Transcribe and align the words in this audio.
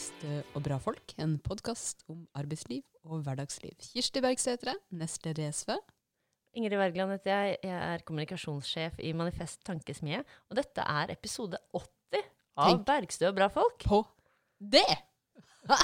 'Bergstø 0.00 0.36
og 0.56 0.62
bra 0.64 0.76
folk'. 0.80 1.12
En 1.20 1.34
podkast 1.44 2.06
om 2.08 2.22
arbeidsliv 2.32 2.80
og 3.04 3.20
hverdagsliv. 3.20 3.74
Kirsti 3.92 4.22
Bergsætre, 4.24 4.72
nestleder 4.96 5.42
i 5.44 5.52
SV. 5.52 5.74
Ingrid 6.56 6.78
Wergeland 6.80 7.12
heter 7.12 7.34
jeg. 7.34 7.58
Jeg 7.68 7.80
er 7.90 8.04
kommunikasjonssjef 8.08 8.96
i 9.04 9.12
Manifest 9.12 9.60
Tankesmie. 9.68 10.22
Og 10.48 10.56
dette 10.56 10.80
er 10.80 11.12
episode 11.12 11.60
80 11.76 12.24
av 12.56 12.70
Tenk. 12.70 12.86
Bergstø 12.88 13.28
og 13.28 13.36
bra 13.42 13.50
folk. 13.52 13.84
På 13.84 14.00
det! 14.56 14.88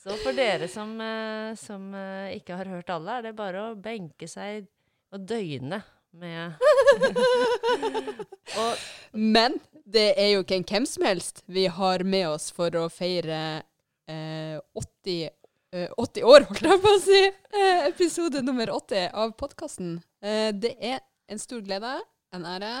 Så 0.00 0.16
for 0.24 0.32
dere 0.32 0.70
som, 0.72 0.96
eh, 0.96 1.52
som 1.60 1.92
eh, 1.92 2.32
ikke 2.40 2.56
har 2.56 2.72
hørt 2.72 2.96
alle, 2.96 3.18
er 3.18 3.28
det 3.28 3.36
bare 3.36 3.66
å 3.66 3.76
benke 3.76 4.30
seg 4.30 4.70
og 5.12 5.28
døgne 5.28 5.82
med 6.18 6.54
Og 8.62 8.86
Men 9.16 9.58
det 9.88 10.10
er 10.20 10.32
jo 10.34 10.42
ikke 10.44 10.58
en 10.58 10.66
hvem 10.68 10.86
som 10.88 11.06
helst 11.08 11.42
vi 11.48 11.66
har 11.72 12.04
med 12.04 12.26
oss 12.28 12.50
for 12.52 12.74
å 12.76 12.86
feire 12.92 13.40
eh, 14.10 14.58
80, 14.76 15.30
eh, 15.72 15.88
80 15.96 16.26
år, 16.28 16.44
holdt 16.50 16.66
jeg 16.68 16.82
på 16.84 16.92
å 16.92 17.00
si. 17.00 17.20
Eh, 17.56 17.86
episode 17.88 18.42
nummer 18.44 18.68
80 18.74 19.08
av 19.16 19.32
podkasten. 19.40 19.94
Eh, 20.20 20.50
det 20.52 20.74
er 20.80 21.00
en 21.32 21.40
stor 21.40 21.62
glede, 21.64 21.94
en 22.36 22.44
ære. 22.48 22.72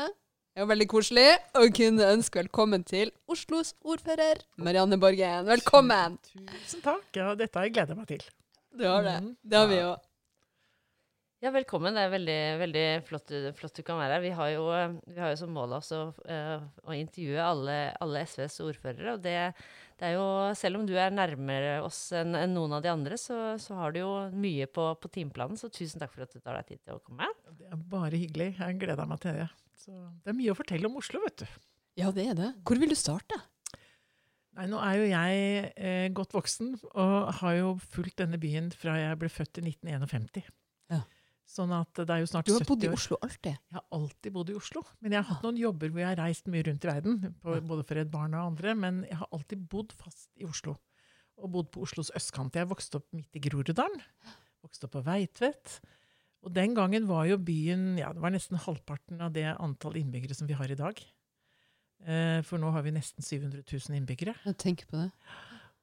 Det 0.52 0.64
er 0.64 0.68
veldig 0.72 0.88
koselig 0.90 1.26
å 1.56 1.64
kunne 1.72 2.10
ønske 2.16 2.40
velkommen 2.42 2.82
til 2.84 3.12
Oslos 3.30 3.72
ordfører 3.86 4.40
Marianne 4.58 4.98
Borgen. 5.00 5.46
Velkommen! 5.48 6.18
Tusen 6.34 6.82
takk. 6.84 7.06
Ja, 7.16 7.30
dette 7.38 7.56
har 7.60 7.68
jeg 7.68 7.76
gleda 7.78 7.94
meg 7.96 8.08
til. 8.10 8.24
Du 8.74 8.84
har 8.84 9.04
det. 9.06 9.16
Mhm. 9.22 9.36
Det 9.48 9.56
har 9.62 9.68
vi 9.70 9.76
Ja. 9.80 9.92
òg. 9.94 10.04
Ja, 11.44 11.52
velkommen. 11.54 11.94
Det 11.94 12.02
er 12.02 12.12
veldig, 12.12 12.38
veldig 12.62 12.84
flott, 13.06 13.32
flott 13.58 13.76
du 13.78 13.84
kan 13.86 13.98
være 14.00 14.16
her. 14.16 14.24
Vi 14.24 14.32
har 14.34 14.48
jo, 14.54 14.64
vi 15.06 15.20
har 15.22 15.32
jo 15.32 15.40
som 15.40 15.52
mål 15.54 15.76
også 15.76 16.00
uh, 16.26 16.64
å 16.82 16.96
intervjue 16.96 17.44
alle, 17.44 17.76
alle 18.02 18.24
SVs 18.26 18.58
ordførere. 18.64 19.14
Og 19.14 19.22
det, 19.22 19.36
det 20.00 20.08
er 20.08 20.16
jo, 20.16 20.26
selv 20.58 20.80
om 20.80 20.88
du 20.88 20.96
er 20.98 21.14
nærmere 21.14 21.76
oss 21.86 22.00
enn 22.16 22.34
en 22.38 22.56
noen 22.56 22.74
av 22.78 22.82
de 22.84 22.90
andre, 22.90 23.18
så, 23.20 23.54
så 23.62 23.78
har 23.78 23.94
du 23.94 24.00
jo 24.02 24.12
mye 24.34 24.66
på, 24.66 24.88
på 24.98 25.12
timeplanen. 25.14 25.60
Så 25.60 25.70
tusen 25.70 26.02
takk 26.02 26.14
for 26.14 26.26
at 26.26 26.34
du 26.34 26.40
tar 26.42 26.58
deg 26.58 26.72
tid 26.72 26.82
til 26.82 26.98
å 26.98 27.04
komme. 27.04 27.30
Det 27.54 27.70
er 27.70 27.84
bare 27.94 28.18
hyggelig. 28.18 28.52
Jeg 28.58 28.80
gleder 28.82 29.08
meg 29.10 29.22
til 29.22 29.38
det. 29.38 29.50
Så 29.78 29.94
det 29.94 30.34
er 30.34 30.38
mye 30.40 30.52
å 30.52 30.58
fortelle 30.58 30.90
om 30.90 30.98
Oslo, 30.98 31.22
vet 31.22 31.44
du. 31.44 31.60
Ja, 31.98 32.10
det 32.14 32.26
er 32.32 32.38
det. 32.38 32.50
Hvor 32.66 32.78
vil 32.82 32.90
du 32.90 32.98
starte? 32.98 33.38
Nei, 34.58 34.66
nå 34.66 34.78
er 34.82 34.96
jo 34.98 35.06
jeg 35.06 35.42
eh, 35.78 36.08
godt 36.10 36.34
voksen 36.34 36.72
og 36.88 37.28
har 37.38 37.54
jo 37.54 37.74
fulgt 37.92 38.18
denne 38.18 38.40
byen 38.42 38.72
fra 38.74 38.96
jeg 38.98 39.18
ble 39.20 39.30
født 39.30 39.60
i 39.62 39.68
1951. 39.70 40.48
Ja. 40.90 41.04
Sånn 41.48 41.70
at 41.72 41.96
det 41.96 42.12
er 42.12 42.20
jo 42.20 42.28
snart 42.28 42.44
70 42.44 42.52
år. 42.52 42.58
Du 42.58 42.60
har 42.60 42.68
bodd 42.68 42.84
i. 42.84 42.90
Oslo 42.92 43.18
alltid. 43.24 43.54
Jeg 43.56 43.76
har 43.78 43.84
alltid 43.96 44.34
bodd 44.34 44.50
i 44.52 44.56
Oslo. 44.58 44.82
Men 45.00 45.14
jeg 45.14 45.22
har 45.22 45.28
hatt 45.30 45.46
noen 45.46 45.60
jobber 45.62 45.92
hvor 45.92 46.02
jeg 46.02 46.10
har 46.10 46.20
reist 46.20 46.50
mye 46.52 46.66
rundt 46.66 46.84
i 46.84 46.90
verden. 46.90 47.16
På, 47.40 47.54
både 47.70 47.86
for 47.88 48.00
et 48.02 48.10
barn 48.12 48.36
og 48.36 48.50
andre. 48.50 48.74
Men 48.76 49.00
jeg 49.08 49.16
har 49.22 49.30
alltid 49.32 49.62
bodd 49.72 49.94
fast 49.96 50.28
i 50.36 50.44
Oslo. 50.48 50.76
Og 51.40 51.54
bodd 51.54 51.70
på 51.72 51.86
Oslos 51.86 52.12
østkant. 52.18 52.58
Jeg 52.58 52.68
vokste 52.68 53.00
opp 53.00 53.08
midt 53.16 53.38
i 53.38 53.42
Groruddalen. 53.48 54.04
Vokste 54.66 54.90
opp 54.90 54.98
på 54.98 55.04
Veitvet. 55.06 55.78
Og 56.44 56.52
den 56.54 56.76
gangen 56.76 57.08
var 57.08 57.24
jo 57.30 57.38
byen 57.40 57.96
ja, 57.98 58.12
det 58.14 58.22
var 58.22 58.34
nesten 58.34 58.60
halvparten 58.62 59.24
av 59.24 59.32
det 59.34 59.48
antall 59.56 59.96
innbyggere 59.98 60.36
som 60.36 60.50
vi 60.50 60.58
har 60.58 60.70
i 60.70 60.78
dag. 60.78 61.00
Eh, 62.06 62.40
for 62.46 62.60
nå 62.62 62.70
har 62.76 62.84
vi 62.84 62.92
nesten 62.94 63.24
700 63.24 63.64
000 63.64 63.96
innbyggere. 63.98 64.36
Jeg 64.44 64.60
tenker 64.60 64.90
på 64.90 65.00
det. 65.00 65.08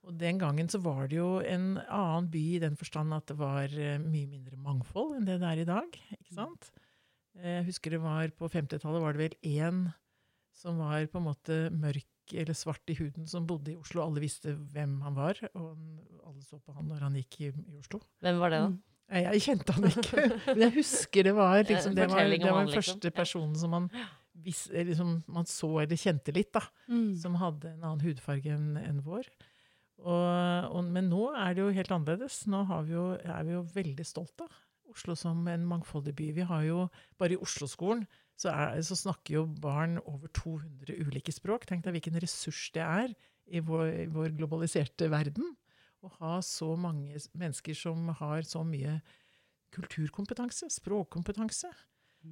Og 0.05 0.13
den 0.21 0.37
gangen 0.41 0.67
så 0.69 0.77
var 0.83 1.07
det 1.09 1.17
jo 1.17 1.39
en 1.41 1.79
annen 1.89 2.27
by 2.29 2.41
i 2.55 2.59
den 2.61 2.75
forstand 2.77 3.13
at 3.15 3.25
det 3.31 3.37
var 3.39 3.65
eh, 3.73 3.97
mye 4.01 4.27
mindre 4.29 4.57
mangfold 4.61 5.15
enn 5.17 5.25
det 5.25 5.39
det 5.41 5.49
er 5.51 5.61
i 5.63 5.69
dag. 5.69 5.95
ikke 6.19 6.35
sant? 6.37 6.71
Eh, 7.39 7.55
Jeg 7.59 7.65
husker 7.71 7.95
det 7.95 8.01
var 8.03 8.29
på 8.37 8.49
50-tallet 8.53 9.01
var 9.01 9.13
det 9.17 9.23
vel 9.25 9.37
én 9.65 9.87
som 10.55 10.77
var 10.79 11.07
på 11.11 11.17
en 11.19 11.25
måte 11.27 11.55
mørk 11.73 12.05
eller 12.33 12.55
svart 12.57 12.85
i 12.89 12.95
huden, 12.97 13.25
som 13.29 13.45
bodde 13.45 13.73
i 13.73 13.77
Oslo. 13.77 14.01
Alle 14.05 14.21
visste 14.23 14.53
hvem 14.73 14.99
han 15.03 15.13
var, 15.17 15.37
og 15.53 15.73
alle 16.25 16.41
så 16.45 16.57
på 16.63 16.73
han 16.73 16.87
når 16.89 17.03
han 17.05 17.17
gikk 17.19 17.35
i, 17.41 17.49
i 17.51 17.75
Oslo. 17.77 17.99
Hvem 18.23 18.39
var 18.41 18.53
det, 18.53 18.59
da? 18.63 18.69
Mm. 18.71 18.79
Nei, 19.13 19.19
Jeg 19.35 19.41
kjente 19.45 19.73
han 19.75 19.85
ikke, 19.91 20.23
men 20.55 20.63
jeg 20.63 20.73
husker 20.79 21.27
det 21.27 21.33
var 21.37 21.59
liksom, 21.69 21.93
det 21.97 22.07
var, 22.09 22.23
det 22.25 22.39
var 22.41 22.63
den 22.63 22.71
liksom. 22.71 22.79
første 22.79 23.11
personen 23.13 23.53
som 23.61 23.75
man, 23.75 23.89
vis, 24.45 24.63
eh, 24.73 24.87
liksom, 24.87 25.11
man 25.27 25.45
så 25.49 25.69
eller 25.83 25.99
kjente 26.01 26.33
litt. 26.33 26.53
da 26.55 26.63
Mm. 26.89 27.11
som 27.21 27.35
hadde 27.41 27.73
en 27.75 27.83
annen 27.83 28.01
hudfarge 28.05 28.53
enn 28.55 28.77
enn 28.81 29.03
vår. 29.05 29.29
Og, 30.03 30.75
og, 30.75 30.81
men 30.91 31.07
nå 31.09 31.29
er 31.39 31.55
det 31.55 31.63
jo 31.63 31.71
helt 31.75 31.91
annerledes. 31.95 32.41
Nå 32.51 32.63
har 32.69 32.83
vi 32.87 32.95
jo, 32.97 33.05
er 33.23 33.43
vi 33.47 33.55
jo 33.55 33.63
veldig 33.75 34.05
stolte 34.07 34.47
av 34.49 34.61
Oslo 34.91 35.15
som 35.17 35.39
en 35.49 35.63
mangfoldig 35.65 36.13
by. 36.15 36.27
Vi 36.37 36.43
har 36.45 36.63
jo, 36.67 36.83
Bare 37.19 37.33
i 37.35 37.39
Oslo-skolen 37.41 38.03
så, 38.37 38.51
er- 38.51 38.81
så 38.85 38.95
snakker 38.99 39.33
jo 39.39 39.45
barn 39.63 39.97
over 40.05 40.27
200 40.35 40.99
ulike 41.07 41.33
språk. 41.33 41.65
Tenk 41.69 41.85
deg 41.87 41.95
hvilken 41.97 42.19
ressurs 42.21 42.67
det 42.75 42.83
er 42.85 43.15
i 43.47 43.61
vår, 43.63 43.87
i 44.03 44.09
vår 44.11 44.35
globaliserte 44.37 45.07
verden. 45.13 45.55
Å 46.05 46.11
ha 46.19 46.35
så 46.45 46.75
mange 46.77 47.17
mennesker 47.33 47.73
som 47.77 48.11
har 48.19 48.43
så 48.45 48.61
mye 48.67 48.99
kulturkompetanse, 49.75 50.69
språkkompetanse. 50.75 51.71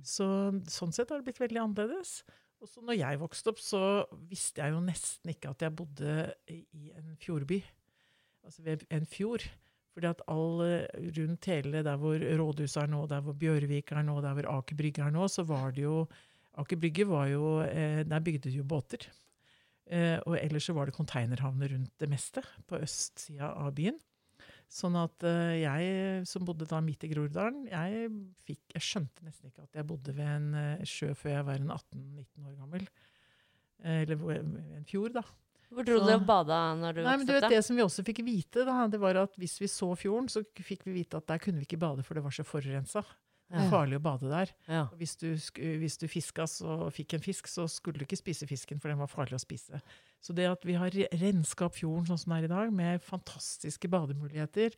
Så, 0.07 0.25
sånn 0.71 0.93
sett 0.95 1.11
har 1.13 1.21
det 1.21 1.27
blitt 1.27 1.41
veldig 1.41 1.61
annerledes. 1.63 2.19
Og 2.63 2.69
så 2.71 2.79
når 2.79 2.95
jeg 2.95 3.19
vokste 3.19 3.51
opp, 3.51 3.59
så 3.59 3.81
visste 4.29 4.63
jeg 4.63 4.71
jo 4.71 4.83
nesten 4.85 5.33
ikke 5.33 5.51
at 5.51 5.65
jeg 5.65 5.75
bodde 5.75 6.13
i 6.47 6.93
en 6.95 7.17
fjordby. 7.19 7.59
Altså 8.43 8.63
ved 8.63 8.85
en 8.87 9.07
fjord. 9.09 9.43
Fordi 9.93 10.09
at 10.09 10.23
all 10.31 10.63
eh, 10.65 11.09
rundt 11.17 11.49
hele 11.51 11.83
der 11.85 11.99
hvor 12.01 12.17
rådhuset 12.17 12.79
er 12.81 12.87
nå, 12.89 13.03
der 13.11 13.21
hvor 13.21 13.35
Bjørvik 13.37 13.91
er 13.91 14.05
nå, 14.07 14.15
der 14.23 14.37
hvor 14.37 14.47
Aker 14.55 14.79
Brygge 14.79 15.03
er 15.05 15.11
nå, 15.13 15.27
så 15.29 15.45
var 15.45 15.75
det 15.75 15.83
jo 15.83 16.07
Aker 16.57 16.79
Brygge 16.79 17.05
var 17.09 17.27
jo 17.29 17.59
eh, 17.65 18.01
Der 18.07 18.23
bygde 18.23 18.49
de 18.49 18.57
jo 18.57 18.65
båter. 18.65 19.05
Eh, 19.85 20.17
og 20.25 20.39
ellers 20.39 20.65
så 20.69 20.73
var 20.73 20.87
det 20.87 20.95
konteinerhavner 20.95 21.75
rundt 21.75 21.93
det 21.99 22.09
meste 22.09 22.41
på 22.69 22.79
østsida 22.81 23.51
av 23.59 23.75
byen. 23.75 23.99
Sånn 24.71 24.95
at 24.97 25.23
eh, 25.27 25.61
jeg 25.61 26.25
som 26.29 26.45
bodde 26.47 26.65
da 26.69 26.79
midt 26.81 27.03
i 27.05 27.09
Groruddalen, 27.11 27.67
jeg, 27.69 28.09
fikk, 28.47 28.61
jeg 28.73 28.85
skjønte 28.87 29.25
nesten 29.27 29.51
ikke 29.51 29.63
at 29.67 29.77
jeg 29.79 29.87
bodde 29.89 30.15
ved 30.17 30.25
en 30.25 30.53
eh, 30.57 30.83
sjø 30.87 31.11
før 31.17 31.35
jeg 31.37 31.47
var 31.49 31.61
en 31.61 31.73
18-19 31.75 32.47
år 32.49 32.55
gammel. 32.57 32.87
Eh, 33.83 34.01
eller 34.03 34.19
ved 34.21 34.37
en 34.41 34.85
fjord, 34.89 35.13
da. 35.19 35.25
Hvor 35.73 35.85
dro 35.87 35.97
du 35.97 36.05
Så- 36.05 36.15
og 36.19 36.25
bada 36.29 36.59
når 36.77 36.93
du 36.93 37.01
Nei, 37.03 37.17
men 37.17 37.25
du 37.25 37.33
vet? 37.33 37.49
Det 37.49 37.63
som 37.65 37.75
vi 37.75 37.81
også 37.81 38.03
fikk 38.05 38.23
vite, 38.25 38.65
da, 38.65 38.87
det 38.87 38.99
var 39.01 39.17
at 39.17 39.35
hvis 39.41 39.59
vi 39.61 39.67
så 39.67 39.89
fjorden, 39.97 40.29
så 40.29 40.43
fikk 40.61 40.85
vi 40.85 40.93
vite 41.01 41.17
at 41.17 41.27
der 41.27 41.41
kunne 41.41 41.57
vi 41.61 41.65
ikke 41.65 41.81
bade, 41.81 42.03
for 42.05 42.13
det 42.13 42.23
var 42.23 42.31
så 42.31 42.45
forurensa. 42.45 43.03
Det 43.53 43.59
var 43.59 43.69
farlig 43.69 43.97
å 43.99 44.01
bade 44.01 44.29
der. 44.31 44.49
Ja. 44.67 44.87
Hvis 44.97 45.15
du, 45.17 45.27
hvis 45.77 45.97
du 46.01 46.07
fiska 46.07 46.45
og 46.65 46.87
fikk 46.93 47.13
en 47.13 47.21
fisk, 47.21 47.45
så 47.47 47.67
skulle 47.69 47.99
du 47.99 48.05
ikke 48.05 48.17
spise 48.17 48.47
fisken, 48.49 48.79
for 48.81 48.89
den 48.89 48.97
var 48.97 49.07
farlig 49.11 49.37
å 49.37 49.41
spise. 49.41 49.81
Så 50.23 50.31
det 50.35 50.45
at 50.47 50.63
vi 50.63 50.77
har 50.79 50.89
re- 50.95 51.09
renska 51.19 51.65
opp 51.67 51.75
fjorden 51.75 52.05
sånn 52.07 52.19
som 52.21 52.31
den 52.31 52.43
er 52.43 52.45
i 52.47 52.51
dag, 52.53 52.69
med 52.73 53.01
fantastiske 53.03 53.89
bademuligheter 53.91 54.77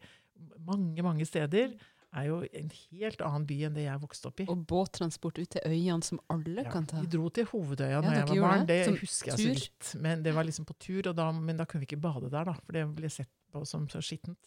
mange, 0.65 1.03
mange 1.05 1.25
steder, 1.27 1.75
er 2.15 2.25
jo 2.29 2.37
en 2.55 2.69
helt 2.71 3.21
annen 3.27 3.45
by 3.47 3.55
enn 3.67 3.75
det 3.75 3.83
jeg 3.85 3.99
vokste 4.01 4.29
opp 4.29 4.39
i. 4.41 4.45
Og 4.51 4.61
båttransport 4.67 5.37
ut 5.41 5.49
til 5.51 5.65
øyene 5.67 6.03
som 6.07 6.19
alle 6.31 6.63
Ja, 6.63 6.71
kan 6.71 6.85
ta. 6.87 7.01
vi 7.03 7.07
dro 7.11 7.27
til 7.29 7.45
Hovedøya 7.51 7.97
Ja, 7.97 8.01
da 8.01 8.13
jeg 8.15 8.27
var 8.39 8.41
barn. 8.49 8.65
det? 8.69 8.77
Det 8.87 8.99
husker 9.01 9.31
jeg 9.33 9.39
så 9.39 9.49
vidt. 9.51 10.01
Men 10.01 10.23
det 10.23 10.33
var 10.33 10.43
liksom 10.47 10.65
på 10.65 10.75
tur, 10.79 11.01
da, 11.13 11.31
men 11.31 11.57
da 11.59 11.65
kunne 11.65 11.83
vi 11.83 11.89
ikke 11.91 12.01
bade 12.01 12.29
der, 12.31 12.45
da, 12.47 12.53
for 12.65 12.71
det 12.73 12.85
ble 12.95 13.09
sett 13.11 13.29
på 13.51 13.65
som 13.67 13.87
så 13.91 13.99
skittent. 14.01 14.39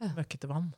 Ja. 0.00 0.12
Møkkete 0.16 0.48
vann. 0.50 0.74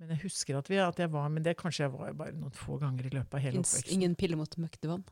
Men 0.00 0.08
jeg 0.12 0.22
husker 0.26 0.58
at, 0.58 0.68
vi, 0.68 0.76
at 0.80 0.98
jeg 1.00 1.08
var 1.12 1.28
Men 1.32 1.42
det 1.42 1.56
kanskje 1.56 1.84
jeg 1.86 1.92
var 1.92 2.12
bare 2.12 2.32
noen 2.36 2.52
få 2.52 2.78
ganger 2.80 3.06
i 3.06 3.12
løpet 3.16 3.34
av 3.34 3.40
hele 3.40 3.56
Fins 3.60 3.74
oppveksten. 3.76 3.94
ingen 3.96 4.14
pille 4.14 4.36
mot 4.36 4.56
møkkete 4.60 4.88
vann. 4.88 5.04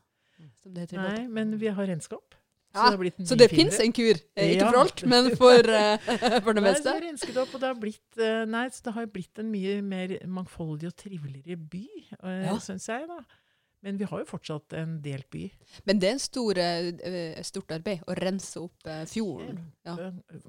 Som 0.61 0.73
det 0.75 0.83
heter 0.89 0.97
i 0.99 1.01
Nei, 1.01 1.27
men 1.27 1.55
vi 1.57 1.67
har 1.73 1.85
renskap. 1.89 2.35
Ja, 2.75 2.89
det 2.91 2.99
blitt 2.99 3.21
Så 3.27 3.37
det 3.39 3.47
fins 3.51 3.79
en 3.79 3.93
kur. 3.95 4.19
Eh, 4.35 4.51
ikke 4.55 4.65
Ja. 4.65 4.71
for 4.71 4.79
alt, 4.81 5.03
men 5.07 5.29
for, 5.39 5.69
eh, 5.71 5.97
for 6.43 6.53
det 6.53 6.63
Nei, 6.65 6.73
så 6.75 6.97
det 7.31 7.37
opp, 7.37 7.55
og 7.55 7.61
det 7.63 7.69
har 7.71 7.79
blitt, 7.79 8.19
eh, 8.19 8.43
nei, 8.45 8.67
så 8.69 8.83
det 8.89 8.93
har 8.97 9.07
blitt 9.07 9.39
en 9.39 9.49
mye 9.51 9.81
mer 9.81 10.17
mangfoldig 10.27 10.91
og 10.91 10.95
triveligere 10.99 11.57
by, 11.57 11.87
uh, 12.21 12.45
Ja. 12.51 12.57
syns 12.59 12.87
jeg. 12.91 13.07
da. 13.07 13.19
Men 13.85 13.97
vi 13.97 14.05
har 14.09 14.19
jo 14.23 14.25
fortsatt 14.25 14.73
en 14.73 14.99
delt 15.01 15.29
by. 15.29 15.51
Men 15.85 15.99
det 15.99 16.07
er 16.09 16.13
en 16.13 16.19
stor, 16.19 16.57
eh, 16.57 17.43
stort 17.43 17.69
arbeid 17.69 18.01
å 18.09 18.15
rense 18.17 18.57
opp 18.57 18.81
fjorden. 19.05 19.59
Ja. 19.85 19.93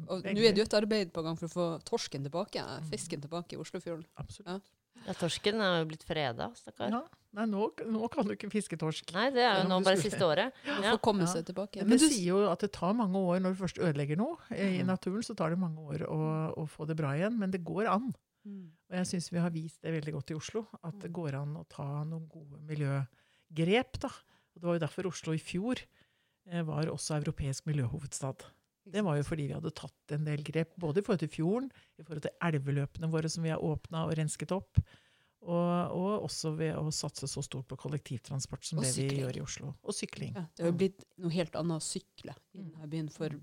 Og 0.09 0.25
nå 0.25 0.41
er 0.41 0.55
det 0.57 0.57
jo 0.57 0.63
et 0.65 0.79
arbeid 0.83 1.13
på 1.13 1.23
gang 1.23 1.37
for 1.37 1.47
å 1.47 1.53
få 1.53 1.67
torsken 1.85 2.25
tilbake, 2.25 2.65
fisken 2.89 3.21
tilbake 3.21 3.53
i 3.53 3.61
Oslofjorden. 3.61 4.07
Absolutt. 4.17 4.73
Ja, 5.05 5.13
torsken 5.13 5.61
er 5.61 5.83
jo 5.83 5.91
blitt 5.91 6.07
freda, 6.09 6.49
stakkar. 6.57 6.91
Ja. 6.91 7.03
Nei, 7.37 7.45
nå, 7.53 7.67
nå 7.93 8.09
kan 8.13 8.25
du 8.25 8.33
ikke 8.33 8.49
fiske 8.51 8.79
torsk. 8.81 9.11
Nei, 9.13 9.27
det 9.35 9.43
er 9.45 9.59
jo 9.63 9.69
nå 9.69 9.77
bare 9.85 10.01
siste 10.01 10.25
året. 10.25 10.55
Ja. 10.67 10.95
få 10.95 11.01
komme 11.05 11.27
seg 11.29 11.45
tilbake. 11.51 11.83
Men 11.85 11.93
Men 11.95 11.99
du, 12.01 12.07
sier 12.09 12.31
jo 12.33 12.39
at 12.51 12.63
det 12.65 12.71
tar 12.73 12.95
mange 12.97 13.21
år 13.21 13.43
når 13.45 13.53
du 13.53 13.61
først 13.61 13.79
ødelegger 13.83 14.17
noe 14.17 14.39
i 14.57 14.79
Mhm. 14.81 14.87
naturen, 14.89 15.23
så 15.23 15.37
tar 15.37 15.51
det 15.53 15.59
mange 15.61 15.79
år 15.85 16.07
å, 16.09 16.21
å 16.57 16.65
få 16.67 16.87
det 16.89 16.97
bra 16.97 17.13
igjen. 17.13 17.37
Men 17.39 17.51
det 17.53 17.61
går 17.65 17.87
an. 17.93 18.15
Mm. 18.47 18.71
Og 18.91 18.97
jeg 18.97 19.07
syns 19.11 19.29
vi 19.35 19.39
har 19.43 19.51
vist 19.51 19.83
det 19.83 19.93
veldig 19.93 20.13
godt 20.15 20.31
i 20.31 20.35
Oslo, 20.39 20.67
at 20.83 20.99
det 21.03 21.13
går 21.13 21.35
an 21.35 21.57
å 21.61 21.65
ta 21.69 22.05
noen 22.05 22.29
gode 22.31 22.61
miljøgrep. 22.65 23.99
da. 24.01 24.09
Og 24.55 24.61
det 24.61 24.67
var 24.69 24.77
jo 24.79 24.85
derfor 24.87 25.09
Oslo 25.11 25.35
i 25.37 25.41
fjor 25.43 25.81
eh, 26.49 26.63
var 26.63 26.87
også 26.93 27.19
europeisk 27.21 27.67
miljøhovedstad. 27.67 28.45
Det 28.87 29.03
var 29.03 29.17
jo 29.19 29.25
fordi 29.27 29.49
vi 29.49 29.57
hadde 29.57 29.73
tatt 29.75 30.13
en 30.15 30.25
del 30.25 30.45
grep, 30.47 30.77
både 30.79 31.01
i 31.03 31.03
forhold 31.03 31.19
til 31.25 31.29
fjorden, 31.33 31.71
i 31.99 32.05
forhold 32.07 32.23
til 32.23 32.31
elveløpene 32.41 33.11
våre 33.11 33.29
som 33.29 33.43
vi 33.43 33.51
har 33.51 33.59
åpna 33.59 34.05
og 34.07 34.15
rensket 34.17 34.53
opp. 34.55 34.79
Og, 35.47 35.93
og 35.95 36.25
også 36.27 36.51
ved 36.59 36.75
å 36.75 36.89
satse 36.91 37.29
så 37.31 37.43
stort 37.47 37.69
på 37.71 37.77
kollektivtransport 37.79 38.65
som 38.67 38.81
Og 38.81 38.85
det 38.89 38.95
vi 38.99 39.21
gjør 39.21 39.37
i 39.39 39.43
Oslo. 39.45 39.69
Og 39.87 39.95
sykling. 39.95 40.33
Ja, 40.35 40.43
det 40.57 40.65
har 40.65 40.73
jo 40.73 40.79
blitt 40.81 41.05
noe 41.23 41.31
helt 41.37 41.55
annet 41.61 41.79
å 41.79 41.87
sykle 41.87 42.35
i 42.57 42.59
Mm. 42.65 42.73
denne 42.73 42.89
byen 42.91 43.11
for 43.15 43.37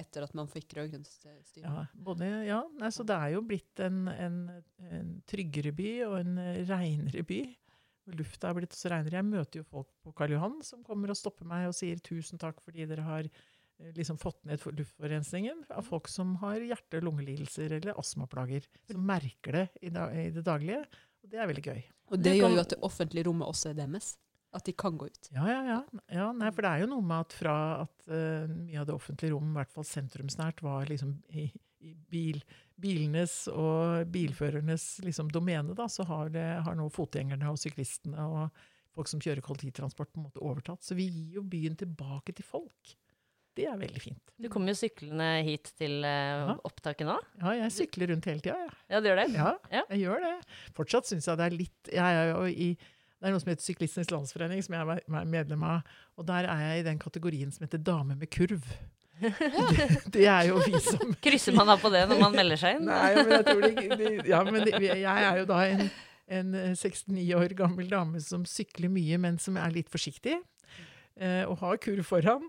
etter 0.00 0.24
at 0.24 0.32
man 0.34 0.48
fikk 0.48 0.72
rød-grønt 0.78 1.06
styre. 1.06 1.60
Ja, 1.60 1.82
både, 1.92 2.30
ja 2.48 2.62
nei, 2.80 2.88
så 2.96 3.04
det 3.04 3.12
er 3.20 3.34
jo 3.34 3.42
blitt 3.44 3.82
en, 3.84 4.06
en, 4.08 4.38
en 4.88 5.10
tryggere 5.28 5.74
by 5.76 5.90
og 6.08 6.14
en 6.22 6.38
reinere 6.70 7.22
by. 7.28 7.42
Lufta 8.16 8.48
er 8.48 8.56
blitt 8.56 8.72
så 8.74 8.88
reinere. 8.90 9.20
Jeg 9.20 9.28
møter 9.28 9.60
jo 9.60 9.66
folk 9.68 9.90
på 10.02 10.14
Karl 10.16 10.32
Johan 10.38 10.56
som 10.66 10.80
kommer 10.82 11.12
og 11.12 11.20
stopper 11.20 11.44
meg 11.46 11.68
og 11.68 11.76
sier 11.76 12.00
tusen 12.02 12.40
takk 12.40 12.64
fordi 12.64 12.88
dere 12.88 13.04
har 13.06 13.28
eh, 13.28 13.92
liksom 13.94 14.16
fått 14.18 14.40
ned 14.48 14.58
for- 14.64 14.72
luftforurensningen 14.74 15.66
av 15.70 15.84
folk 15.86 16.08
som 16.10 16.32
har 16.40 16.64
hjerte- 16.64 16.98
og 16.98 17.10
lungelidelser 17.10 17.76
eller 17.76 18.00
astmaplager. 18.00 18.64
Som 18.90 19.04
merker 19.12 19.60
det 19.60 19.68
i, 19.84 19.92
da, 19.92 20.08
i 20.10 20.30
det 20.34 20.42
daglige. 20.48 20.86
Og 21.22 21.30
det 21.32 21.40
er 21.40 21.48
veldig 21.50 21.64
gøy. 21.64 21.80
Og 22.12 22.20
det 22.20 22.36
gjør 22.36 22.56
jo 22.56 22.62
at 22.62 22.74
det 22.74 22.82
offentlige 22.84 23.26
rommet 23.28 23.48
også 23.48 23.72
er 23.72 23.78
deres. 23.78 24.14
At 24.52 24.66
de 24.68 24.74
kan 24.76 24.98
gå 25.00 25.06
ut. 25.08 25.28
Ja, 25.32 25.46
ja, 25.48 25.60
ja. 25.64 25.78
ja 26.12 26.26
nei, 26.36 26.50
for 26.52 26.64
det 26.64 26.72
er 26.72 26.82
jo 26.82 26.90
noe 26.90 27.04
med 27.08 27.24
at 27.24 27.36
fra 27.36 27.54
at 27.86 28.08
uh, 28.10 28.50
mye 28.52 28.82
av 28.82 28.88
det 28.88 28.96
offentlige 28.96 29.32
rom, 29.32 29.48
i 29.48 29.56
hvert 29.56 29.72
fall 29.72 29.86
sentrumsnært, 29.88 30.60
var 30.64 30.90
liksom 30.90 31.14
i, 31.32 31.46
i 31.80 31.94
bil, 32.12 32.42
bilenes 32.76 33.46
og 33.48 34.10
bilførernes 34.12 34.86
liksom, 35.06 35.32
domene, 35.32 35.72
da, 35.78 35.88
så 35.88 36.04
har, 36.10 36.28
det, 36.34 36.44
har 36.66 36.76
nå 36.76 36.90
fotgjengerne 36.92 37.48
og 37.48 37.62
syklistene 37.62 38.28
og 38.28 38.64
folk 38.92 39.08
som 39.08 39.22
kjører 39.24 39.40
kollektivtransport, 39.46 40.12
på 40.12 40.20
en 40.20 40.28
måte 40.28 40.44
overtatt. 40.44 40.84
Så 40.84 40.98
vi 40.98 41.08
gir 41.08 41.38
jo 41.38 41.46
byen 41.48 41.78
tilbake 41.80 42.36
til 42.36 42.44
folk. 42.44 42.92
Det 43.58 43.66
er 43.68 43.76
veldig 43.76 44.00
fint. 44.00 44.30
Du 44.40 44.48
kommer 44.48 44.72
jo 44.72 44.78
syklende 44.80 45.26
hit 45.44 45.68
til 45.76 45.98
uh, 46.08 46.54
opptaket 46.64 47.04
nå. 47.06 47.18
Ja, 47.42 47.52
jeg 47.60 47.74
sykler 47.74 48.08
rundt 48.14 48.24
hele 48.30 48.40
tida, 48.40 48.54
jeg. 48.62 48.70
Ja, 48.94 49.00
du 49.04 49.08
gjør 49.10 49.18
det? 49.20 49.26
Ja, 49.36 49.50
Ja. 49.74 49.82
jeg 49.92 50.00
gjør 50.06 50.24
det. 50.24 50.32
Fortsatt 50.78 51.10
syns 51.10 51.28
jeg 51.28 51.36
det 51.40 51.46
er 51.50 51.56
litt 51.58 51.90
jeg 51.92 52.16
er 52.22 52.30
jo 52.32 52.46
i, 52.48 52.70
Det 53.20 53.28
er 53.28 53.34
noe 53.36 53.42
som 53.44 53.52
heter 53.52 53.62
Syklistenes 53.68 54.10
Landsforening, 54.10 54.62
som 54.64 54.74
jeg 54.74 55.02
er 55.04 55.28
medlem 55.30 55.62
av. 55.68 55.92
Og 56.18 56.26
der 56.26 56.48
er 56.50 56.64
jeg 56.64 56.80
i 56.80 56.86
den 56.88 56.98
kategorien 56.98 57.52
som 57.54 57.66
heter 57.66 57.78
dame 57.78 58.16
med 58.18 58.30
kurv. 58.34 58.64
Det, 59.22 59.84
det 60.16 60.24
er 60.26 60.48
jo 60.48 60.56
vi 60.64 60.80
som 60.82 61.12
Krysser 61.22 61.54
man 61.54 61.68
da 61.70 61.76
på 61.78 61.92
det 61.92 62.00
når 62.10 62.18
man 62.24 62.32
melder 62.34 62.58
seg 62.58 62.80
inn? 62.80 62.88
Nei, 62.90 63.12
men 63.20 63.30
jeg 63.36 63.44
tror 63.46 63.60
de, 63.62 63.98
de 64.00 64.08
Ja, 64.32 64.40
men 64.48 64.64
jeg 64.66 65.04
er 65.04 65.36
jo 65.38 65.44
da 65.46 65.60
en, 65.68 65.84
en 66.40 66.56
eh, 66.58 66.72
69 66.74 67.28
år 67.38 67.54
gammel 67.60 67.92
dame 67.92 68.18
som 68.24 68.42
sykler 68.48 68.90
mye, 68.90 69.20
men 69.22 69.38
som 69.38 69.60
er 69.60 69.70
litt 69.76 69.92
forsiktig. 69.92 70.40
Eh, 71.20 71.44
og 71.46 71.60
har 71.62 71.78
kurv 71.84 72.02
foran. 72.08 72.48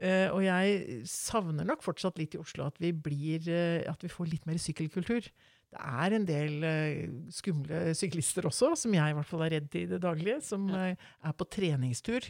Eh, 0.00 0.32
og 0.32 0.40
jeg 0.40 1.02
savner 1.04 1.66
nok 1.68 1.82
fortsatt 1.84 2.16
litt 2.16 2.32
i 2.32 2.40
Oslo 2.40 2.64
at 2.70 2.78
vi, 2.80 2.88
blir, 2.96 3.44
uh, 3.52 3.90
at 3.90 4.00
vi 4.00 4.08
får 4.08 4.30
litt 4.32 4.46
mer 4.48 4.56
sykkelkultur. 4.56 5.26
Det 5.70 5.80
er 5.80 6.14
en 6.16 6.24
del 6.26 6.54
uh, 6.64 7.18
skumle 7.30 7.92
syklister 7.98 8.48
også, 8.48 8.72
som 8.80 8.96
jeg 8.96 9.12
i 9.12 9.18
hvert 9.18 9.28
fall 9.28 9.44
er 9.44 9.52
redd 9.58 9.76
i 9.76 9.84
det 9.90 10.00
daglige, 10.00 10.38
som 10.46 10.70
er 10.72 11.36
på 11.36 11.46
treningstur. 11.52 12.24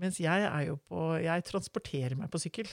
Mens 0.00 0.16
jeg 0.18 0.48
er 0.48 0.64
jo 0.66 0.78
på 0.90 1.04
Jeg 1.22 1.44
transporterer 1.46 2.16
meg 2.18 2.32
på 2.32 2.40
sykkel. 2.42 2.72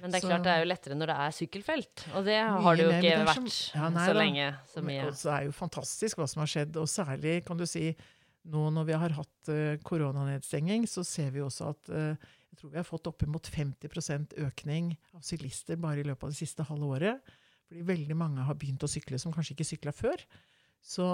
Men 0.00 0.08
det 0.14 0.22
er 0.22 0.22
Så- 0.22 0.30
klart 0.30 0.46
det 0.46 0.52
er 0.54 0.62
jo 0.62 0.70
lettere 0.70 0.94
når 0.96 1.10
det 1.10 1.16
er 1.26 1.34
sykkelfelt. 1.36 2.04
Og 2.16 2.24
det 2.24 2.38
har 2.38 2.76
det 2.76 2.86
jo 2.86 2.94
ikke 2.94 3.26
vært 3.26 3.50
som- 3.50 3.82
Ja, 3.82 3.88
nei 3.90 4.06
så 4.06 4.14
lenge. 4.16 4.46
Så 4.72 4.82
mye. 4.86 5.02
Og 5.06 5.12
så 5.12 5.34
er 5.34 5.44
jo 5.44 5.52
fantastisk 5.52 6.16
hva 6.16 6.28
som 6.28 6.40
har 6.40 6.46
skjedd, 6.46 6.76
og 6.76 6.86
særlig 6.88 7.44
kan 7.44 7.58
du 7.58 7.66
si 7.66 7.94
nå 8.46 8.70
når 8.72 8.86
vi 8.86 8.92
har 8.94 9.10
hatt 9.10 9.82
koronanedstenging, 9.84 10.86
så 10.86 11.04
ser 11.04 11.30
vi 11.34 11.40
også 11.40 11.74
at 11.74 12.18
jeg 12.56 12.62
tror 12.62 12.72
vi 12.72 12.80
har 12.80 12.88
fått 12.88 13.08
oppimot 13.10 13.48
50% 13.52 14.30
økning 14.40 14.94
av 15.12 15.20
syklister 15.28 15.76
bare 15.76 16.00
i 16.00 16.06
løpet 16.08 16.24
av 16.24 16.30
det 16.32 16.38
siste 16.38 16.64
halve 16.64 16.86
året. 16.96 17.34
Fordi 17.68 17.82
veldig 17.84 18.16
mange 18.16 18.46
har 18.46 18.56
begynt 18.56 18.86
å 18.86 18.88
sykle 18.88 19.18
som 19.20 19.34
kanskje 19.34 19.52
ikke 19.52 19.66
sykla 19.68 19.92
før. 19.92 20.22
Så, 20.80 21.04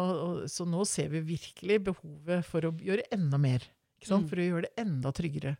så 0.47 0.67
nå 0.69 0.85
ser 0.87 1.11
vi 1.11 1.25
virkelig 1.33 1.81
behovet 1.89 2.47
for 2.47 2.69
å 2.69 2.71
gjøre 2.79 3.09
enda 3.11 3.41
mer. 3.43 3.67
Ikke 3.99 4.13
sant? 4.13 4.29
Mm. 4.29 4.31
For 4.31 4.39
å 4.39 4.47
gjøre 4.47 4.69
det 4.69 4.85
enda 4.85 5.13
tryggere. 5.19 5.57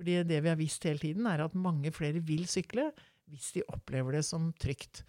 Fordi 0.00 0.16
det 0.30 0.40
vi 0.40 0.52
har 0.52 0.56
visst 0.56 0.88
hele 0.88 1.02
tiden, 1.02 1.28
er 1.28 1.44
at 1.44 1.58
mange 1.58 1.92
flere 1.92 2.24
vil 2.24 2.48
sykle 2.48 2.88
hvis 3.28 3.52
de 3.58 3.66
opplever 3.74 4.16
det 4.16 4.24
som 4.24 4.48
trygt. 4.62 5.02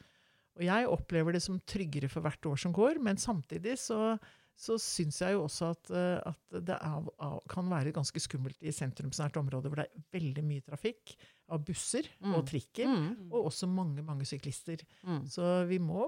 Og 0.58 0.66
jeg 0.66 0.90
opplever 0.92 1.38
det 1.38 1.44
som 1.46 1.62
tryggere 1.70 2.10
for 2.12 2.26
hvert 2.26 2.52
år 2.52 2.60
som 2.60 2.76
går, 2.76 3.00
men 3.00 3.20
samtidig 3.22 3.78
så, 3.80 4.18
så 4.58 4.74
syns 4.82 5.20
jeg 5.22 5.36
jo 5.36 5.44
også 5.46 5.68
at, 5.76 5.90
eh, 5.94 6.20
at 6.32 6.62
det 6.66 6.78
er, 6.82 7.10
kan 7.54 7.68
være 7.70 7.92
ganske 7.94 8.20
skummelt 8.24 8.58
i 8.66 8.72
sentrumsnært 8.74 9.38
område 9.38 9.70
hvor 9.70 9.84
det 9.84 9.86
er 9.92 10.06
veldig 10.18 10.44
mye 10.50 10.66
trafikk 10.66 11.14
av 11.54 11.62
busser 11.68 12.08
Mm. 12.20 12.34
og 12.36 12.46
trikker, 12.50 12.88
Mm, 12.90 13.28
og 13.32 13.46
også 13.52 13.68
mange, 13.70 14.02
mange 14.04 14.26
syklister. 14.26 14.82
mm. 15.06 15.28
Så 15.30 15.68
vi 15.70 15.78
må 15.80 16.08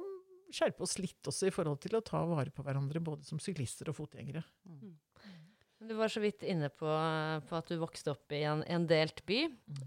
skjerpe 0.52 0.82
oss 0.82 0.98
litt 0.98 1.22
også 1.30 1.46
i 1.48 1.54
forhold 1.54 1.78
til 1.86 1.94
å 1.96 2.02
ta 2.04 2.24
vare 2.26 2.50
på 2.50 2.64
hverandre, 2.66 3.00
både 3.00 3.24
som 3.24 3.38
syklister 3.38 3.88
og 3.94 3.96
fotgjengere. 4.02 4.42
Du 5.80 5.94
var 5.96 6.10
så 6.12 6.20
vidt 6.20 6.42
inne 6.44 6.68
på, 6.76 6.90
på 7.48 7.56
at 7.56 7.70
du 7.72 7.78
vokste 7.80 8.12
opp 8.12 8.34
i 8.36 8.42
en, 8.44 8.64
en 8.68 8.86
delt 8.90 9.22
by. 9.30 9.38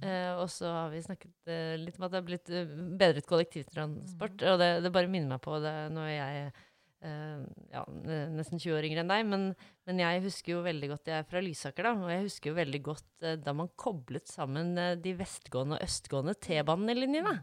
Eh, 0.01 0.31
og 0.41 0.47
så 0.49 0.71
har 0.73 0.89
vi 0.95 1.03
snakket 1.05 1.51
eh, 1.53 1.75
litt 1.83 1.99
om 1.99 2.07
at 2.07 2.15
det 2.15 2.21
har 2.23 2.29
blitt 2.31 2.49
eh, 2.49 2.71
bedret 2.97 3.27
kollektivtransport. 3.29 4.41
Og 4.55 4.57
det, 4.63 4.71
det 4.87 4.93
bare 4.95 5.11
minner 5.13 5.35
meg 5.35 5.43
på 5.45 5.59
det 5.61 5.75
når 5.93 6.09
jeg 6.15 6.47
ja, 7.03 7.83
nesten 8.31 8.61
20 8.63 8.77
år 8.79 8.87
yngre 8.89 9.03
enn 9.03 9.11
deg. 9.11 9.25
Men, 9.27 9.47
men 9.89 9.99
jeg 10.03 10.23
husker 10.27 10.55
jo 10.55 10.63
veldig 10.63 10.89
godt 10.93 11.11
Jeg 11.11 11.19
er 11.23 11.27
fra 11.29 11.43
Lysaker, 11.43 11.89
da. 11.89 11.93
Og 11.99 12.11
jeg 12.13 12.27
husker 12.29 12.51
jo 12.53 12.59
veldig 12.61 12.83
godt 12.87 13.27
eh, 13.27 13.37
da 13.43 13.53
man 13.59 13.71
koblet 13.81 14.31
sammen 14.31 14.77
eh, 14.79 14.95
de 15.03 15.15
vestgående 15.19 15.79
og 15.81 15.87
østgående 15.89 16.35
T-banelinjene. 16.39 17.35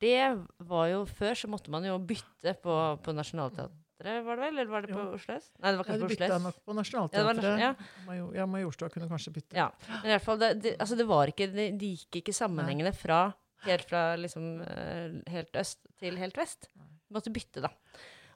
Det 0.00 0.16
var 0.64 0.86
jo 0.88 1.02
Før 1.10 1.34
så 1.36 1.50
måtte 1.52 1.72
man 1.74 1.84
jo 1.84 1.98
bytte 2.00 2.54
på, 2.62 2.76
på 3.04 3.12
Nationaltheatret, 3.12 3.80
var 4.24 4.36
det 4.36 4.44
vel? 4.46 4.56
Eller 4.58 4.70
var 4.72 4.84
det 4.86 4.94
på 4.94 5.00
Jo. 5.02 5.10
Oslo 5.18 5.36
S? 5.36 5.50
Nei, 5.60 5.70
det 5.74 5.78
var 5.80 5.84
Ja, 5.84 5.90
kanskje 5.90 5.98
de 5.98 6.00
på 6.00 6.08
Oslo 6.08 6.16
bytta 6.16 6.38
S. 6.38 6.42
nok 6.46 6.56
på 6.64 6.72
Ja, 6.72 6.78
Nationaltheatret. 6.80 7.44
nas- 7.44 7.60
ja. 7.60 7.74
Major, 8.08 8.32
ja, 8.36 8.46
Majorstua 8.54 8.88
kunne 8.92 9.08
kanskje 9.12 9.32
bytte. 9.36 9.56
Ja, 9.60 9.68
men 10.00 10.08
i 10.08 10.14
hvert 10.14 10.24
fall, 10.24 10.40
det, 10.40 10.48
det, 10.64 10.72
altså 10.80 10.96
det 10.98 11.06
var 11.08 11.30
ikke, 11.32 11.50
det, 11.52 11.68
de 11.80 11.92
gikk 11.98 12.18
ikke 12.22 12.34
sammenhengende 12.36 12.92
fra 12.96 13.20
helt 13.64 13.86
fra 13.88 14.02
liksom 14.20 14.48
eh, 14.60 15.14
helt 15.32 15.56
øst 15.56 15.86
til 16.00 16.18
helt 16.20 16.36
vest. 16.36 16.68
Du 16.74 17.14
måtte 17.16 17.32
bytte, 17.32 17.62
da. 17.64 17.70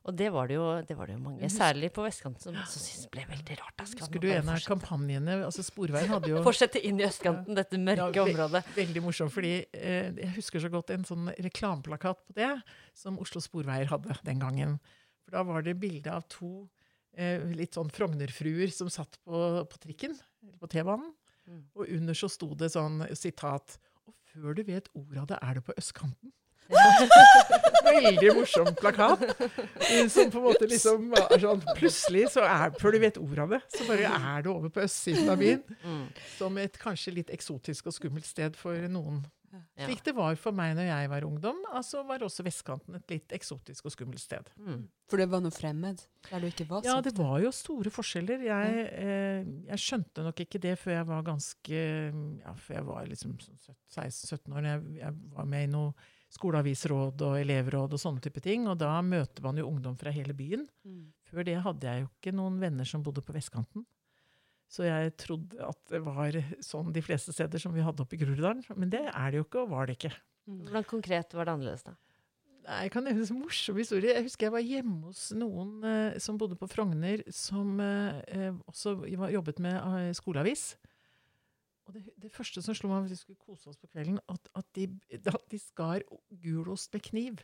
Og 0.08 0.14
det 0.16 0.30
var 0.32 0.48
det 0.48 0.56
jo, 0.56 0.66
det 0.88 0.94
var 0.96 1.10
det 1.10 1.14
jo 1.18 1.20
mange, 1.20 1.48
særlig 1.52 1.90
på 1.92 2.00
vestkanten, 2.06 2.40
som, 2.40 2.54
også 2.62 2.80
syntes 2.80 3.10
ble 3.12 3.26
veldig 3.28 3.56
rart. 3.60 3.82
Husker 3.84 4.22
du 4.22 4.28
en 4.30 4.38
av 4.48 4.54
fortsette. 4.54 4.70
kampanjene 4.70 5.34
altså 5.44 5.64
Sporveien 5.66 6.08
hadde 6.14 6.30
jo 6.32 6.40
Fortsette 6.48 6.80
inn 6.88 7.02
i 7.02 7.04
østkanten, 7.04 7.58
dette 7.58 7.76
mørke 7.82 8.06
Ja, 8.16 8.24
ve- 8.24 8.32
området. 8.32 8.62
Veldig 8.78 9.02
morsomt, 9.04 9.34
fordi 9.34 9.52
eh, 9.76 10.08
jeg 10.16 10.30
husker 10.38 10.64
så 10.64 10.70
godt 10.72 10.94
en 10.96 11.04
sånn 11.08 11.28
reklameplakat 11.44 12.22
på 12.24 12.36
det, 12.40 12.48
som 12.96 13.20
Oslo 13.20 13.42
Sporveier 13.44 13.90
hadde 13.92 14.16
den 14.24 14.40
gangen. 14.40 14.78
For 15.26 15.36
da 15.36 15.44
var 15.44 15.66
det 15.66 15.76
bilde 15.82 16.08
av 16.16 16.24
to 16.32 16.54
eh, 17.12 17.44
litt 17.52 17.76
sånn 17.76 17.92
Frogner-fruer 17.92 18.72
som 18.72 18.88
satt 18.88 19.20
på, 19.28 19.42
på 19.68 19.82
trikken, 19.84 20.16
eller 20.46 20.56
på 20.64 20.72
T-banen. 20.72 21.12
Mm. 21.48 21.62
Og 21.76 21.84
under 22.00 22.16
så 22.16 22.32
sto 22.32 22.50
det 22.60 22.72
sånn 22.74 23.02
sitat 23.16 23.78
Og 24.08 24.12
før 24.32 24.56
du 24.56 24.64
vet 24.68 24.88
ordet 24.96 25.20
av 25.22 25.28
det, 25.34 25.38
er 25.44 25.56
du 25.60 25.62
på 25.68 25.76
østkanten. 25.80 26.32
Veldig 27.88 28.34
morsom 28.36 28.68
plakat. 28.78 29.24
Som 30.12 30.32
på 30.32 30.40
en 30.40 30.44
måte 30.44 30.68
liksom 30.68 31.14
er 31.16 31.40
sånn 31.42 31.64
Plutselig, 31.78 32.26
så 32.34 32.44
er, 32.44 32.74
før 32.80 32.94
du 32.94 33.00
vet 33.02 33.20
ordet 33.22 33.46
av 33.46 33.56
det, 33.56 33.62
så 33.74 33.88
bare 33.88 34.12
er 34.18 34.44
du 34.44 34.52
over 34.52 34.72
på 34.72 34.84
østsiden 34.84 35.32
av 35.32 35.40
byen. 35.40 35.64
Mm. 35.82 36.04
Som 36.36 36.60
et 36.60 36.78
kanskje 36.80 37.16
litt 37.16 37.32
eksotisk 37.34 37.88
og 37.88 37.96
skummelt 37.96 38.28
sted 38.28 38.58
for 38.58 38.88
noen. 38.92 39.24
Slik 39.78 40.02
det 40.04 40.12
var 40.16 40.36
for 40.36 40.52
meg 40.52 40.74
når 40.76 40.88
jeg 40.90 41.08
var 41.08 41.24
ungdom, 41.24 41.60
altså 41.72 42.02
var 42.06 42.22
også 42.24 42.44
vestkanten 42.44 42.98
et 42.98 43.14
litt 43.14 43.32
eksotisk 43.32 43.86
og 43.88 43.94
skummelt 43.94 44.20
sted. 44.20 44.50
Mm. 44.60 44.82
For 45.08 45.20
det 45.20 45.28
var 45.32 45.40
noe 45.40 45.54
fremmed 45.54 46.02
der 46.28 46.42
du 46.42 46.48
ikke 46.50 46.66
var 46.68 46.84
Ja, 46.84 46.98
det 47.04 47.14
var 47.16 47.38
jo 47.40 47.52
store 47.54 47.92
forskjeller. 47.94 48.44
Jeg, 48.44 48.84
eh, 48.98 49.48
jeg 49.70 49.82
skjønte 49.84 50.26
nok 50.26 50.44
ikke 50.44 50.60
det 50.62 50.74
før 50.80 50.98
jeg 50.98 51.08
var 51.08 51.24
ganske 51.30 51.80
Ja, 52.42 52.54
før 52.60 52.78
jeg 52.80 52.86
var 52.90 53.08
liksom 53.08 53.38
sånn 53.40 53.78
16-17 53.94 54.52
år. 54.52 54.60
når 54.60 54.70
Jeg, 54.72 54.86
jeg 55.00 55.18
var 55.38 55.50
med 55.54 55.68
i 55.68 55.72
noe 55.72 56.08
skoleavisråd 56.32 57.22
og 57.24 57.36
elevråd 57.40 57.94
og 57.96 58.00
sånne 58.00 58.22
type 58.24 58.42
ting. 58.44 58.66
Og 58.70 58.78
da 58.80 58.96
møter 59.04 59.44
man 59.44 59.60
jo 59.60 59.68
ungdom 59.68 59.96
fra 59.98 60.12
hele 60.14 60.36
byen. 60.36 60.66
Mm. 60.84 61.06
Før 61.28 61.46
det 61.48 61.60
hadde 61.64 61.88
jeg 61.88 62.04
jo 62.04 62.10
ikke 62.10 62.34
noen 62.36 62.58
venner 62.62 62.88
som 62.88 63.04
bodde 63.04 63.24
på 63.24 63.36
vestkanten. 63.36 63.86
Så 64.68 64.84
jeg 64.84 65.14
trodde 65.16 65.62
at 65.64 65.78
det 65.88 66.02
var 66.04 66.36
sånn 66.64 66.92
de 66.92 67.02
fleste 67.04 67.32
steder 67.32 67.62
som 67.62 67.72
vi 67.72 67.84
hadde 67.84 68.04
oppe 68.04 68.18
i 68.18 68.20
Groruddalen. 68.20 68.60
Men 68.76 68.92
det 68.92 69.06
er 69.08 69.30
det 69.32 69.40
jo 69.40 69.46
ikke, 69.46 69.64
og 69.64 69.72
var 69.72 69.88
det 69.88 69.96
ikke. 69.96 70.12
Mm. 70.48 70.60
Hvordan 70.66 70.86
konkret 70.88 71.32
var 71.36 71.48
det 71.48 71.54
annerledes, 71.56 71.86
da? 71.88 71.96
Nei, 72.68 72.82
Jeg 72.84 72.92
kan 72.92 73.06
nevne 73.08 73.24
en 73.24 73.40
morsom 73.40 73.80
historie. 73.80 74.12
Jeg 74.12 74.26
husker 74.26 74.48
jeg 74.48 74.56
var 74.58 74.66
hjemme 74.66 74.98
hos 75.08 75.22
noen 75.36 75.72
eh, 75.88 76.18
som 76.20 76.36
bodde 76.40 76.58
på 76.60 76.68
Frogner, 76.68 77.24
som 77.32 77.80
eh, 77.80 78.20
eh, 78.28 78.52
også 78.68 78.98
jobbet 79.08 79.62
med 79.64 79.76
eh, 79.78 80.12
skoleavis. 80.16 80.74
Og 81.88 81.94
det, 81.96 82.04
det 82.20 82.30
første 82.34 82.60
som 82.62 82.74
slo 82.76 82.90
meg, 82.92 83.06
hvis 83.08 83.16
vi 83.16 83.22
skulle 83.24 83.40
kose 83.46 83.70
oss 83.72 83.78
på 83.80 83.88
kvelden, 83.88 84.20
at, 84.28 84.48
at, 84.60 84.66
de, 84.76 84.86
at 85.16 85.48
de 85.48 85.58
skar 85.62 86.04
gulost 86.42 86.92
med 86.92 87.02
kniv. 87.08 87.40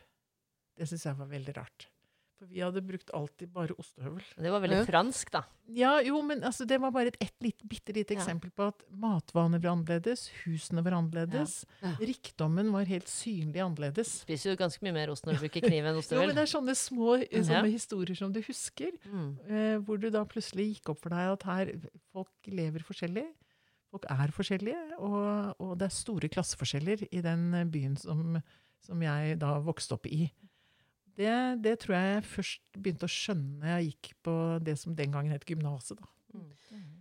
Det 0.77 0.85
syns 0.91 1.05
jeg 1.07 1.17
var 1.17 1.27
veldig 1.31 1.55
rart. 1.57 1.87
For 2.35 2.49
vi 2.51 2.59
hadde 2.59 2.81
brukt 2.83 3.09
alltid 3.15 3.47
bare 3.55 3.71
ostehøvel. 3.79 4.21
Det 4.43 4.49
var 4.51 4.59
veldig 4.59 4.81
Ja. 4.81 4.85
fransk, 4.85 5.29
da. 5.31 5.41
Ja, 5.71 5.93
jo, 6.03 6.17
men 6.21 6.43
altså, 6.43 6.65
det 6.67 6.81
var 6.83 6.91
bare 6.91 7.07
et, 7.13 7.17
et 7.23 7.33
litt, 7.41 7.63
bitte 7.63 7.93
lite 7.95 8.11
Ja. 8.13 8.19
eksempel 8.19 8.51
på 8.51 8.67
at 8.67 8.83
matvaner 8.91 9.57
var 9.63 9.71
annerledes, 9.71 10.25
husene 10.43 10.83
var 10.83 10.97
annerledes, 10.99 11.63
Ja. 11.81 11.93
Ja. 11.93 12.05
rikdommen 12.05 12.73
var 12.75 12.83
helt 12.91 13.07
synlig 13.07 13.63
annerledes. 13.63 14.11
Spiser 14.27 14.51
jo 14.51 14.57
ganske 14.59 14.83
mye 14.83 14.93
mer 14.93 15.09
ost 15.15 15.23
når 15.25 15.39
du 15.39 15.45
bruker 15.47 15.61
kniv 15.63 15.85
enn 15.87 16.01
Jo, 16.03 16.19
men 16.27 16.35
det 16.35 16.43
er 16.43 16.51
sånne 16.53 16.75
små 16.75 17.15
eh, 17.23 17.27
Ja. 17.31 17.41
sånne 17.47 17.71
historier 17.71 18.15
som 18.19 18.33
du 18.35 18.41
husker, 18.43 18.91
Mm. 19.07 19.39
eh, 19.49 19.77
hvor 19.79 19.97
du 19.97 20.09
da 20.11 20.25
plutselig 20.25 20.75
gikk 20.75 20.89
opp 20.89 20.99
for 20.99 21.09
deg 21.15 21.31
at 21.39 21.43
her 21.43 21.71
folk 22.11 22.29
lever 22.51 22.83
forskjellig. 22.83 23.25
Folk 23.95 24.07
er 24.11 24.31
forskjellige, 24.35 24.79
og, 24.99 25.55
og 25.63 25.77
det 25.79 25.87
er 25.87 25.93
store 25.95 26.27
klasseforskjeller 26.27 27.05
i 27.15 27.21
den 27.23 27.47
byen 27.71 27.93
som, 27.95 28.35
som 28.83 29.03
jeg 29.05 29.37
da 29.39 29.53
vokste 29.63 29.95
opp 29.95 30.09
i. 30.11 30.25
Det, 31.15 31.35
det 31.63 31.77
tror 31.79 31.95
jeg 31.95 32.09
jeg 32.09 32.25
først 32.27 32.63
begynte 32.75 33.07
å 33.07 33.13
skjønne 33.13 33.77
jeg 33.77 33.93
gikk 33.93 34.09
på 34.27 34.33
det 34.67 34.75
som 34.81 34.97
den 34.97 35.13
gangen 35.15 35.31
het 35.31 35.47
gymnaset. 35.47 36.01
Mm. 36.35 36.49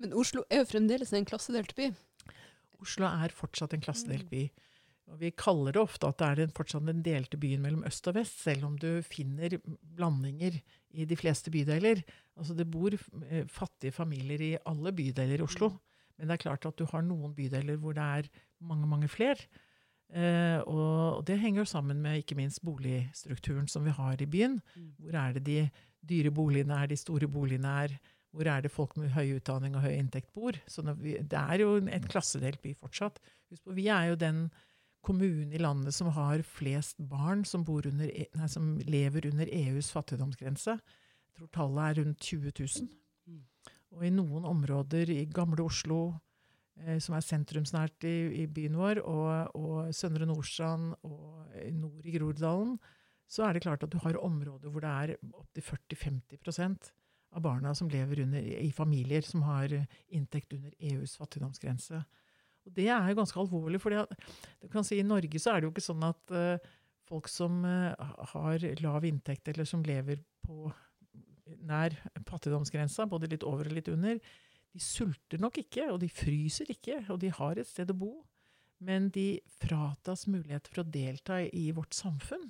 Men 0.04 0.14
Oslo 0.14 0.44
er 0.46 0.62
jo 0.62 0.68
fremdeles 0.70 1.10
en 1.18 1.26
klassedelt 1.26 1.74
by. 1.74 1.88
Oslo 2.84 3.08
er 3.08 3.34
fortsatt 3.34 3.74
en 3.74 3.82
klassedelt 3.82 4.28
by. 4.30 4.44
Og 5.10 5.18
vi 5.20 5.32
kaller 5.36 5.74
det 5.74 5.82
ofte 5.82 6.08
at 6.08 6.20
det 6.20 6.28
er 6.28 6.38
den, 6.44 6.52
fortsatt 6.54 6.86
den 6.86 7.02
delte 7.04 7.40
byen 7.40 7.64
mellom 7.64 7.82
øst 7.88 8.06
og 8.08 8.14
vest, 8.16 8.38
selv 8.46 8.68
om 8.70 8.78
du 8.80 9.02
finner 9.04 9.58
blandinger 9.98 10.60
i 10.94 11.08
de 11.10 11.18
fleste 11.18 11.50
bydeler. 11.52 12.04
Altså 12.38 12.54
det 12.54 12.68
bor 12.70 12.94
eh, 12.94 13.42
fattige 13.50 13.92
familier 13.92 14.46
i 14.46 14.54
alle 14.62 14.94
bydeler 14.94 15.42
i 15.42 15.44
Oslo. 15.44 15.74
Men 16.18 16.30
det 16.30 16.36
er 16.36 16.44
klart 16.46 16.66
at 16.68 16.78
du 16.78 16.86
har 16.90 17.04
noen 17.04 17.34
bydeler 17.36 17.78
hvor 17.80 17.96
det 17.96 18.04
er 18.04 18.28
mange, 18.64 18.86
mange 18.90 19.08
flere. 19.10 19.48
Eh, 20.14 20.60
og, 20.68 21.24
det 21.26 21.40
henger 21.40 21.64
jo 21.64 21.70
sammen 21.70 22.02
med 22.02 22.20
ikke 22.22 22.36
minst 22.38 22.62
boligstrukturen 22.64 23.66
som 23.70 23.86
vi 23.86 23.94
har 23.94 24.20
i 24.20 24.28
byen. 24.30 24.60
Mm. 24.76 24.90
Hvor 24.98 25.20
er 25.20 25.38
det 25.38 25.44
de 25.46 25.58
dyre 26.04 26.30
boligene 26.34 26.76
er, 26.82 26.90
de 26.90 27.00
store 27.00 27.28
boligene 27.30 27.72
er? 27.84 27.96
Hvor 28.34 28.50
er 28.50 28.62
det 28.62 28.70
folk 28.74 28.96
med 28.98 29.12
høy 29.14 29.36
utdanning 29.36 29.76
og 29.78 29.84
høy 29.86 29.94
inntekt 29.94 30.32
bor? 30.34 30.56
Så 30.66 30.82
vi, 30.98 31.16
det 31.18 31.38
er 31.38 31.62
jo 31.62 31.76
en, 31.78 31.88
en 31.88 32.06
klassedelt 32.06 32.60
by 32.62 32.74
fortsatt. 32.78 33.20
Husk 33.50 33.64
på, 33.64 33.76
vi 33.76 33.88
er 33.88 34.10
jo 34.12 34.18
den 34.18 34.48
kommunen 35.04 35.52
i 35.52 35.60
landet 35.60 35.94
som 35.94 36.08
har 36.16 36.42
flest 36.48 36.96
barn 36.98 37.44
som, 37.44 37.64
bor 37.64 37.86
under, 37.86 38.08
E- 38.08 38.30
nei, 38.34 38.48
som 38.50 38.76
lever 38.88 39.28
under 39.30 39.50
EUs 39.50 39.90
fattigdomsgrense. 39.94 40.78
Jeg 40.80 41.38
tror 41.38 41.50
tallet 41.54 41.84
er 41.84 42.00
rundt 42.02 42.20
20 42.20 42.52
000. 42.58 42.88
Og 43.94 44.04
i 44.06 44.12
noen 44.14 44.46
områder 44.48 45.12
i 45.14 45.22
gamle 45.30 45.64
Oslo, 45.64 46.00
eh, 46.82 46.98
som 47.02 47.16
er 47.16 47.24
sentrumsnært 47.24 48.06
i, 48.08 48.16
i 48.42 48.48
byen 48.50 48.76
vår, 48.80 49.00
og, 49.04 49.54
og 49.58 49.94
Søndre 49.94 50.26
Nordstrand 50.28 50.92
og 51.06 51.54
nord 51.78 52.06
i 52.06 52.16
Groruddalen, 52.16 52.76
så 53.30 53.46
er 53.46 53.54
det 53.54 53.64
klart 53.64 53.84
at 53.86 53.92
du 53.92 53.98
har 54.02 54.20
områder 54.20 54.70
hvor 54.70 54.84
det 54.84 54.90
er 54.90 55.14
opptil 55.32 55.64
40-50% 55.64 56.92
av 57.34 57.42
barna 57.42 57.72
som 57.74 57.88
lever 57.90 58.22
under, 58.22 58.42
i 58.42 58.70
familier 58.74 59.24
som 59.26 59.42
har 59.46 59.72
inntekt 60.14 60.52
under 60.54 60.74
EUs 60.78 61.16
fattigdomsgrense. 61.18 62.02
Og 62.64 62.72
det 62.76 62.88
er 62.88 63.10
jo 63.10 63.18
ganske 63.18 63.40
alvorlig, 63.40 63.80
for 63.82 63.92
du 63.92 64.68
kan 64.72 64.86
si 64.86 65.00
i 65.00 65.06
Norge 65.06 65.40
så 65.40 65.52
er 65.52 65.60
det 65.60 65.68
jo 65.68 65.74
ikke 65.74 65.84
sånn 65.84 66.04
at 66.06 66.34
eh, 66.34 66.70
folk 67.08 67.28
som 67.28 67.64
eh, 67.68 68.12
har 68.32 68.66
lav 68.80 69.04
inntekt, 69.08 69.50
eller 69.52 69.68
som 69.68 69.84
lever 69.84 70.22
på 70.44 70.70
nær 71.68 71.96
fattigdomsgrensa, 72.28 73.06
både 73.10 73.30
litt 73.32 73.46
over 73.46 73.70
og 73.70 73.76
litt 73.76 73.90
under, 73.92 74.20
de 74.74 74.82
sulter 74.82 75.38
nok 75.42 75.60
ikke, 75.62 75.86
og 75.92 76.00
de 76.02 76.10
fryser 76.10 76.70
ikke, 76.74 77.04
og 77.12 77.20
de 77.22 77.30
har 77.34 77.60
et 77.60 77.68
sted 77.68 77.92
å 77.92 77.98
bo. 77.98 78.12
Men 78.84 79.06
de 79.14 79.38
fratas 79.62 80.26
mulighet 80.26 80.66
for 80.68 80.82
å 80.82 80.88
delta 80.88 81.38
i 81.46 81.68
vårt 81.76 81.94
samfunn. 81.94 82.48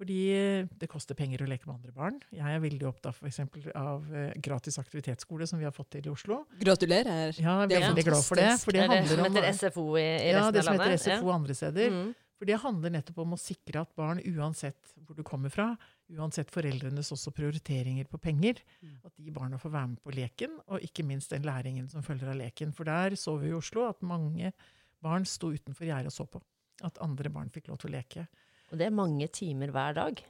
Fordi 0.00 0.18
eh, 0.32 0.68
det 0.80 0.88
koster 0.88 1.16
penger 1.16 1.42
å 1.44 1.48
leke 1.48 1.68
med 1.68 1.74
andre 1.74 1.92
barn. 1.92 2.14
Jeg 2.32 2.54
er 2.56 2.60
veldig 2.62 2.86
opptatt 2.88 3.16
for 3.18 3.28
eksempel, 3.28 3.66
av 3.76 4.06
eh, 4.16 4.30
gratis 4.40 4.78
aktivitetsskole, 4.80 5.48
som 5.48 5.60
vi 5.60 5.66
har 5.68 5.74
fått 5.76 5.90
til 5.96 6.08
i 6.08 6.12
Oslo. 6.12 6.38
Gratulerer. 6.60 7.34
Ja, 7.36 7.58
jeg 7.68 7.82
er 7.82 7.90
veldig 7.90 8.06
glad 8.06 8.24
for 8.24 8.40
det. 8.40 8.48
For 8.62 8.72
det 8.76 8.80
Det 8.80 8.86
er 8.86 8.88
det 8.88 9.00
handler 9.02 9.20
som 9.20 9.26
om 9.26 9.36
heter 9.36 9.58
SFO 9.58 9.84
i, 10.00 10.00
i 10.06 10.30
ja, 10.30 10.38
resten 10.38 10.56
det 10.56 10.64
som 10.64 10.80
heter 10.80 11.02
SFO 11.04 11.34
andre 11.34 11.56
steder. 11.58 11.92
Mm. 11.92 12.08
For 12.40 12.48
det 12.48 12.56
handler 12.62 12.88
nettopp 12.94 13.18
om 13.20 13.34
å 13.36 13.38
sikre 13.38 13.82
at 13.82 13.90
barn, 14.00 14.22
uansett 14.24 14.94
hvor 15.04 15.14
du 15.18 15.20
kommer 15.28 15.52
fra, 15.52 15.74
uansett 16.16 16.48
foreldrenes 16.50 17.10
også 17.12 17.34
prioriteringer 17.36 18.08
på 18.08 18.16
penger, 18.18 18.62
Mm. 18.80 18.94
at 19.04 19.12
de 19.20 19.30
barna 19.30 19.58
får 19.60 19.70
være 19.74 19.88
med 19.90 20.00
på 20.02 20.14
leken, 20.16 20.54
og 20.66 20.80
ikke 20.80 21.04
minst 21.04 21.28
den 21.34 21.42
læringen 21.44 21.90
som 21.90 22.00
følger 22.02 22.30
av 22.32 22.36
leken. 22.40 22.72
For 22.72 22.84
der 22.88 23.10
så 23.20 23.36
vi 23.38 23.50
i 23.50 23.52
Oslo 23.52 23.84
at 23.90 24.00
mange 24.00 24.54
barn 25.02 25.24
sto 25.28 25.52
utenfor 25.52 25.84
gjerdet 25.84 26.06
og 26.06 26.12
så 26.16 26.26
på. 26.30 26.40
At 26.82 26.96
andre 27.04 27.28
barn 27.28 27.50
fikk 27.50 27.68
lov 27.68 27.76
til 27.78 27.90
å 27.90 27.96
leke. 28.00 28.26
Og 28.72 28.78
det 28.78 28.86
er 28.86 28.90
mange 28.90 29.28
timer 29.28 29.68
hver 29.70 29.94
dag. 29.94 30.22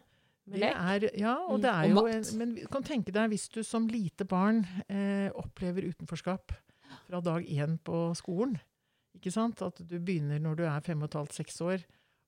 med 0.51 0.59
lek. 0.59 0.75
er, 0.75 1.11
ja, 1.17 1.37
og 1.47 1.61
Mm. 1.61 1.63
det 1.63 1.71
er 1.71 1.85
Og 1.85 1.91
jo 1.91 2.07
en, 2.09 2.39
Men 2.39 2.67
kan 2.67 2.83
tenke 2.83 3.13
deg 3.13 3.31
hvis 3.31 3.49
du 3.53 3.63
som 3.63 3.87
lite 3.87 4.27
barn 4.27 4.67
eh, 4.89 5.31
opplever 5.31 5.85
utenforskap 5.87 6.51
fra 7.07 7.21
dag 7.21 7.47
én 7.47 7.79
på 7.79 8.13
skolen. 8.17 8.59
Ikke 9.15 9.31
sant? 9.31 9.63
At 9.63 9.77
du 9.87 9.99
begynner 10.01 10.41
når 10.41 10.57
du 10.57 10.63
er 10.65 10.81
fem 10.81 11.01
og 11.03 11.05
et 11.11 11.13
halvt, 11.21 11.33
seks 11.35 11.61
år, 11.61 11.85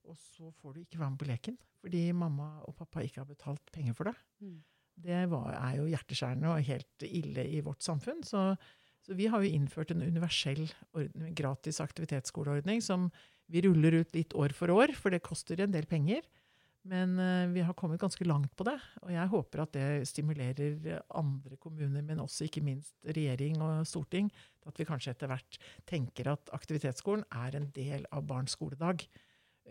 og 0.09 0.19
så 0.19 0.51
får 0.61 0.75
du 0.75 0.83
ikke 0.83 1.01
være 1.01 1.15
med 1.15 1.21
på 1.21 1.29
leken. 1.31 1.59
Fordi 1.83 2.03
mamma 2.15 2.49
og 2.69 2.77
pappa 2.79 3.03
ikke 3.03 3.23
har 3.23 3.29
betalt 3.29 3.73
penger 3.75 3.97
for 3.99 4.11
det. 4.11 4.15
Mm. 4.43 4.61
Det 5.03 5.23
var, 5.33 5.55
er 5.57 5.79
jo 5.81 5.89
hjerteskjærende 5.91 6.53
og 6.53 6.67
helt 6.69 7.07
ille 7.09 7.47
i 7.49 7.63
vårt 7.65 7.83
samfunn. 7.83 8.23
Så, 8.27 8.53
så 9.03 9.17
vi 9.19 9.29
har 9.33 9.43
jo 9.43 9.55
innført 9.57 9.95
en 9.95 10.05
universell 10.05 10.67
ordning, 10.93 11.35
gratis 11.39 11.81
aktivitetsskoleordning 11.83 12.83
som 12.85 13.09
vi 13.53 13.65
ruller 13.65 14.03
ut 14.03 14.15
litt 14.15 14.37
år 14.39 14.55
for 14.57 14.73
år, 14.73 14.95
for 14.97 15.13
det 15.13 15.25
koster 15.25 15.61
en 15.61 15.75
del 15.75 15.89
penger. 15.91 16.23
Men 16.89 17.15
uh, 17.15 17.51
vi 17.55 17.63
har 17.63 17.77
kommet 17.79 18.01
ganske 18.03 18.27
langt 18.27 18.55
på 18.59 18.67
det, 18.67 18.75
og 19.05 19.11
jeg 19.15 19.31
håper 19.31 19.63
at 19.63 19.75
det 19.77 20.09
stimulerer 20.11 21.03
andre 21.15 21.59
kommuner, 21.63 22.03
men 22.03 22.23
også 22.23 22.49
ikke 22.49 22.65
minst 22.67 22.97
regjering 23.07 23.61
og 23.63 23.85
storting, 23.87 24.33
at 24.67 24.79
vi 24.79 24.87
kanskje 24.89 25.15
etter 25.15 25.31
hvert 25.31 25.61
tenker 25.87 26.33
at 26.33 26.51
aktivitetsskolen 26.55 27.23
er 27.31 27.59
en 27.59 27.69
del 27.75 28.07
av 28.11 28.27
barns 28.27 28.57
skoledag. 28.59 29.07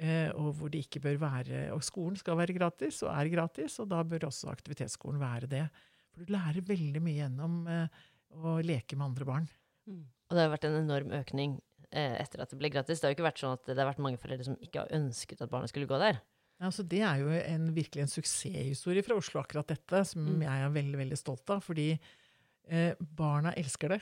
Eh, 0.01 0.31
og 0.33 0.55
hvor 0.57 0.71
det 0.73 0.79
ikke 0.87 0.97
bør 1.03 1.19
være 1.21 1.57
Og 1.75 1.83
skolen 1.85 2.15
skal 2.17 2.33
være 2.39 2.55
gratis, 2.57 3.03
og 3.05 3.11
er 3.13 3.29
gratis, 3.29 3.75
og 3.83 3.89
da 3.91 3.99
bør 4.01 4.25
også 4.31 4.49
aktivitetsskolen 4.49 5.19
være 5.21 5.49
det. 5.51 5.65
For 6.09 6.23
du 6.25 6.33
lærer 6.33 6.65
veldig 6.65 7.01
mye 7.05 7.19
gjennom 7.19 7.59
eh, 7.69 7.99
å 8.33 8.55
leke 8.65 8.97
med 8.97 9.11
andre 9.11 9.27
barn. 9.29 9.45
Mm. 9.85 9.99
Og 10.01 10.33
det 10.37 10.41
har 10.41 10.49
vært 10.55 10.65
en 10.65 10.79
enorm 10.79 11.13
økning 11.19 11.53
eh, 11.91 12.15
etter 12.17 12.41
at 12.41 12.49
det 12.49 12.57
ble 12.57 12.71
gratis. 12.73 12.97
Det 12.97 13.05
har 13.05 13.13
jo 13.13 13.19
ikke 13.19 13.27
vært 13.29 13.43
sånn 13.43 13.53
at 13.59 13.69
det 13.69 13.77
har 13.77 13.89
vært 13.91 14.01
mange 14.01 14.19
foreldre 14.21 14.47
som 14.47 14.57
ikke 14.57 14.83
har 14.83 14.95
ønsket 14.97 15.43
at 15.45 15.51
barna 15.51 15.69
skulle 15.69 15.89
gå 15.89 15.99
der. 16.01 16.17
Ja, 16.61 16.69
så 16.73 16.85
det 16.85 17.01
er 17.05 17.21
jo 17.21 17.29
en, 17.33 17.69
virkelig 17.73 18.03
en 18.03 18.11
suksesshistorie 18.11 19.03
fra 19.05 19.17
Oslo, 19.17 19.41
akkurat 19.41 19.69
dette, 19.69 20.01
som 20.05 20.25
Mm. 20.25 20.41
jeg 20.45 20.65
er 20.65 20.73
veldig 20.75 20.97
veldig 21.03 21.17
stolt 21.19 21.53
av. 21.53 21.61
Fordi 21.65 21.87
eh, 21.93 22.95
barna 23.01 23.53
elsker 23.57 23.95
det, 23.95 24.01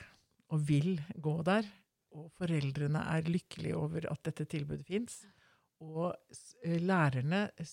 og 0.52 0.64
vil 0.68 0.96
gå 1.20 1.36
der. 1.48 1.68
Og 2.16 2.32
foreldrene 2.40 3.04
er 3.18 3.28
lykkelige 3.30 3.78
over 3.78 4.08
at 4.12 4.24
dette 4.24 4.48
tilbudet 4.50 4.88
fins. 4.88 5.22
Og 5.80 6.10
eh, 6.66 6.80
lærerne 6.84 7.46
eh, 7.56 7.68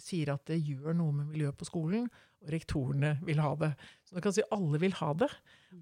sier 0.00 0.32
at 0.32 0.46
det 0.48 0.62
gjør 0.64 0.96
noe 0.96 1.14
med 1.18 1.34
miljøet 1.34 1.58
på 1.58 1.68
skolen, 1.68 2.06
og 2.40 2.52
rektorene 2.52 3.16
vil 3.26 3.42
ha 3.44 3.50
det. 3.60 3.74
Så 4.06 4.16
man 4.16 4.24
kan 4.24 4.34
si 4.36 4.44
alle 4.54 4.80
vil 4.80 4.96
ha 5.02 5.10
det. 5.20 5.28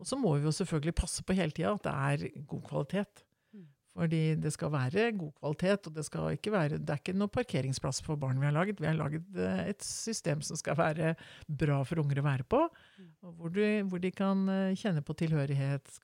Og 0.01 0.09
så 0.09 0.19
må 0.19 0.35
vi 0.35 0.49
jo 0.49 0.55
selvfølgelig 0.55 0.97
passe 0.99 1.23
på 1.27 1.37
hele 1.39 1.55
tida 1.55 1.77
at 1.77 1.87
det 1.87 1.95
er 1.95 2.43
god 2.51 2.65
kvalitet. 2.67 3.23
Mm. 3.55 3.69
Fordi 3.95 4.23
det 4.43 4.53
skal 4.55 4.73
være 4.75 5.05
god 5.21 5.31
kvalitet, 5.39 5.87
og 5.87 5.95
det, 5.95 6.05
skal 6.09 6.39
ikke 6.39 6.55
være, 6.57 6.81
det 6.83 6.91
er 6.91 7.03
ikke 7.03 7.15
noe 7.21 7.31
parkeringsplass 7.37 8.03
for 8.03 8.19
barn 8.19 8.41
vi 8.43 8.49
har 8.49 8.57
laget. 8.57 8.83
Vi 8.83 8.91
har 8.91 8.99
laget 8.99 9.39
eh, 9.39 9.61
et 9.71 9.87
system 9.87 10.43
som 10.43 10.59
skal 10.59 10.79
være 10.81 11.13
bra 11.47 11.79
for 11.87 12.03
unger 12.03 12.19
å 12.19 12.27
være 12.27 12.49
på. 12.51 12.65
Mm. 12.99 13.13
Hvor, 13.39 13.55
de, 13.55 13.69
hvor 13.93 14.03
de 14.03 14.11
kan 14.11 14.43
kjenne 14.75 15.07
på 15.07 15.15
tilhørighet, 15.23 16.01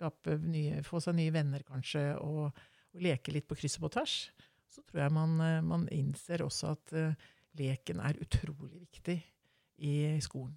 nye, 0.47 0.85
få 0.87 1.03
seg 1.03 1.19
nye 1.19 1.35
venner 1.35 1.67
kanskje, 1.67 2.13
og, 2.23 2.55
og 2.95 3.03
leke 3.03 3.35
litt 3.35 3.51
på 3.51 3.59
kryss 3.59 3.81
og 3.81 3.89
på 3.89 3.97
tvers. 3.99 4.21
Så 4.71 4.83
tror 4.87 5.03
jeg 5.05 5.13
man, 5.17 5.37
eh, 5.43 5.61
man 5.67 5.89
innser 5.95 6.45
også 6.47 6.75
at 6.77 6.93
eh, 6.97 7.15
leken 7.59 8.03
er 8.07 8.19
utrolig 8.23 8.81
viktig 8.87 9.19
i 9.83 9.95
skolen. 10.23 10.55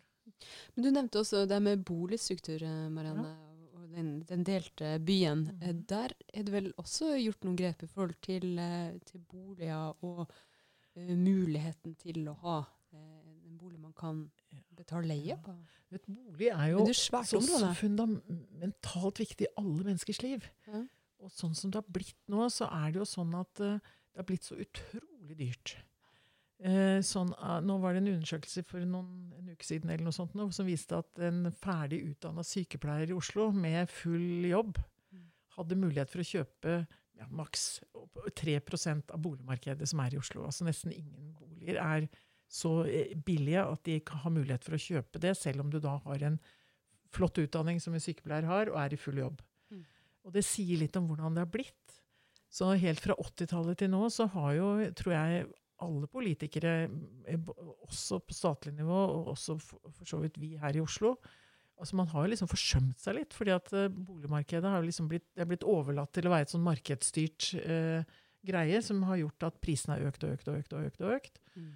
Men 0.75 0.85
du 0.85 0.91
nevnte 0.91 1.21
også 1.23 1.45
det 1.49 1.59
med 1.63 1.83
boligstruktur, 1.87 2.61
Marianne. 2.93 3.23
Marianne, 3.23 3.53
og 3.79 3.89
den, 3.95 4.11
den 4.29 4.43
delte 4.47 4.93
byen. 5.03 5.45
Eh, 5.61 5.73
Der 5.89 6.13
er 6.33 6.45
det 6.45 6.53
vel 6.53 6.71
også 6.77 7.13
gjort 7.19 7.43
noen 7.47 7.57
grep 7.59 7.83
i 7.83 7.89
forhold 7.89 8.15
til, 8.21 8.57
eh, 8.59 8.99
til 9.09 9.23
boliger 9.29 9.93
og 10.03 10.25
uh, 10.27 11.15
muligheten 11.17 11.95
til 11.99 12.27
å 12.29 12.35
ha 12.43 12.57
uh, 12.63 13.31
en 13.47 13.57
bolig 13.57 13.79
man 13.81 13.93
kan 13.97 14.27
betale 14.77 15.07
leie 15.09 15.33
Ja. 15.33 15.39
på. 15.41 15.55
Et 15.93 16.05
bolig 16.09 16.47
er 16.49 16.71
jo 16.71 16.85
er 16.87 16.93
så, 16.97 17.39
så 17.41 17.73
fundamentalt 17.77 19.19
viktig 19.21 19.45
i 19.45 19.51
alle 19.57 19.83
menneskers 19.85 20.21
liv. 20.23 20.45
Ja. 20.67 20.81
Og 21.23 21.31
sånn 21.31 21.53
som 21.55 21.71
det 21.71 21.79
har 21.79 21.91
blitt 21.93 22.17
nå, 22.31 22.47
så 22.51 22.65
er 22.73 22.91
det 22.91 22.99
jo 23.03 23.05
sånn 23.07 23.35
at 23.37 23.61
eh, 23.63 23.77
det 24.13 24.21
har 24.21 24.29
blitt 24.29 24.45
så 24.45 24.55
utrolig 24.61 25.37
dyrt. 25.39 25.75
Eh, 26.63 27.01
sånn, 27.03 27.33
ah, 27.41 27.57
nå 27.59 27.75
var 27.81 27.95
det 27.95 28.03
en 28.03 28.13
undersøkelse 28.13 28.63
for 28.69 28.85
noen, 28.87 29.33
en 29.39 29.51
uke 29.51 29.65
siden 29.67 29.89
eller 29.89 30.05
noe 30.05 30.15
sånt 30.15 30.35
nå, 30.37 30.45
som 30.55 30.69
viste 30.69 30.95
at 30.95 31.19
en 31.27 31.49
ferdig 31.59 32.03
utdanna 32.13 32.45
sykepleier 32.47 33.11
i 33.11 33.17
Oslo 33.17 33.49
med 33.51 33.91
full 33.91 34.45
jobb 34.47 34.77
hadde 35.57 35.79
mulighet 35.79 36.11
for 36.11 36.23
å 36.23 36.27
kjøpe 36.27 36.75
ja, 37.19 37.27
maks 37.33 37.81
opp- 37.97 38.21
3 38.39 38.57
av 38.61 39.19
boligmarkedet 39.21 39.87
som 39.89 40.01
er 40.03 40.15
i 40.15 40.21
Oslo. 40.21 40.45
Altså 40.47 40.65
nesten 40.67 40.93
ingen 40.95 41.33
boliger 41.37 41.79
er 41.81 42.07
så 42.53 42.83
eh, 42.85 43.13
billige 43.17 43.63
at 43.65 43.83
de 43.87 43.97
ikke 43.99 44.19
har 44.23 44.33
mulighet 44.33 44.65
for 44.65 44.77
å 44.77 44.81
kjøpe 44.81 45.21
det, 45.21 45.35
selv 45.39 45.65
om 45.65 45.73
du 45.73 45.79
da 45.83 45.97
har 46.05 46.27
en 46.29 46.39
flott 47.13 47.37
utdanning 47.41 47.81
som 47.81 47.93
en 47.93 48.01
sykepleier 48.01 48.47
har, 48.49 48.71
og 48.71 48.79
er 48.81 48.95
i 48.95 48.99
full 48.99 49.19
jobb. 49.21 49.41
Mm. 49.73 49.83
Og 50.25 50.33
det 50.37 50.45
sier 50.47 50.79
litt 50.81 50.95
om 50.97 51.09
hvordan 51.09 51.35
det 51.35 51.43
har 51.45 51.51
blitt. 51.53 51.82
Så 52.53 52.69
helt 52.77 53.01
fra 53.01 53.15
80-tallet 53.17 53.79
til 53.81 53.89
nå 53.93 54.07
så 54.13 54.27
har 54.35 54.51
jo, 54.57 54.71
tror 54.97 55.15
jeg, 55.15 55.45
alle 55.83 56.07
politikere, 56.07 56.73
eh, 57.27 57.53
også 57.83 58.19
på 58.23 58.35
statlig 58.35 58.75
nivå, 58.77 58.99
og 59.15 59.31
også 59.33 59.57
for, 59.61 59.93
så 60.05 60.19
vidt 60.21 60.37
vi 60.41 60.53
her 60.61 60.77
i 60.77 60.83
Oslo, 60.83 61.15
altså 61.79 61.97
man 61.99 62.09
har 62.11 62.23
jo 62.23 62.31
liksom 62.31 62.51
forsømt 62.51 63.01
seg 63.01 63.17
litt, 63.17 63.33
fordi 63.35 63.55
at 63.55 63.71
eh, 63.75 63.89
boligmarkedet 63.91 64.69
har 64.69 64.85
liksom 64.85 65.09
blitt, 65.11 65.25
det 65.33 65.43
er 65.43 65.49
blitt 65.49 65.65
overlatt 65.67 66.13
til 66.15 66.29
å 66.29 66.33
være 66.33 66.47
et 66.47 66.53
sånn 66.53 66.65
markedsstyrt 66.65 67.49
eh, 67.63 68.19
greie, 68.45 68.83
som 68.85 69.01
har 69.09 69.21
gjort 69.23 69.47
at 69.49 69.57
prisene 69.63 69.97
har 69.97 70.11
økt 70.11 70.27
og 70.27 70.35
økt 70.35 70.51
og 70.51 70.59
økt. 70.59 70.75
og 70.75 70.85
økt 70.87 71.01
og 71.03 71.15
økt. 71.17 71.41
Mm. 71.55 71.71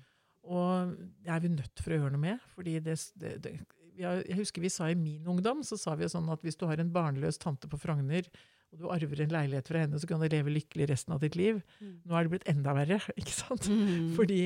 Og 0.47 0.93
det 1.25 1.33
er 1.33 1.41
vi 1.43 1.51
nødt 1.51 1.81
for 1.83 1.93
å 1.93 1.99
gjøre 1.99 2.13
noe 2.15 2.23
med. 2.23 2.43
fordi 2.55 2.77
det, 2.83 2.95
det, 3.19 3.33
det, 3.43 3.55
Jeg 3.99 4.37
husker 4.37 4.63
vi 4.63 4.71
sa 4.71 4.91
i 4.91 4.95
min 4.95 5.25
ungdom 5.27 5.63
så 5.65 5.79
sa 5.79 5.95
vi 5.95 6.05
jo 6.05 6.13
sånn 6.13 6.29
at 6.31 6.43
hvis 6.45 6.59
du 6.59 6.67
har 6.69 6.79
en 6.79 6.93
barnløs 6.93 7.39
tante 7.41 7.67
på 7.67 7.79
Frogner, 7.81 8.29
og 8.73 8.81
du 8.81 8.89
arver 8.91 9.21
en 9.23 9.31
leilighet 9.31 9.69
fra 9.71 9.83
henne, 9.83 9.99
så 9.99 10.09
kan 10.09 10.19
du 10.19 10.27
leve 10.27 10.51
lykkelig 10.51 10.89
resten 10.91 11.15
av 11.15 11.21
ditt 11.23 11.37
liv. 11.39 11.61
Mm. 11.79 11.93
Nå 12.03 12.17
er 12.17 12.25
det 12.25 12.33
blitt 12.33 12.49
enda 12.51 12.73
verre. 12.75 12.99
ikke 13.19 13.35
sant? 13.35 13.69
Mm. 13.71 14.11
Fordi, 14.17 14.41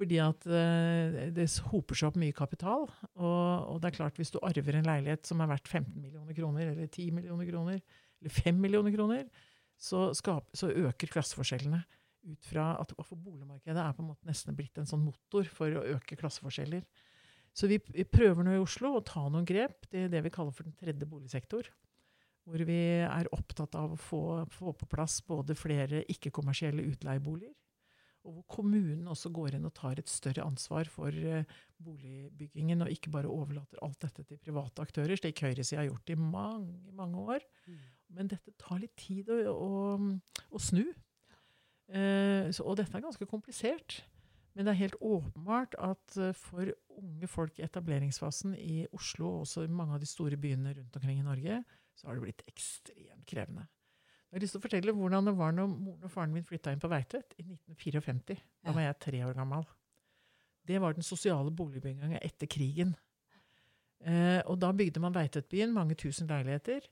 fordi 0.00 0.18
at 0.24 0.46
eh, 0.50 1.20
det 1.36 1.46
hoper 1.70 1.98
seg 1.98 2.10
opp 2.10 2.18
mye 2.20 2.34
kapital. 2.36 2.88
Og, 3.14 3.46
og 3.70 3.78
det 3.82 3.92
er 3.92 3.98
klart, 4.00 4.18
hvis 4.18 4.34
du 4.34 4.40
arver 4.42 4.80
en 4.80 4.90
leilighet 4.90 5.30
som 5.30 5.42
er 5.44 5.52
verdt 5.54 5.70
15 5.70 5.94
millioner 5.94 6.36
kroner, 6.36 6.72
eller 6.74 6.90
10 6.90 7.14
millioner 7.20 7.48
kroner, 7.48 7.80
eller 8.22 8.36
5 8.42 8.60
millioner 8.66 8.94
kroner, 8.96 9.26
så, 9.82 10.08
skap, 10.14 10.50
så 10.54 10.70
øker 10.70 11.10
klasseforskjellene. 11.10 11.82
Ut 12.32 12.44
fra 12.46 12.68
at 12.78 12.92
for 13.02 13.18
Boligmarkedet 13.18 13.82
er 13.82 13.94
på 13.96 14.02
en 14.04 14.12
måte 14.12 14.28
nesten 14.28 14.54
blitt 14.54 14.76
en 14.78 14.86
sånn 14.86 15.02
motor 15.02 15.46
for 15.50 15.74
å 15.74 15.86
øke 15.96 16.18
klasseforskjeller. 16.18 16.84
Så 17.52 17.68
vi, 17.68 17.80
vi 17.92 18.04
prøver 18.08 18.46
nå 18.46 18.54
i 18.56 18.62
Oslo 18.62 18.94
å 18.96 19.04
ta 19.04 19.24
noen 19.26 19.46
grep. 19.46 19.88
Det 19.90 20.06
er 20.06 20.12
det 20.12 20.22
vi 20.24 20.32
kaller 20.32 20.54
for 20.56 20.68
den 20.68 20.76
tredje 20.78 21.08
boligsektor. 21.08 21.66
Hvor 22.42 22.64
vi 22.66 22.78
er 23.06 23.28
opptatt 23.34 23.76
av 23.78 23.94
å 23.94 23.98
få, 24.00 24.22
få 24.50 24.72
på 24.74 24.88
plass 24.90 25.20
både 25.26 25.54
flere 25.54 26.02
ikke-kommersielle 26.10 26.82
utleieboliger, 26.90 27.54
og 28.22 28.36
hvor 28.36 28.44
kommunen 28.56 29.08
også 29.10 29.32
går 29.34 29.56
inn 29.56 29.66
og 29.66 29.74
tar 29.74 29.98
et 29.98 30.10
større 30.10 30.44
ansvar 30.46 30.86
for 30.90 31.10
eh, 31.10 31.46
boligbyggingen, 31.82 32.84
og 32.84 32.92
ikke 32.94 33.10
bare 33.14 33.30
overlater 33.30 33.82
alt 33.82 33.98
dette 34.04 34.22
til 34.28 34.38
private 34.42 34.84
aktører, 34.84 35.18
slik 35.18 35.42
høyresida 35.42 35.80
har 35.80 35.88
gjort 35.88 36.12
i 36.14 36.18
mange, 36.18 36.92
mange 36.94 37.24
år. 37.34 37.46
Mm. 37.66 37.80
Men 38.18 38.30
dette 38.30 38.54
tar 38.60 38.78
litt 38.82 38.94
tid 39.00 39.30
å, 39.32 39.40
å, 39.50 39.98
å 40.54 40.62
snu. 40.62 40.84
Eh, 41.90 42.48
så, 42.54 42.62
og 42.62 42.78
dette 42.78 42.94
er 42.98 43.04
ganske 43.04 43.26
komplisert. 43.26 44.02
Men 44.52 44.66
det 44.66 44.74
er 44.74 44.82
helt 44.84 44.98
åpenbart 45.00 45.74
at 45.80 46.18
eh, 46.20 46.34
for 46.36 46.70
unge 47.00 47.28
folk 47.30 47.58
i 47.58 47.66
etableringsfasen 47.66 48.54
i 48.54 48.84
Oslo, 48.94 49.32
og 49.32 49.46
også 49.46 49.66
i 49.66 49.72
mange 49.72 49.96
av 49.96 50.02
de 50.02 50.10
store 50.10 50.38
byene 50.38 50.76
rundt 50.76 50.98
omkring 51.00 51.22
i 51.22 51.26
Norge, 51.26 51.62
så 51.98 52.08
har 52.08 52.18
det 52.18 52.24
blitt 52.24 52.44
ekstremt 52.50 53.26
krevende. 53.28 53.68
Jeg 54.32 54.38
har 54.38 54.44
lyst 54.46 54.56
til 54.56 54.62
å 54.62 54.64
fortelle 54.64 54.96
hvordan 54.96 55.28
det 55.28 55.36
var 55.36 55.52
når 55.52 55.70
moren 55.70 56.08
og 56.08 56.12
faren 56.12 56.32
min 56.32 56.46
flytta 56.48 56.72
inn 56.72 56.80
på 56.80 56.88
Veitvet 56.88 57.34
i 57.36 57.44
1954. 57.44 58.38
Da 58.64 58.72
var 58.72 58.86
jeg 58.86 59.00
tre 59.04 59.18
år 59.26 59.34
gammel. 59.36 59.66
Det 60.64 60.78
var 60.80 60.96
den 60.96 61.04
sosiale 61.04 61.52
boligbygginga 61.52 62.22
etter 62.24 62.48
krigen. 62.48 62.94
Eh, 64.02 64.40
og 64.48 64.56
da 64.62 64.72
bygde 64.74 65.02
man 65.04 65.14
Veitvetbyen, 65.14 65.74
mange 65.74 65.98
tusen 66.00 66.30
leiligheter. 66.30 66.86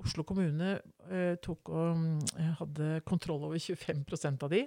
Oslo 0.00 0.24
kommune 0.24 0.76
eh, 1.10 1.34
tok 1.42 1.72
og 1.74 1.98
mm, 1.98 2.20
hadde 2.60 2.92
kontroll 3.08 3.48
over 3.48 3.58
25% 3.60 4.46
av 4.46 4.54
de. 4.54 4.62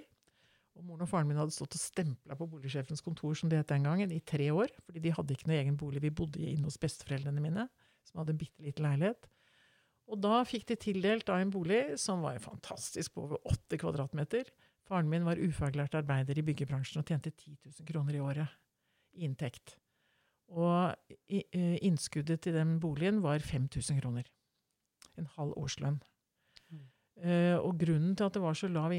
Og 0.74 0.84
moren 0.84 1.06
og 1.06 1.10
faren 1.10 1.30
min 1.30 1.38
hadde 1.38 1.54
stått 1.54 1.76
og 1.78 1.82
stempla 1.82 2.36
på 2.38 2.48
boligsjefens 2.50 3.02
kontor 3.06 3.36
som 3.38 3.50
det 3.50 3.60
het 3.62 3.70
den 3.70 3.86
gangen, 3.86 4.12
i 4.12 4.20
tre 4.20 4.50
år. 4.52 4.72
Fordi 4.86 5.02
de 5.02 5.14
hadde 5.14 5.34
ikke 5.34 5.50
noe 5.50 5.60
egen 5.60 5.78
bolig. 5.78 6.02
Vi 6.02 6.12
bodde 6.14 6.42
inne 6.42 6.66
hos 6.68 6.78
besteforeldrene 6.82 7.42
mine, 7.42 7.68
som 8.06 8.20
hadde 8.20 8.34
en 8.34 8.40
bitte 8.44 8.66
liten 8.66 8.86
leilighet. 8.86 9.30
Og 10.12 10.20
da 10.20 10.42
fikk 10.46 10.66
de 10.68 10.76
tildelt 10.80 11.26
da 11.28 11.38
en 11.40 11.52
bolig 11.52 11.96
som 12.00 12.24
var 12.24 12.36
fantastisk, 12.42 13.14
på 13.14 13.24
over 13.24 13.40
80 13.48 13.80
kvadratmeter. 13.80 14.50
Faren 14.84 15.08
min 15.08 15.24
var 15.24 15.40
ufaglært 15.40 15.96
arbeider 15.96 16.38
i 16.38 16.44
byggebransjen 16.44 17.00
og 17.00 17.08
tjente 17.08 17.32
10 17.32 17.56
000 17.80 17.88
kroner 17.88 18.18
i 18.18 18.20
året 18.20 18.58
i 19.16 19.24
inntekt. 19.24 19.78
Og 20.52 20.92
innskuddet 21.32 22.42
til 22.44 22.56
den 22.56 22.76
boligen 22.82 23.22
var 23.24 23.40
5000 23.40 24.02
kroner. 24.02 24.28
En 25.16 25.30
halv 25.38 25.54
årslønn. 25.56 26.02
Mm. 26.68 26.84
Eh, 27.22 27.56
og 27.56 27.78
grunnen 27.80 28.16
til 28.18 28.26
at 28.26 28.36
det 28.36 28.42
var 28.42 28.56
så 28.58 28.68
lav, 28.68 28.92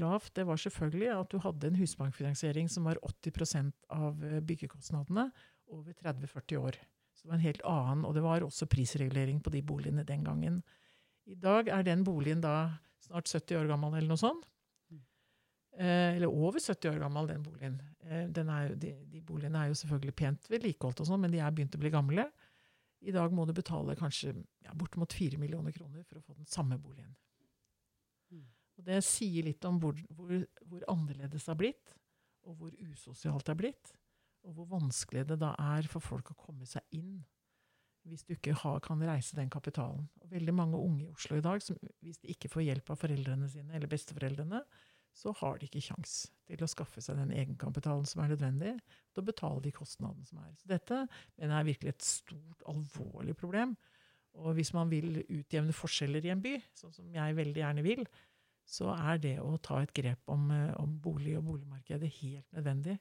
lavt, 0.00 0.32
det 0.36 0.46
var 0.48 0.56
selvfølgelig 0.56 1.10
at 1.14 1.30
du 1.30 1.38
hadde 1.44 1.68
en 1.68 1.76
husbankfinansiering 1.76 2.70
som 2.72 2.88
var 2.88 2.98
80% 3.04 3.70
av 3.92 4.24
eh, 4.24 4.40
byggekostnadene 4.40 5.28
over 5.70 5.92
30-40 5.92 6.58
år. 6.58 6.80
Så 7.20 7.26
det 7.26 7.34
var 7.34 7.36
en 7.36 7.44
helt 7.44 7.66
annen, 7.68 8.04
og 8.08 8.14
det 8.16 8.22
var 8.24 8.44
også 8.46 8.68
prisregulering 8.70 9.42
på 9.44 9.52
de 9.52 9.60
boligene 9.60 10.06
den 10.08 10.22
gangen. 10.24 10.62
I 11.28 11.36
dag 11.36 11.68
er 11.68 11.84
den 11.84 12.00
boligen 12.04 12.40
da 12.40 12.54
snart 13.04 13.28
70 13.28 13.58
år 13.60 13.68
gammel, 13.68 13.98
eller 13.98 14.08
noe 14.08 14.20
sånt. 14.20 14.46
Eh, 15.76 16.16
eller 16.16 16.32
over 16.32 16.58
70 16.58 16.88
år 16.90 16.98
gammel, 16.98 17.28
den 17.28 17.42
boligen. 17.44 17.76
Eh, 18.08 18.24
den 18.32 18.48
er 18.48 18.72
de, 18.80 18.94
de 19.12 19.20
boligene 19.20 19.60
er 19.60 19.68
jo 19.70 19.76
selvfølgelig 19.82 20.16
pent 20.16 20.48
vedlikeholdt, 20.50 21.04
og 21.04 21.10
sånn, 21.10 21.20
men 21.22 21.36
de 21.36 21.42
er 21.44 21.52
begynt 21.54 21.76
å 21.76 21.82
bli 21.82 21.92
gamle. 21.92 22.24
I 23.04 23.14
dag 23.14 23.32
må 23.36 23.44
du 23.48 23.52
betale 23.56 23.96
kanskje 24.00 24.32
ja, 24.64 24.72
bortimot 24.76 25.12
4 25.12 25.38
millioner 25.40 25.76
kroner 25.76 26.02
for 26.08 26.18
å 26.18 26.24
få 26.24 26.38
den 26.40 26.48
samme 26.48 26.80
boligen. 26.80 27.12
Mm. 28.32 28.48
Og 28.80 28.88
Det 28.88 28.98
sier 29.04 29.46
litt 29.46 29.64
om 29.68 29.78
hvor, 29.80 30.00
hvor, 30.16 30.34
hvor 30.72 30.88
annerledes 30.96 31.44
det 31.44 31.52
har 31.52 31.60
blitt, 31.60 31.94
og 32.48 32.56
hvor 32.56 32.74
usosialt 32.80 33.44
det 33.44 33.54
har 33.54 33.60
blitt. 33.60 33.94
Og 34.48 34.56
hvor 34.56 34.70
vanskelig 34.70 35.26
det 35.28 35.40
da 35.42 35.52
er 35.76 35.88
for 35.90 36.04
folk 36.04 36.32
å 36.32 36.38
komme 36.38 36.68
seg 36.68 36.82
inn 36.96 37.20
hvis 38.08 38.22
du 38.24 38.32
ikke 38.32 38.54
har, 38.56 38.78
kan 38.80 39.02
reise 39.04 39.36
den 39.36 39.50
kapitalen. 39.52 40.06
Og 40.24 40.30
veldig 40.32 40.54
mange 40.56 40.78
unge 40.80 41.04
i 41.04 41.10
Oslo 41.12 41.36
i 41.36 41.44
dag, 41.44 41.60
som, 41.60 41.76
hvis 42.00 42.20
de 42.22 42.30
ikke 42.32 42.48
får 42.48 42.64
hjelp 42.64 42.94
av 42.94 42.96
foreldrene 43.02 43.48
sine 43.52 43.76
eller 43.76 43.90
besteforeldrene, 43.92 44.62
så 45.16 45.34
har 45.40 45.58
de 45.58 45.66
ikke 45.66 45.82
kjangs 45.84 46.14
til 46.48 46.62
å 46.64 46.68
skaffe 46.70 47.02
seg 47.04 47.18
den 47.18 47.34
egenkapitalen 47.34 48.06
som 48.08 48.22
er 48.24 48.32
nødvendig. 48.32 48.76
Da 49.16 49.24
betaler 49.26 49.64
de 49.64 49.74
kostnaden 49.74 50.24
som 50.26 50.40
er. 50.40 50.54
Så 50.56 50.70
dette 50.70 51.02
mener 51.36 51.52
jeg 51.52 51.58
er 51.58 51.68
virkelig 51.68 51.94
et 51.94 52.06
stort, 52.06 52.64
alvorlig 52.70 53.36
problem. 53.38 53.74
Og 54.38 54.54
hvis 54.56 54.72
man 54.72 54.90
vil 54.92 55.20
utjevne 55.26 55.74
forskjeller 55.74 56.24
i 56.24 56.32
en 56.32 56.42
by, 56.44 56.54
sånn 56.78 56.94
som 56.94 57.10
jeg 57.12 57.36
veldig 57.36 57.64
gjerne 57.64 57.84
vil, 57.84 58.04
så 58.70 58.92
er 58.94 59.18
det 59.22 59.36
å 59.42 59.56
ta 59.58 59.80
et 59.82 59.92
grep 59.96 60.30
om, 60.30 60.50
eh, 60.54 60.74
om 60.78 60.94
bolig 61.02 61.34
og 61.40 61.48
boligmarkedet 61.48 62.10
helt 62.20 62.52
nødvendig. 62.54 63.00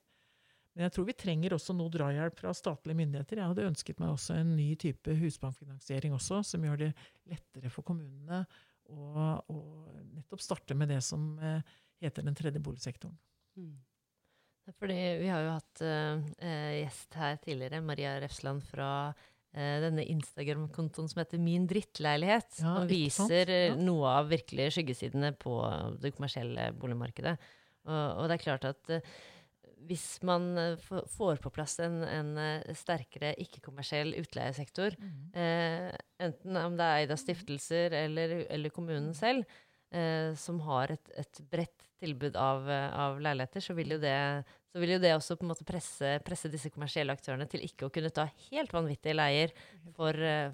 Men 0.75 0.85
jeg 0.85 0.93
tror 0.95 1.07
vi 1.09 1.15
trenger 1.17 1.55
også 1.55 1.73
noe 1.75 1.91
drahjelp 1.91 2.37
fra 2.39 2.53
statlige 2.55 2.99
myndigheter. 2.99 3.41
Jeg 3.41 3.51
hadde 3.51 3.67
ønsket 3.71 3.99
meg 4.01 4.13
også 4.13 4.37
en 4.37 4.53
ny 4.55 4.69
type 4.79 5.15
husbankfinansiering 5.21 6.13
også, 6.15 6.43
som 6.45 6.65
gjør 6.65 6.83
det 6.85 6.89
lettere 7.29 7.71
for 7.73 7.87
kommunene 7.87 8.43
å, 8.89 9.39
å 9.49 9.57
nettopp 10.13 10.43
starte 10.45 10.77
med 10.77 10.93
det 10.93 11.01
som 11.05 11.33
eh, 11.43 11.75
heter 12.03 12.25
den 12.25 12.37
tredje 12.37 12.61
boligsektoren. 12.63 13.17
Mm. 13.59 13.75
Fordi 14.77 14.99
vi 15.23 15.27
har 15.33 15.41
jo 15.41 15.57
hatt 15.57 15.81
eh, 15.81 16.79
gjest 16.83 17.17
her 17.17 17.41
tidligere, 17.41 17.81
Maria 17.85 18.15
Refsland 18.21 18.63
fra 18.69 18.91
denne 19.49 20.03
Instagram-kontoen 20.05 21.07
som 21.09 21.23
heter 21.23 21.39
Min 21.41 21.63
drittleilighet, 21.65 22.59
Ja, 22.61 22.75
og 22.83 22.91
viser 22.91 23.49
Ja. 23.49 23.71
noe 23.73 24.11
av 24.19 24.27
virkelig 24.29 24.67
skyggesidene 24.75 25.31
på 25.41 25.55
det 25.97 26.11
kommersielle 26.13 26.67
boligmarkedet. 26.77 27.33
Og, 27.89 28.19
og 28.21 28.29
det 28.29 28.37
er 28.37 28.43
klart 28.43 28.67
at 28.69 28.91
eh, 28.93 29.01
hvis 29.87 30.19
man 30.27 30.57
eh, 30.57 30.75
får 31.15 31.39
på 31.43 31.51
plass 31.55 31.77
en, 31.79 32.01
en 32.03 32.31
eh, 32.37 32.73
sterkere 32.75 33.31
ikke-kommersiell 33.39 34.11
utleiesektor, 34.19 34.95
eh, 35.33 35.89
enten 36.19 36.57
om 36.61 36.75
det 36.77 36.85
er 36.85 37.03
eid 37.03 37.11
av 37.15 37.21
stiftelser 37.21 37.95
eller, 38.05 38.45
eller 38.49 38.69
kommunen 38.75 39.13
selv, 39.17 39.45
eh, 39.93 40.33
som 40.35 40.59
har 40.67 40.91
et, 40.91 41.11
et 41.17 41.41
bredt 41.51 41.85
tilbud 41.99 42.35
av, 42.39 42.69
eh, 42.69 42.89
av 42.95 43.19
leiligheter, 43.23 43.63
så 43.63 43.73
vil 43.75 43.95
jo 43.95 43.99
det, 44.03 44.15
så 44.71 44.79
vil 44.79 44.93
jo 44.95 44.99
det 45.03 45.15
også 45.15 45.35
presse, 45.65 46.19
presse 46.23 46.51
disse 46.51 46.69
kommersielle 46.71 47.11
aktørene 47.15 47.47
til 47.49 47.63
ikke 47.65 47.87
å 47.87 47.91
kunne 47.91 48.11
ta 48.13 48.27
helt 48.49 48.71
vanvittige 48.75 49.17
leier 49.17 49.51
for, 49.95 50.13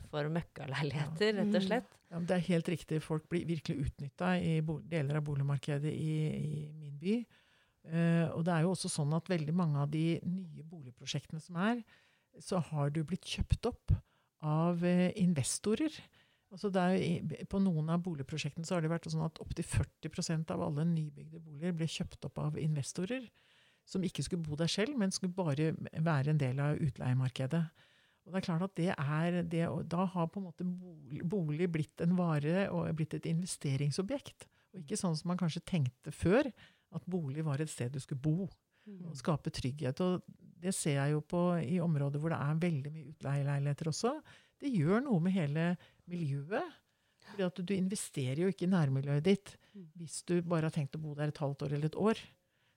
for 0.09 0.29
møkkaleiligheter, 0.29 1.35
rett 1.41 1.49
og 1.51 1.61
Mm. 1.61 1.67
slett. 1.67 1.91
Ja, 2.11 2.19
det 2.19 2.35
er 2.37 2.43
helt 2.47 2.67
riktig. 2.69 3.01
Folk 3.03 3.25
blir 3.29 3.45
virkelig 3.45 3.89
utnytta 3.89 4.35
i 4.39 4.61
deler 4.61 5.17
av 5.17 5.25
boligmarkedet 5.25 5.91
i, 5.91 6.13
i 6.37 6.71
min 6.71 6.97
by. 7.01 7.25
Eh, 7.91 8.27
og 8.33 8.45
det 8.47 8.53
er 8.53 8.65
jo 8.65 8.73
også 8.73 8.91
sånn 8.91 9.13
at 9.17 9.29
veldig 9.29 9.53
mange 9.55 9.81
av 9.83 9.91
de 9.93 10.19
nye 10.23 10.65
boligprosjektene 10.65 11.41
som 11.43 11.59
er, 11.61 11.81
så 12.41 12.59
har 12.71 12.91
du 12.91 13.01
blitt 13.07 13.27
kjøpt 13.29 13.69
opp 13.69 13.95
av 14.45 14.83
eh, 14.85 15.11
investorer. 15.21 15.93
Altså 16.53 16.69
er, 16.79 16.95
jo 16.95 17.47
på 17.51 17.59
noen 17.63 17.89
av 17.91 18.03
boligprosjektene 18.05 18.67
så 18.67 18.77
har 18.77 18.85
det 18.85 18.93
vært 18.93 19.09
sånn 19.11 19.25
at 19.25 19.41
opptil 19.43 19.65
40% 19.67 20.53
av 20.53 20.63
alle 20.63 20.85
nybygde 20.87 21.41
boliger 21.41 21.75
ble 21.75 21.89
kjøpt 21.89 22.29
opp 22.29 22.39
av 22.43 22.59
investorer 22.61 23.27
som 23.85 24.05
ikke 24.05 24.23
skulle 24.25 24.45
bo 24.45 24.57
der 24.57 24.69
selv, 24.71 24.95
men 24.97 25.13
skulle 25.13 25.35
bare 25.35 25.73
være 25.77 26.33
en 26.33 26.41
del 26.41 26.61
av 26.63 26.79
utleiemarkedet. 26.81 27.61
Og 28.25 28.33
det 28.33 28.39
er 28.39 28.45
klart 28.47 28.65
at 28.65 28.77
det 28.79 28.91
er 28.95 29.41
det, 29.45 29.65
Da 29.91 30.05
har 30.09 30.27
på 30.27 30.41
en 30.41 30.47
måte 30.47 30.65
bolig 31.29 31.67
blitt 31.69 32.01
en 32.01 32.15
vare 32.17 32.69
og 32.73 32.89
blitt 32.97 33.13
et 33.13 33.27
investeringsobjekt. 33.29 34.47
Og 34.73 34.81
ikke 34.81 34.97
sånn 34.97 35.13
som 35.15 35.29
man 35.29 35.37
kanskje 35.39 35.61
tenkte 35.61 36.11
før, 36.11 36.49
at 36.95 37.05
bolig 37.05 37.43
var 37.45 37.61
et 37.61 37.69
sted 37.71 37.91
du 37.91 37.99
skulle 37.99 38.21
bo. 38.21 38.49
Mm. 38.85 39.07
og 39.09 39.15
skape 39.17 39.49
trygghet. 39.49 39.97
Og 40.05 40.21
det 40.61 40.69
ser 40.77 40.99
jeg 40.99 41.15
jo 41.15 41.21
på 41.25 41.39
i 41.57 41.79
områder 41.81 42.19
hvor 42.21 42.29
det 42.29 42.37
er 42.37 42.59
veldig 42.61 42.91
mye 42.93 43.07
utleieleiligheter 43.15 43.87
også. 43.89 44.11
Det 44.61 44.69
gjør 44.69 45.01
noe 45.07 45.19
med 45.25 45.33
hele 45.33 45.63
miljøet. 46.07 46.75
Fordi 47.25 47.43
at 47.47 47.61
du 47.65 47.73
investerer 47.73 48.43
jo 48.43 48.51
ikke 48.53 48.67
i 48.67 48.73
nærmiljøet 48.75 49.23
ditt 49.25 49.55
Mm. 49.75 49.87
hvis 49.97 50.21
du 50.23 50.37
bare 50.45 50.69
har 50.69 50.71
tenkt 50.71 50.93
å 50.95 51.01
bo 51.01 51.15
der 51.17 51.27
et 51.33 51.37
halvt 51.41 51.63
år 51.65 51.73
eller 51.73 51.85
et 51.89 51.95
år. 51.99 52.15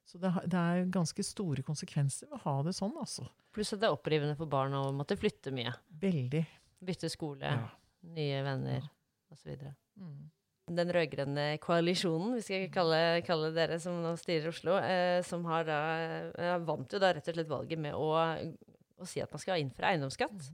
Så 0.09 0.18
det, 0.18 0.33
det 0.50 0.59
er 0.59 0.88
ganske 0.90 1.22
store 1.22 1.62
konsekvenser 1.62 2.26
ved 2.26 2.38
å 2.40 2.42
ha 2.42 2.54
det 2.66 2.72
sånn, 2.74 2.96
altså. 2.98 3.28
Pluss 3.54 3.70
at 3.76 3.78
det 3.85 3.87
er 3.87 3.94
opprivende 3.94 4.35
for 4.37 4.46
barn 4.50 4.72
å 4.74 4.88
måtte 4.96 5.14
flytte 5.20 5.52
mye. 5.54 5.70
Veldig. 6.00 6.40
Bytte 6.83 7.11
skole, 7.12 7.44
Ja. 7.52 7.68
nye 8.02 8.42
venner 8.42 8.81
Ja. 8.81 8.88
osv. 9.31 9.61
Mm. 10.00 10.31
Den 10.68 10.92
rød-grønne 10.92 11.46
koalisjonen, 11.64 12.37
vi 12.37 12.44
skal 12.44 12.68
kalle, 12.72 13.00
kalle 13.26 13.50
dere 13.57 13.78
som 13.81 14.02
nå 14.04 14.12
styrer 14.20 14.50
Oslo, 14.52 14.76
eh, 14.83 15.20
som 15.26 15.46
har 15.48 15.64
da, 15.68 15.81
eh, 16.37 16.57
vant 16.66 16.92
jo 16.92 17.00
da 17.00 17.14
rett 17.16 17.28
og 17.31 17.38
slett 17.38 17.50
valget 17.50 17.81
med 17.81 17.96
å, 17.96 18.11
å 18.98 19.09
si 19.09 19.22
at 19.24 19.33
man 19.33 19.42
skal 19.42 19.62
innføre 19.62 19.94
eiendomsskatt. 19.94 20.50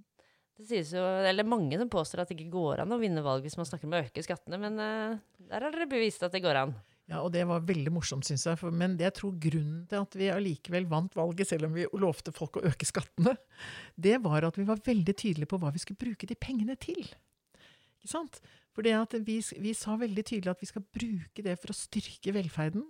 Det 0.54 0.68
sies 0.68 0.92
jo, 0.94 1.02
eller 1.02 1.46
mange 1.46 1.74
som 1.80 1.90
påstår 1.90 2.22
at 2.22 2.30
det 2.30 2.38
ikke 2.38 2.54
går 2.54 2.84
an 2.84 2.94
å 2.94 3.00
vinne 3.00 3.24
valg 3.26 3.42
hvis 3.42 3.56
man 3.58 3.66
snakker 3.66 3.88
om 3.88 3.96
å 3.96 4.02
øke 4.04 4.22
skattene, 4.22 4.60
men 4.62 4.78
eh, 4.78 5.22
der 5.50 5.66
har 5.66 5.74
dere 5.74 5.90
bevist 5.90 6.22
at 6.22 6.34
det 6.36 6.44
går 6.44 6.60
an. 6.62 6.76
Ja, 7.10 7.20
og 7.20 7.34
det 7.34 7.42
var 7.44 7.64
veldig 7.66 7.90
morsomt, 7.92 8.24
syns 8.24 8.46
jeg. 8.46 8.70
Men 8.72 8.94
det 8.96 9.10
jeg 9.10 9.16
tror 9.18 9.34
grunnen 9.36 9.82
til 9.90 10.06
at 10.06 10.14
vi 10.16 10.30
allikevel 10.32 10.86
vant 10.88 11.12
valget, 11.18 11.50
selv 11.50 11.68
om 11.68 11.74
vi 11.76 11.84
lovte 12.00 12.32
folk 12.32 12.56
å 12.56 12.64
øke 12.70 12.88
skattene, 12.88 13.34
det 14.00 14.16
var 14.24 14.46
at 14.48 14.56
vi 14.56 14.64
var 14.68 14.80
veldig 14.86 15.12
tydelige 15.12 15.50
på 15.50 15.60
hva 15.60 15.72
vi 15.74 15.82
skulle 15.82 16.00
bruke 16.00 16.28
de 16.30 16.38
pengene 16.38 16.78
til. 16.80 17.02
Ikke 18.04 18.12
sant? 18.12 18.42
For 18.74 18.84
det 18.84 18.92
at 18.98 19.14
vi, 19.24 19.38
vi 19.64 19.72
sa 19.76 19.96
veldig 19.96 20.24
tydelig 20.26 20.52
at 20.52 20.60
vi 20.60 20.68
skal 20.68 20.84
bruke 20.84 21.44
det 21.46 21.56
for 21.62 21.72
å 21.72 21.78
styrke 21.78 22.34
velferden. 22.36 22.84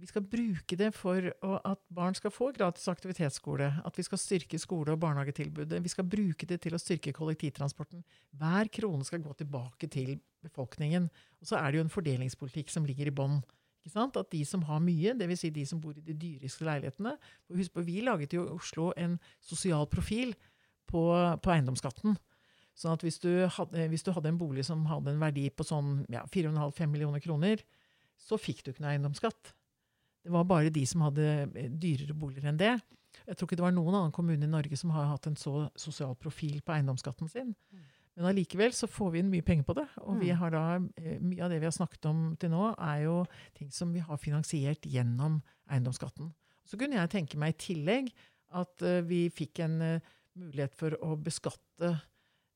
Vi 0.00 0.08
skal 0.08 0.24
bruke 0.24 0.78
det 0.80 0.88
for 0.96 1.26
å, 1.44 1.58
at 1.60 1.80
barn 1.92 2.16
skal 2.16 2.32
få 2.32 2.48
gratis 2.56 2.88
aktivitetsskole. 2.88 3.68
At 3.84 3.98
vi 4.00 4.04
skal 4.06 4.18
styrke 4.18 4.58
skole- 4.58 4.94
og 4.96 5.02
barnehagetilbudet. 5.02 5.82
Vi 5.84 5.92
skal 5.92 6.08
bruke 6.08 6.48
det 6.48 6.62
til 6.64 6.74
å 6.74 6.80
styrke 6.80 7.12
kollektivtransporten. 7.14 8.02
Hver 8.40 8.72
krone 8.72 9.04
skal 9.04 9.20
gå 9.22 9.36
tilbake 9.36 9.90
til 9.92 10.16
befolkningen. 10.42 11.10
Og 11.40 11.50
så 11.52 11.60
er 11.60 11.68
det 11.68 11.80
jo 11.80 11.84
en 11.84 11.92
fordelingspolitikk 11.92 12.72
som 12.72 12.88
ligger 12.88 13.12
i 13.12 13.14
bånn. 13.14 13.42
At 13.90 14.32
de 14.32 14.40
som 14.44 14.64
har 14.68 14.80
mye, 14.84 15.12
dvs. 15.16 15.44
Si 15.44 15.52
de 15.52 15.66
som 15.68 15.80
bor 15.80 15.96
i 15.96 16.04
de 16.04 16.16
dyreste 16.16 16.64
leilighetene 16.64 17.14
for 17.46 17.60
Husk 17.60 17.76
på, 17.76 17.84
Vi 17.84 18.00
laget 18.00 18.32
jo 18.32 18.46
i 18.46 18.56
Oslo 18.56 18.92
en 18.96 19.18
sosial 19.40 19.86
profil 19.86 20.34
på, 20.88 21.04
på 21.44 21.52
eiendomsskatten. 21.52 22.16
Sånn 22.78 22.92
at 22.94 23.02
hvis 23.04 23.18
du, 23.20 23.28
hadde, 23.48 23.88
hvis 23.92 24.02
du 24.06 24.12
hadde 24.12 24.30
en 24.30 24.38
bolig 24.40 24.64
som 24.64 24.84
hadde 24.88 25.10
en 25.12 25.20
verdi 25.20 25.48
på 25.50 25.64
sånn 25.66 26.06
ja, 26.08 26.22
4,5-5 26.32 26.86
millioner 26.88 27.20
kroner, 27.20 27.60
så 28.20 28.38
fikk 28.40 28.62
du 28.64 28.70
ikke 28.72 28.80
noe 28.84 28.94
eiendomsskatt. 28.94 29.52
Det 30.24 30.32
var 30.32 30.44
bare 30.48 30.70
de 30.72 30.84
som 30.86 31.00
hadde 31.04 31.26
eh, 31.56 31.68
dyrere 31.70 32.14
boliger 32.16 32.48
enn 32.48 32.56
det. 32.60 32.74
Jeg 33.26 33.36
tror 33.36 33.48
ikke 33.48 33.56
det 33.58 33.64
var 33.66 33.72
noen 33.74 33.94
annen 33.96 34.12
kommune 34.14 34.44
i 34.46 34.50
Norge 34.50 34.76
som 34.78 34.90
har 34.94 35.08
hatt 35.10 35.26
en 35.26 35.36
så 35.36 35.68
sosial 35.76 36.14
profil 36.16 36.60
på 36.62 36.72
eiendomsskatten 36.76 37.28
sin. 37.28 37.54
Men 38.16 38.26
allikevel 38.30 38.72
så 38.76 38.88
får 38.90 39.10
vi 39.14 39.20
inn 39.22 39.30
mye 39.32 39.44
penger 39.46 39.64
på 39.64 39.74
det. 39.78 39.86
Og 40.04 40.18
vi 40.20 40.30
Mm. 40.30 40.36
har 40.36 40.50
da, 40.50 40.62
eh, 40.96 41.18
mye 41.20 41.42
av 41.42 41.50
det 41.50 41.60
vi 41.60 41.66
har 41.66 41.72
snakket 41.72 42.06
om 42.06 42.36
til 42.36 42.50
nå, 42.50 42.74
er 42.78 43.02
jo 43.04 43.24
ting 43.54 43.70
som 43.70 43.92
vi 43.92 44.00
har 44.00 44.16
finansiert 44.18 44.82
gjennom 44.82 45.42
eiendomsskatten. 45.70 46.32
Så 46.66 46.78
kunne 46.78 46.94
jeg 47.00 47.10
tenke 47.10 47.36
meg 47.38 47.54
i 47.54 47.58
tillegg 47.74 48.12
at 48.52 48.82
eh, 48.82 49.00
vi 49.02 49.28
fikk 49.30 49.60
en 49.60 49.80
eh, 49.82 50.00
mulighet 50.36 50.74
for 50.74 50.90
å 51.02 51.16
beskatte 51.20 52.00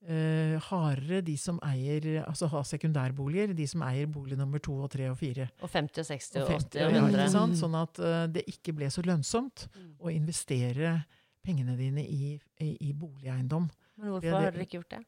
eh, 0.07 0.59
hardere 0.69 1.23
de 1.25 1.37
som 1.41 1.59
eier, 1.65 2.25
altså 2.27 2.47
har 2.53 2.63
sekundærboliger, 2.69 3.55
de 3.57 3.67
som 3.67 3.83
eier 3.83 4.07
bolig 4.07 4.37
nummer 4.39 4.59
to 4.63 4.75
og 4.85 4.91
tre 4.93 5.09
og 5.11 5.17
fire. 5.19 5.49
Og 5.63 5.71
50 5.71 5.99
og 6.05 6.07
60 6.07 6.37
og 6.37 6.43
Og 6.43 6.49
80 6.49 6.59
50, 6.59 6.85
og 6.85 6.93
ja, 6.93 7.01
100. 7.01 7.23
ikke 7.25 7.31
sant? 7.39 7.59
Sånn 7.61 7.75
at 7.83 7.99
eh, 7.99 8.27
det 8.37 8.45
ikke 8.53 8.75
ble 8.77 8.91
så 8.91 9.03
lønnsomt 9.07 9.67
Mm. 9.75 9.91
å 10.01 10.13
investere 10.13 11.05
pengene 11.45 11.77
dine 11.77 12.05
i, 12.05 12.39
i, 12.61 12.77
i 12.89 12.93
boligeiendom. 12.93 13.69
Men 13.99 14.09
hvorfor 14.11 14.21
Det 14.21 14.31
det- 14.31 14.41
har 14.45 14.51
dere 14.53 14.65
ikke 14.67 14.79
gjort 14.81 14.91
det? 14.99 15.05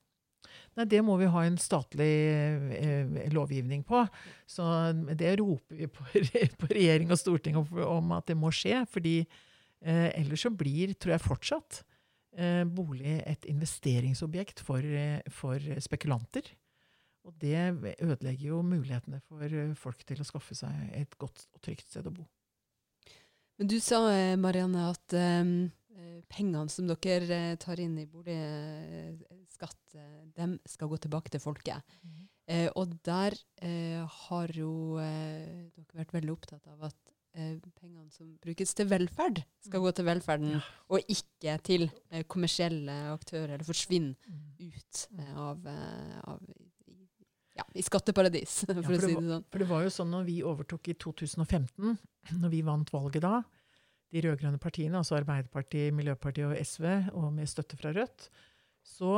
Nei, 0.77 0.85
det 0.85 1.01
må 1.05 1.17
vi 1.19 1.27
ha 1.27 1.41
en 1.45 1.57
statlig 1.59 2.11
eh, 2.77 3.29
lovgivning 3.33 3.83
på. 3.85 4.03
Så 4.47 4.63
det 5.17 5.39
roper 5.41 5.77
vi 5.77 5.87
på, 5.87 6.05
på 6.61 6.69
regjering 6.71 7.11
og 7.11 7.19
storting 7.19 7.57
om, 7.57 7.67
om 7.83 8.13
at 8.13 8.27
det 8.27 8.37
må 8.37 8.49
skje. 8.55 8.85
fordi 8.89 9.27
eh, 9.83 10.11
ellers 10.21 10.45
så 10.47 10.51
blir, 10.55 10.95
tror 10.95 11.17
jeg 11.17 11.25
fortsatt, 11.25 11.83
eh, 11.83 11.96
bolig 12.69 13.17
et 13.25 13.47
investeringsobjekt 13.49 14.61
for, 14.61 14.85
eh, 14.85 15.21
for 15.33 15.63
spekulanter. 15.81 16.51
Og 17.27 17.35
det 17.43 17.59
ødelegger 17.99 18.53
jo 18.53 18.63
mulighetene 18.63 19.21
for 19.27 19.43
eh, 19.43 19.75
folk 19.79 20.05
til 20.07 20.23
å 20.23 20.27
skaffe 20.27 20.55
seg 20.59 20.93
et 20.95 21.17
godt 21.19 21.49
og 21.51 21.63
trygt 21.65 21.89
sted 21.91 22.07
å 22.07 22.15
bo. 22.15 22.27
Men 23.59 23.71
du 23.73 23.79
sa, 23.81 24.05
eh, 24.13 24.37
Marianne, 24.39 24.85
at 24.93 25.17
eh, 25.17 25.43
eh, 25.97 26.21
pengene 26.31 26.71
som 26.71 26.87
dere 26.91 27.41
eh, 27.41 27.57
tar 27.63 27.83
inn 27.83 27.97
i 27.99 28.07
boligskatt, 28.07 29.83
eh, 29.97 30.23
dem 30.37 30.59
skal 30.69 30.93
gå 30.93 31.01
tilbake 31.03 31.35
til 31.35 31.43
folket. 31.43 31.99
Eh, 32.47 32.69
og 32.79 32.95
der 33.03 33.35
eh, 33.59 34.05
har 34.07 34.53
jo 34.55 35.01
eh, 35.03 35.67
dere 35.75 36.03
vært 36.05 36.15
veldig 36.15 36.35
opptatt 36.37 36.69
av 36.71 36.93
at 36.93 37.06
eh, 37.37 37.57
pengene 37.79 38.11
som 38.15 38.31
brukes 38.43 38.73
til 38.75 38.89
velferd, 38.91 39.43
skal 39.67 39.81
gå 39.85 39.93
til 39.95 40.07
velferden, 40.09 40.55
Ja. 40.57 40.61
og 40.91 41.01
ikke 41.13 41.57
til 41.63 41.87
eh, 42.11 42.25
kommersielle 42.25 42.97
aktører, 43.13 43.55
eller 43.55 43.65
forsvinne 43.69 44.17
Mm. 44.27 44.71
ut 44.73 45.03
eh, 45.19 45.35
av, 45.37 45.67
eh, 45.67 46.21
av 46.25 46.41
ja, 47.57 47.65
i 47.75 47.83
skatteparadis, 47.85 48.65
for 48.67 48.83
for 48.83 48.93
å 48.97 49.01
si 49.01 49.15
det 49.15 49.15
sånn. 49.17 49.45
For 49.51 49.59
det 49.63 49.69
var 49.69 49.83
jo 49.87 49.93
sånn 49.95 50.11
når 50.13 50.25
vi 50.29 50.41
overtok 50.43 50.89
i 50.93 50.95
2015, 50.95 51.95
når 52.43 52.51
vi 52.53 52.63
vant 52.67 52.91
valget 52.93 53.23
da, 53.23 53.43
de 54.13 54.21
rød-grønne 54.23 54.59
partiene, 54.63 54.97
altså 55.01 55.17
Arbeiderpartiet, 55.19 55.93
Miljøpartiet 55.93 56.47
og 56.47 56.61
SV, 56.63 56.85
og 57.17 57.33
med 57.35 57.49
støtte 57.51 57.77
fra 57.77 57.91
Rødt, 57.97 58.29
så 58.87 59.11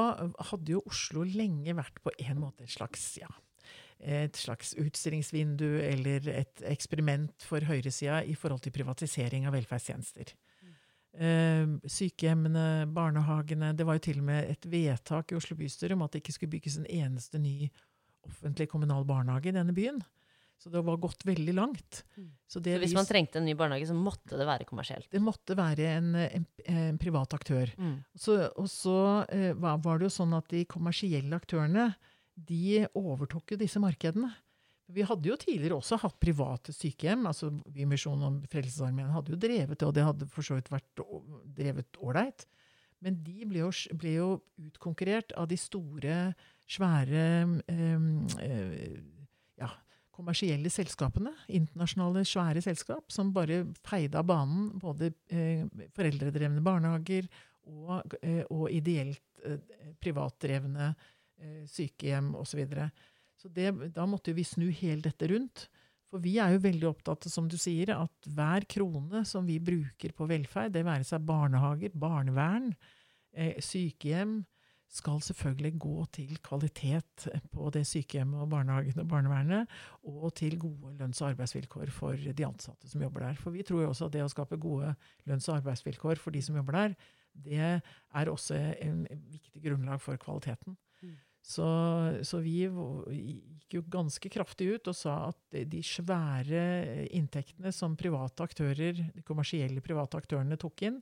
hadde 0.48 0.72
jo 0.72 0.80
Oslo 0.88 1.22
lenge 1.28 1.74
vært 1.76 1.98
på 2.02 2.10
en 2.24 2.38
måte 2.40 2.64
et 2.64 2.72
slags, 2.72 3.18
ja, 3.20 3.28
et 4.00 4.36
slags 4.38 4.74
utstillingsvindu 4.78 5.80
eller 5.82 6.28
et 6.30 6.62
eksperiment 6.70 7.42
for 7.42 7.64
høyresida 7.66 8.22
i 8.24 8.36
forhold 8.38 8.62
til 8.64 8.74
privatisering 8.74 9.48
av 9.48 9.56
velferdstjenester. 9.56 10.34
Eh, 11.18 11.64
sykehjemmene, 11.88 12.86
barnehagene 12.94 13.72
Det 13.74 13.86
var 13.88 13.96
jo 13.96 14.02
til 14.04 14.20
og 14.20 14.26
med 14.28 14.50
et 14.52 14.66
vedtak 14.70 15.32
i 15.32 15.38
Oslo 15.38 15.56
bystyre 15.58 15.96
om 15.96 16.04
at 16.04 16.12
det 16.12 16.20
ikke 16.22 16.34
skulle 16.36 16.52
bygges 16.52 16.76
en 16.78 16.86
eneste 16.86 17.40
ny 17.42 17.70
offentlig 18.28 18.68
kommunal 18.70 19.06
barnehage 19.08 19.50
i 19.50 19.56
denne 19.56 19.74
byen. 19.74 19.98
Så 20.58 20.70
det 20.70 20.82
var 20.82 20.98
gått 20.98 21.22
veldig 21.26 21.54
langt. 21.54 22.02
Mm. 22.16 22.30
Så 22.46 22.60
det, 22.60 22.74
Så 22.74 22.82
hvis 22.82 22.94
man 22.94 23.06
trengte 23.06 23.38
en 23.38 23.46
ny 23.46 23.54
barnehage, 23.54 23.86
så 23.86 23.94
måtte 23.94 24.36
det 24.38 24.46
være 24.46 24.66
kommersielt. 24.66 25.06
det 25.10 25.22
måtte 25.22 25.56
være 25.58 25.86
en, 25.96 26.14
en, 26.18 26.46
en 26.66 26.98
privat 26.98 27.34
aktør. 27.34 27.70
Mm. 27.78 27.96
Så, 28.14 28.36
og 28.58 28.68
så 28.70 29.24
eh, 29.30 29.54
var 29.54 29.78
var 29.82 29.98
det 29.98 30.10
jo 30.10 30.16
sånn 30.18 30.34
at 30.34 30.50
de 30.50 30.64
kommersielle 30.66 31.38
aktørene 31.38 31.92
de 32.46 32.86
overtok 32.96 33.54
jo 33.54 33.58
disse 33.60 33.80
markedene. 33.82 34.30
Vi 34.88 35.04
hadde 35.04 35.28
jo 35.28 35.36
tidligere 35.36 35.76
også 35.76 35.98
hatt 36.00 36.16
private 36.20 36.72
sykehjem. 36.72 37.26
altså 37.28 37.50
Bymisjonen 37.50 38.24
og 38.28 38.46
Frelsesarmeen 38.52 39.10
hadde 39.12 39.34
jo 39.34 39.40
drevet 39.40 39.76
det, 39.76 39.88
og 39.88 39.94
det 39.96 40.06
hadde 40.06 40.28
for 40.32 40.46
så 40.46 40.56
vidt 40.56 40.70
vært 40.72 41.02
drevet 41.58 42.00
ålreit. 42.00 42.46
Men 43.04 43.18
de 43.22 43.44
ble 43.46 43.60
jo, 43.62 43.72
ble 44.00 44.14
jo 44.16 44.30
utkonkurrert 44.64 45.34
av 45.38 45.46
de 45.50 45.58
store, 45.60 46.16
svære 46.68 47.26
eh, 47.68 48.96
ja, 49.60 49.68
kommersielle 50.14 50.72
selskapene. 50.72 51.34
Internasjonale, 51.60 52.24
svære 52.26 52.64
selskap 52.64 53.12
som 53.14 53.30
bare 53.36 53.62
feide 53.86 54.18
av 54.18 54.26
banen 54.28 54.72
både 54.80 55.12
eh, 55.30 55.68
foreldredrevne 55.96 56.64
barnehager 56.64 57.28
og, 57.68 58.18
eh, 58.22 58.42
og 58.48 58.66
ideelt 58.72 59.22
eh, 59.44 59.60
privatdrevne 60.02 60.90
eh, 60.90 61.06
sykehjem 61.68 62.34
osv. 62.38 62.50
Så, 62.50 62.58
videre. 62.58 62.90
så 63.38 63.50
da 63.94 64.06
måtte 64.06 64.34
vi 64.36 64.46
snu 64.46 64.68
helt 64.80 65.06
dette 65.08 65.30
rundt. 65.30 65.68
For 66.08 66.24
vi 66.24 66.38
er 66.40 66.54
jo 66.54 66.64
veldig 66.64 66.86
opptatt 66.88 67.26
som 67.28 67.48
du 67.50 67.58
sier, 67.60 67.92
at 67.92 68.28
hver 68.32 68.64
krone 68.70 69.24
som 69.28 69.44
vi 69.48 69.58
bruker 69.60 70.14
på 70.16 70.28
velferd, 70.30 70.72
det 70.72 70.86
være 70.86 71.04
seg 71.04 71.26
barnehager, 71.28 71.92
barnevern, 71.92 72.70
eh, 73.36 73.58
sykehjem, 73.60 74.40
skal 74.88 75.20
selvfølgelig 75.20 75.74
gå 75.76 76.04
til 76.16 76.38
kvalitet 76.40 77.26
på 77.52 77.68
det 77.74 77.82
sykehjemmet 77.84 78.40
og 78.40 78.48
barnehagen 78.54 79.02
og 79.02 79.08
barnevernet, 79.10 79.74
og 80.08 80.32
til 80.40 80.56
gode 80.56 80.94
lønns- 80.96 81.20
og 81.20 81.34
arbeidsvilkår 81.34 81.92
for 81.92 82.16
de 82.16 82.46
ansatte 82.46 82.88
som 82.88 83.04
jobber 83.04 83.26
der. 83.26 83.36
For 83.36 83.52
vi 83.52 83.66
tror 83.68 83.84
jo 83.84 83.90
også 83.92 84.08
at 84.08 84.16
det 84.16 84.24
å 84.24 84.32
skape 84.32 84.56
gode 84.56 84.94
lønns- 85.28 85.50
og 85.50 85.58
arbeidsvilkår 85.60 86.16
for 86.16 86.32
de 86.32 86.40
som 86.40 86.56
jobber 86.56 86.72
der, 86.72 86.96
det 87.36 87.60
er 87.60 88.32
også 88.32 88.56
en 88.80 89.04
viktig 89.28 89.62
grunnlag 89.62 90.00
for 90.00 90.16
kvaliteten. 90.16 90.78
Mm. 91.02 91.16
Så, 91.48 91.64
så 92.28 92.40
vi 92.44 92.66
gikk 92.68 93.78
jo 93.78 93.84
ganske 93.88 94.28
kraftig 94.32 94.68
ut 94.74 94.90
og 94.90 94.96
sa 94.96 95.14
at 95.30 95.60
de- 95.70 95.80
svære 95.84 97.06
inntektene 97.16 97.72
som 97.72 97.96
private 97.96 98.44
aktører, 98.44 99.00
de 99.14 99.24
kommersielle 99.24 99.80
private 99.84 100.20
aktørene 100.20 100.60
tok 100.60 100.84
inn, 100.90 101.00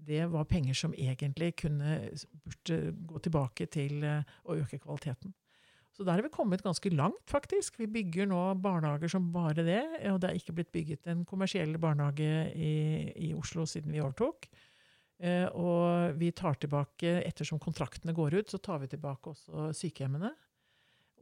det 0.00 0.24
var 0.32 0.48
penger 0.48 0.74
som 0.74 0.94
egentlig 0.96 1.52
kunne 1.60 1.98
burde 2.44 2.78
gå 3.06 3.20
tilbake 3.22 3.68
til 3.70 4.02
eh, 4.02 4.24
å 4.48 4.56
øke 4.58 4.80
kvaliteten. 4.82 5.34
Så 5.94 6.02
der 6.02 6.18
har 6.18 6.24
vi 6.26 6.32
kommet 6.34 6.64
ganske 6.64 6.90
langt, 6.90 7.22
faktisk. 7.30 7.76
Vi 7.78 7.86
bygger 7.86 8.26
nå 8.26 8.40
barnehager 8.58 9.12
som 9.12 9.28
bare 9.30 9.62
det. 9.62 9.82
Og 10.10 10.18
det 10.18 10.30
er 10.30 10.40
ikke 10.40 10.56
blitt 10.56 10.72
bygget 10.74 11.06
en 11.12 11.22
kommersiell 11.28 11.76
barnehage 11.78 12.50
i, 12.58 12.72
i 13.28 13.34
Oslo 13.38 13.62
siden 13.70 13.94
vi 13.94 14.02
overtok. 14.02 14.48
Eh, 15.22 15.46
og 15.54 16.16
vi 16.18 16.32
tar 16.34 16.56
tilbake, 16.58 17.20
ettersom 17.24 17.60
kontraktene 17.62 18.14
går 18.16 18.40
ut, 18.40 18.50
så 18.50 18.58
tar 18.58 18.80
vi 18.82 18.90
tilbake 18.90 19.30
også 19.30 19.68
sykehjemmene. 19.76 20.32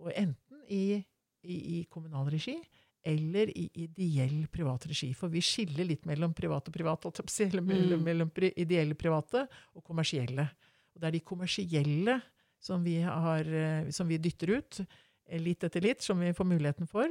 Og 0.03 0.13
enten 0.17 0.63
i, 0.73 1.03
i, 1.45 1.57
i 1.79 1.85
kommunal 1.91 2.31
regi 2.33 2.57
eller 3.05 3.51
i 3.59 3.67
ideell 3.83 4.47
privat 4.51 4.87
regi. 4.87 5.11
For 5.19 5.29
vi 5.29 5.43
skiller 5.43 5.85
litt 5.89 6.07
mellom 6.07 6.33
privat 6.39 6.69
og 6.71 6.75
privat, 6.75 7.05
eller 7.43 7.65
mellom, 7.67 7.99
Mm. 7.99 8.05
mellom 8.05 8.31
ideelle 8.57 8.95
private 8.95 9.49
og 9.75 9.83
kommersielle. 9.85 10.49
Og 10.95 11.01
det 11.01 11.09
er 11.09 11.17
de 11.17 11.21
kommersielle 11.27 12.21
som 12.63 12.85
vi, 12.85 13.01
har, 13.03 13.41
eh, 13.43 13.91
som 13.91 14.07
vi 14.07 14.19
dytter 14.19 14.57
ut, 14.57 14.81
eh, 15.27 15.39
litt 15.41 15.65
etter 15.65 15.83
litt, 15.83 16.01
som 16.01 16.19
vi 16.21 16.33
får 16.33 16.47
muligheten 16.47 16.87
for. 16.89 17.09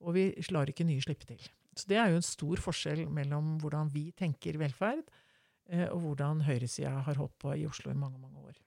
Og 0.00 0.14
vi 0.14 0.32
lar 0.50 0.66
ikke 0.66 0.86
nye 0.86 1.00
slippe 1.02 1.26
til. 1.26 1.38
Så 1.74 1.86
det 1.88 1.96
er 1.96 2.10
jo 2.10 2.16
en 2.16 2.22
stor 2.22 2.56
forskjell 2.56 3.08
mellom 3.08 3.58
hvordan 3.58 3.90
vi 3.90 4.12
tenker 4.12 4.58
velferd, 4.58 5.02
og 5.92 5.98
hvordan 6.04 6.42
høyresida 6.46 6.92
har 7.06 7.18
holdt 7.20 7.34
på 7.42 7.54
i 7.56 7.66
Oslo 7.68 7.92
i 7.92 7.98
mange, 7.98 8.20
mange 8.20 8.42
år. 8.50 8.58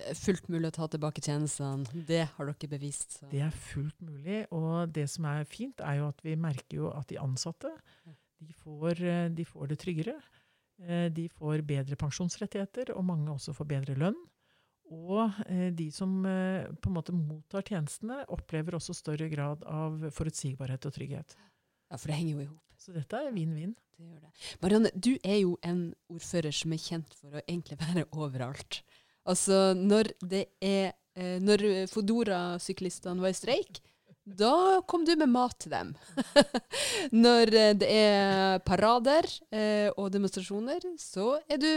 Det 0.00 0.06
er 0.12 0.16
fullt 0.16 0.46
mulig 0.48 0.70
å 0.70 0.74
ta 0.76 0.86
tilbake 0.88 1.20
tjenestene. 1.24 1.84
Det 2.06 2.22
har 2.36 2.46
dere 2.48 2.70
bevist. 2.70 3.18
Så. 3.18 3.26
Det 3.32 3.42
er 3.44 3.50
fullt 3.52 3.98
mulig. 4.06 4.44
Og 4.54 4.92
det 4.94 5.08
som 5.10 5.26
er 5.28 5.44
fint, 5.50 5.82
er 5.84 5.98
jo 5.98 6.06
at 6.08 6.22
vi 6.24 6.36
merker 6.40 6.78
jo 6.78 6.92
at 6.94 7.10
de 7.10 7.18
ansatte 7.20 7.72
de 8.40 8.54
får, 8.62 9.02
eh, 9.04 9.26
de 9.34 9.44
får 9.44 9.72
det 9.72 9.80
tryggere. 9.82 10.14
Eh, 10.80 11.08
De 11.12 11.26
får 11.28 11.60
bedre 11.68 11.96
pensjonsrettigheter, 12.00 12.94
og 12.96 13.04
mange 13.04 13.28
også 13.34 13.52
får 13.52 13.68
bedre 13.68 13.98
lønn. 14.00 14.16
Og 14.90 15.28
eh, 15.46 15.68
de 15.76 15.90
som 15.92 16.14
eh, 16.26 16.70
på 16.80 16.88
en 16.88 16.96
måte 16.96 17.12
mottar 17.14 17.62
tjenestene, 17.66 18.22
opplever 18.32 18.78
også 18.78 18.96
større 18.96 19.28
grad 19.28 19.62
av 19.68 20.08
forutsigbarhet 20.16 20.86
og 20.88 20.94
trygghet. 20.96 21.36
Ja, 21.90 21.98
for 21.98 22.08
det 22.08 22.16
henger 22.16 22.32
jo 22.38 22.40
i 22.46 22.48
hop. 22.48 22.64
Så 22.80 22.94
dette 22.96 23.20
er 23.20 23.34
vinn-vinn. 23.34 23.74
Det 23.98 24.06
gjør 24.06 24.22
det. 24.24 24.32
Marianne, 24.62 24.90
du 24.96 25.12
er 25.20 25.42
jo 25.42 25.58
en 25.66 25.82
ordfører 26.08 26.54
som 26.56 26.72
er 26.72 26.80
kjent 26.80 27.12
for 27.18 27.36
å 27.36 27.44
egentlig 27.44 27.76
være 27.82 28.06
overalt. 28.16 28.80
Altså, 29.28 29.74
når 29.76 30.14
det 30.24 30.46
er 30.64 30.94
eh, 31.14 31.36
Når 31.44 31.86
Fodora-syklistene 31.92 33.20
var 33.20 33.34
i 33.34 33.36
streik, 33.36 33.82
da 34.24 34.80
kom 34.86 35.04
du 35.04 35.14
med 35.16 35.30
mat 35.32 35.56
til 35.58 35.72
dem. 35.72 35.92
når 37.24 37.54
eh, 37.56 37.72
det 37.78 37.88
er 37.88 38.60
parader 38.66 39.26
eh, 39.50 39.88
og 39.96 40.10
demonstrasjoner, 40.12 40.84
så 41.00 41.38
er 41.50 41.60
du 41.60 41.68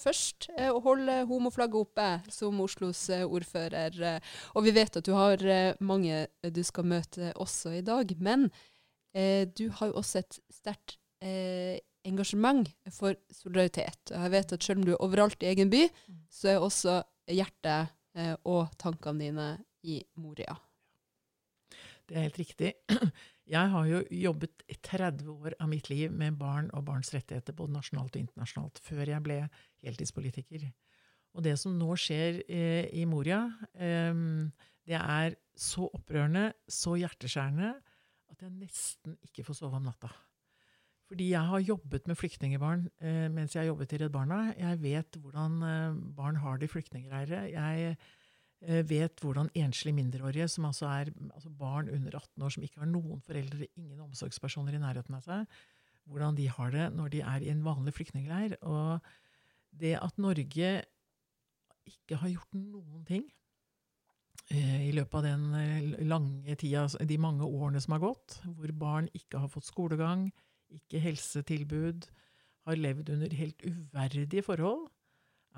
først 0.00 0.48
eh, 0.56 0.70
å 0.72 0.80
holde 0.82 1.20
homoflagget 1.28 1.78
oppe 1.84 2.08
som 2.32 2.60
Oslos 2.64 3.04
ordfører. 3.12 4.00
Og 4.56 4.66
vi 4.66 4.74
vet 4.74 4.98
at 4.98 5.06
du 5.06 5.12
har 5.14 5.42
mange 5.84 6.26
du 6.42 6.62
skal 6.66 6.88
møte 6.88 7.32
også 7.36 7.76
i 7.78 7.84
dag. 7.86 8.16
Men 8.18 8.48
eh, 9.14 9.48
du 9.48 9.68
har 9.70 9.90
jo 9.90 10.00
også 10.00 10.22
et 10.22 10.38
sterkt 10.52 10.98
eh, 11.22 11.78
engasjement 12.08 12.68
for 12.90 13.16
solidaritet. 13.30 14.12
Og 14.12 14.26
jeg 14.26 14.34
vet 14.34 14.54
at 14.56 14.66
selv 14.66 14.82
om 14.82 14.86
du 14.86 14.92
er 14.94 15.04
overalt 15.04 15.42
i 15.44 15.50
egen 15.52 15.70
by, 15.72 15.84
så 16.32 16.54
er 16.54 16.64
også 16.64 16.98
hjertet 17.30 17.92
eh, 18.18 18.34
og 18.48 18.72
tankene 18.82 19.22
dine 19.22 19.48
i 19.82 20.00
Moria. 20.20 20.56
Det 22.08 22.16
er 22.18 22.26
helt 22.26 22.40
riktig. 22.42 22.72
Jeg 23.52 23.70
har 23.72 23.86
jo 23.88 24.00
jobbet 24.14 24.62
i 24.70 24.76
30 24.86 25.26
år 25.32 25.54
av 25.60 25.68
mitt 25.68 25.88
liv 25.90 26.12
med 26.14 26.36
barn 26.38 26.68
og 26.78 26.84
barns 26.86 27.10
rettigheter, 27.12 27.56
både 27.58 27.74
nasjonalt 27.74 28.14
og 28.14 28.20
internasjonalt, 28.20 28.78
før 28.78 29.10
jeg 29.10 29.24
ble 29.26 29.38
heltidspolitiker. 29.82 30.68
Og 31.34 31.42
det 31.44 31.56
som 31.60 31.74
nå 31.76 31.90
skjer 31.98 32.38
eh, 32.46 32.86
i 32.94 33.02
Moria, 33.10 33.42
eh, 33.74 34.14
det 34.86 34.98
er 34.98 35.34
så 35.58 35.88
opprørende, 35.90 36.52
så 36.70 36.94
hjerteskjærende, 37.02 37.74
at 38.32 38.44
jeg 38.44 38.54
nesten 38.56 39.16
ikke 39.26 39.44
får 39.46 39.60
sove 39.60 39.78
om 39.78 39.86
natta. 39.86 40.10
Fordi 41.10 41.28
jeg 41.34 41.44
har 41.44 41.60
jobbet 41.66 42.06
med 42.08 42.16
flyktningebarn 42.16 42.86
eh, 43.04 43.28
mens 43.32 43.52
jeg 43.52 43.64
har 43.64 43.72
jobbet 43.72 43.92
i 43.92 43.98
Redd 44.00 44.14
Barna. 44.14 44.40
Jeg 44.56 44.78
vet 44.80 45.18
hvordan 45.20 45.58
eh, 45.68 45.98
barn 46.16 46.38
har 46.40 46.56
det 46.56 46.70
i 46.70 46.72
flyktningleirer. 46.72 47.50
Jeg 47.52 47.90
eh, 47.92 48.80
vet 48.88 49.20
hvordan 49.20 49.50
enslige 49.52 49.98
mindreårige, 49.98 50.48
som 50.48 50.70
altså 50.70 50.88
er 50.88 51.12
altså 51.34 51.52
barn 51.52 51.90
under 51.92 52.16
18 52.16 52.46
år 52.46 52.54
som 52.56 52.64
ikke 52.64 52.80
har 52.80 52.88
noen 52.88 53.20
foreldre, 53.26 53.68
ingen 53.76 54.00
omsorgspersoner 54.06 54.78
i 54.78 54.80
nærheten 54.80 55.18
av 55.18 55.26
seg, 55.26 55.60
hvordan 56.08 56.38
de 56.38 56.48
har 56.48 56.72
det 56.72 56.88
når 56.96 57.12
de 57.12 57.20
er 57.34 57.44
i 57.44 57.52
en 57.52 57.62
vanlig 57.66 57.92
flyktningleir. 57.98 58.56
Og 58.64 59.04
det 59.82 59.98
at 60.00 60.16
Norge 60.16 60.72
ikke 61.92 62.22
har 62.22 62.32
gjort 62.32 62.56
noen 62.56 63.04
ting 63.04 63.28
i 64.50 64.90
løpet 64.94 65.14
av 65.20 65.26
den 65.26 65.44
eh, 65.56 66.00
lange 66.08 66.56
tida, 66.58 66.86
altså 66.86 67.04
de 67.06 67.18
mange 67.20 67.46
årene 67.46 67.80
som 67.82 67.94
har 67.96 68.02
gått, 68.02 68.40
hvor 68.44 68.72
barn 68.76 69.08
ikke 69.16 69.40
har 69.42 69.52
fått 69.52 69.68
skolegang, 69.68 70.26
ikke 70.72 71.02
helsetilbud, 71.04 72.08
har 72.66 72.78
levd 72.78 73.12
under 73.14 73.36
helt 73.36 73.62
uverdige 73.66 74.44
forhold, 74.46 74.88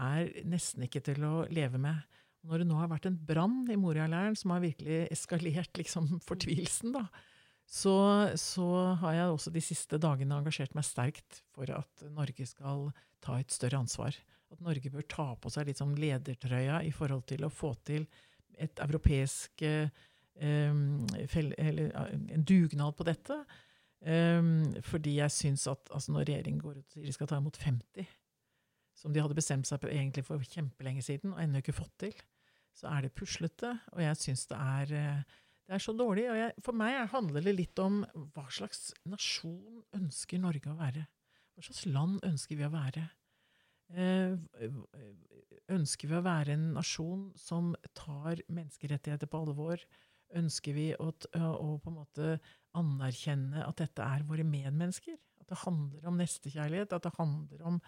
er 0.01 0.31
nesten 0.49 0.87
ikke 0.87 1.03
til 1.05 1.25
å 1.27 1.45
leve 1.55 1.79
med. 1.81 2.03
Når 2.45 2.61
det 2.61 2.69
nå 2.69 2.77
har 2.77 2.91
vært 2.91 3.07
en 3.09 3.17
brann 3.29 3.63
i 3.73 3.79
Moria-leiren 3.81 4.37
som 4.37 4.53
har 4.53 4.65
virkelig 4.65 5.07
eskalert 5.15 5.77
liksom, 5.81 6.19
fortvilelsen, 6.25 6.95
da, 6.97 7.07
så, 7.65 7.97
så 8.37 8.69
har 9.01 9.17
jeg 9.17 9.33
også 9.33 9.53
de 9.55 9.65
siste 9.65 9.99
dagene 10.01 10.37
engasjert 10.37 10.75
meg 10.77 10.85
sterkt 10.85 11.41
for 11.55 11.71
at 11.73 12.05
Norge 12.13 12.47
skal 12.49 12.91
ta 13.25 13.39
et 13.41 13.55
større 13.55 13.81
ansvar. 13.81 14.17
At 14.53 14.61
Norge 14.63 14.93
bør 14.93 15.07
ta 15.09 15.31
på 15.41 15.51
seg 15.51 15.71
litt 15.71 15.81
sånn 15.81 15.97
ledertrøya 15.97 16.83
i 16.85 16.93
forhold 16.95 17.25
til 17.31 17.47
å 17.47 17.53
få 17.53 17.73
til 17.89 18.05
et 18.59 18.83
europeisk 18.85 19.63
eh, 19.67 19.89
en 20.35 21.07
dugnad 22.43 22.97
på 22.99 23.07
dette. 23.07 23.37
Fordi 24.85 25.13
jeg 25.15 25.31
syns 25.31 25.69
at 25.71 25.89
altså 25.95 26.13
når 26.13 26.27
regjeringen 26.27 26.61
går 26.61 26.81
ut 26.81 26.83
og 26.83 26.97
sier 26.97 27.07
de 27.07 27.15
skal 27.15 27.29
ta 27.31 27.39
imot 27.39 27.57
50, 27.57 28.09
som 28.99 29.15
de 29.15 29.23
hadde 29.23 29.37
bestemt 29.39 29.69
seg 29.69 29.87
egentlig 29.87 30.25
for 30.27 30.43
kjempelenge 30.43 31.05
siden 31.07 31.33
og 31.33 31.41
ennå 31.41 31.63
ikke 31.63 31.77
fått 31.77 31.95
til, 32.03 32.19
så 32.75 32.91
er 32.91 33.07
det 33.07 33.15
puslete. 33.15 33.71
Og 33.95 34.03
jeg 34.03 34.19
syns 34.21 34.47
det 34.51 34.59
eh, 34.99 35.23
det 35.65 35.79
er 35.79 35.81
så 35.81 35.95
dårlig. 35.97 36.27
og 36.31 36.37
jeg, 36.37 36.53
For 36.61 36.77
meg 36.77 36.99
handler 37.13 37.45
det 37.45 37.55
litt 37.57 37.81
om 37.81 38.03
hva 38.35 38.45
slags 38.53 38.93
nasjon 39.09 39.85
ønsker 39.97 40.43
Norge 40.43 40.69
å 40.69 40.77
være? 40.77 41.07
Hva 41.55 41.65
slags 41.65 41.87
land 41.89 42.19
ønsker 42.27 42.59
vi 42.59 42.67
å 42.67 42.75
være? 42.75 43.07
Eh, 43.95 44.35
ønsker 45.73 46.11
vi 46.11 46.17
å 46.19 46.25
være 46.25 46.57
en 46.57 46.73
nasjon 46.75 47.29
som 47.39 47.73
tar 47.97 48.43
menneskerettigheter 48.49 49.31
på 49.31 49.45
alvor? 49.45 49.83
Ønsker 50.35 50.75
vi 50.75 50.89
å, 50.99 51.11
å 51.11 51.69
på 51.79 51.93
en 51.93 51.99
måte 52.01 52.31
anerkjenne 52.75 53.63
at 53.63 53.79
dette 53.83 54.07
er 54.07 54.27
våre 54.27 54.47
medmennesker? 54.47 55.17
At 55.43 55.53
det 55.53 55.61
handler 55.63 56.09
om 56.11 56.19
nestekjærlighet? 56.19 56.97
At 56.97 57.07
det 57.07 57.15
handler 57.19 57.67
om, 57.71 57.81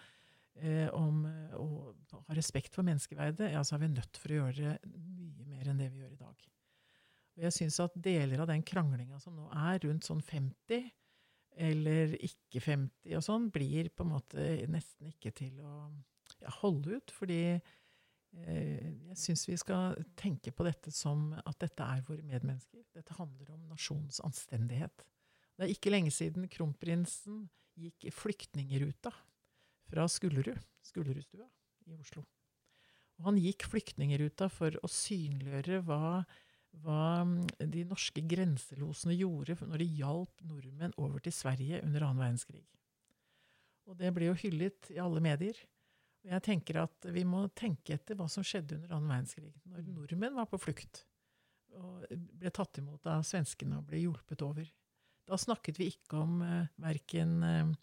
eh, 0.55 0.87
om 0.95 1.25
å 1.57 1.67
ha 2.13 2.37
respekt 2.37 2.77
for 2.77 2.87
menneskeverdet? 2.87 3.51
Ja, 3.51 3.65
så 3.67 3.75
er 3.75 3.83
vi 3.83 3.95
nødt 3.95 4.21
for 4.21 4.31
å 4.31 4.39
gjøre 4.41 4.77
det 4.79 4.93
mye 4.93 5.49
mer 5.49 5.71
enn 5.71 5.81
det 5.81 5.91
vi 5.91 6.05
gjør 6.05 6.13
i 6.15 6.21
dag. 6.21 6.47
Og 7.37 7.43
jeg 7.45 7.53
syns 7.53 7.81
at 7.83 7.99
deler 8.01 8.41
av 8.41 8.49
den 8.49 8.63
kranglinga 8.65 9.19
som 9.21 9.35
nå 9.37 9.49
er 9.53 9.83
rundt 9.83 10.07
sånn 10.07 10.23
50, 10.25 10.87
eller 11.57 12.13
ikke 12.23 12.61
50 12.61 13.17
og 13.17 13.25
sånn, 13.25 13.49
blir 13.53 13.89
på 13.89 14.05
en 14.05 14.13
måte 14.13 14.45
nesten 14.71 15.09
ikke 15.11 15.33
til 15.35 15.57
å 15.65 15.73
ja, 16.41 16.51
holde 16.61 16.99
ut. 16.99 17.13
Fordi 17.15 17.41
eh, 17.55 18.87
jeg 19.09 19.19
syns 19.19 19.47
vi 19.49 19.57
skal 19.59 19.97
tenke 20.19 20.53
på 20.53 20.67
dette 20.67 20.93
som 20.93 21.31
at 21.41 21.57
dette 21.63 21.85
er 21.85 22.05
våre 22.07 22.23
medmennesker. 22.23 22.85
Dette 22.95 23.17
handler 23.17 23.53
om 23.55 23.67
nasjonens 23.71 24.21
anstendighet. 24.25 25.05
Det 25.57 25.65
er 25.65 25.73
ikke 25.73 25.93
lenge 25.93 26.13
siden 26.13 26.45
kronprinsen 26.53 27.47
gikk 27.77 28.09
flyktningeruta 28.13 29.11
fra 29.87 30.05
Skullerud, 30.09 30.59
Skullerudstua 30.85 31.45
i 31.87 31.97
Oslo. 31.97 32.23
Og 33.17 33.31
han 33.31 33.39
gikk 33.41 33.65
flyktningeruta 33.71 34.49
for 34.53 34.75
å 34.83 34.89
synliggjøre 34.91 35.81
hva 35.87 36.21
hva 36.83 37.23
de 37.57 37.83
norske 37.87 38.21
grenselosene 38.29 39.15
gjorde 39.17 39.57
når 39.63 39.81
de 39.81 39.89
hjalp 39.99 40.43
nordmenn 40.45 40.95
over 40.97 41.23
til 41.23 41.33
Sverige 41.35 41.81
under 41.83 42.05
annen 42.05 42.21
verdenskrig. 42.21 42.65
Og 43.87 43.97
det 43.97 44.11
ble 44.15 44.29
jo 44.29 44.37
hyllet 44.37 44.91
i 44.93 45.01
alle 45.01 45.23
medier. 45.23 45.57
Og 46.25 46.33
jeg 46.33 46.43
tenker 46.43 46.81
at 46.83 47.07
vi 47.15 47.23
må 47.27 47.45
tenke 47.55 47.95
etter 47.95 48.17
hva 48.19 48.27
som 48.31 48.43
skjedde 48.45 48.75
under 48.81 48.97
annen 48.97 49.13
verdenskrig. 49.13 49.53
Når 49.69 49.87
nordmenn 49.93 50.35
var 50.35 50.49
på 50.51 50.59
flukt 50.59 51.05
og 51.77 52.07
ble 52.09 52.51
tatt 52.53 52.79
imot 52.81 53.07
av 53.09 53.25
svenskene 53.27 53.79
og 53.79 53.87
ble 53.89 54.01
hjulpet 54.01 54.43
over. 54.45 54.67
Da 55.27 55.37
snakket 55.39 55.79
vi 55.79 55.89
ikke 55.91 56.21
om 56.21 56.39
eh, 56.45 56.71
verken 56.81 57.35
eh, 57.43 57.75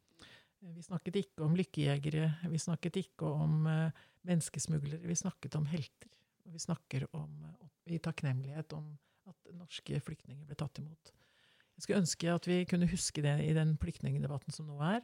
Vi 0.64 0.83
snakket 0.83 1.18
ikke 1.20 1.44
om 1.44 1.57
lykkejegere, 1.59 2.29
vi 2.49 2.59
snakket 2.59 2.97
ikke 3.03 3.29
om 3.29 3.66
eh, 3.68 4.05
menneskesmuglere, 4.25 5.05
vi 5.05 5.16
snakket 5.18 5.59
om 5.59 5.66
helter. 5.68 6.09
Og 6.44 6.55
vi 6.57 6.62
snakker 6.62 7.05
om, 7.12 7.44
i 7.87 8.01
takknemlighet 8.03 8.73
om 8.77 8.94
at 9.29 9.53
norske 9.57 10.01
flyktninger 10.05 10.47
ble 10.49 10.57
tatt 10.59 10.81
imot. 10.81 11.12
Jeg 11.75 11.85
skulle 11.85 12.03
ønske 12.05 12.31
at 12.31 12.47
vi 12.47 12.61
kunne 12.70 12.88
huske 12.90 13.25
det 13.25 13.35
i 13.44 13.53
den 13.57 13.75
flyktningdebatten 13.81 14.55
som 14.55 14.68
nå 14.70 14.79
er. 14.85 15.03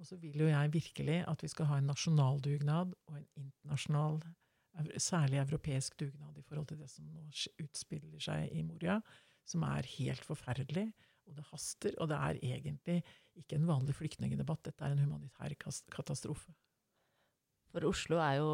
Og 0.00 0.08
så 0.08 0.16
vil 0.20 0.42
jo 0.42 0.48
jeg 0.48 0.72
virkelig 0.72 1.18
at 1.28 1.42
vi 1.44 1.50
skal 1.52 1.68
ha 1.68 1.78
en 1.80 1.90
nasjonal 1.90 2.40
dugnad 2.44 2.94
og 3.08 3.18
en 3.18 3.26
internasjonal 3.36 4.20
særlig 5.02 5.40
europeisk 5.42 5.98
dugnad 6.00 6.38
i 6.38 6.44
forhold 6.46 6.70
til 6.70 6.80
det 6.80 6.88
som 6.92 7.08
nå 7.10 7.26
utspiller 7.60 8.22
seg 8.22 8.52
i 8.56 8.62
Moria, 8.64 9.00
som 9.48 9.64
er 9.66 9.88
helt 9.98 10.24
forferdelig. 10.24 10.88
Og 11.28 11.36
det 11.36 11.44
haster. 11.50 11.94
Og 12.02 12.08
det 12.10 12.16
er 12.16 12.40
egentlig 12.42 13.02
ikke 13.38 13.58
en 13.58 13.68
vanlig 13.68 13.94
flyktningdebatt, 13.98 14.64
dette 14.66 14.84
er 14.84 14.96
en 14.96 15.04
humanitær 15.04 15.54
katastrofe. 15.92 16.52
For 17.70 17.86
Oslo 17.86 18.18
er 18.18 18.38
jo 18.40 18.48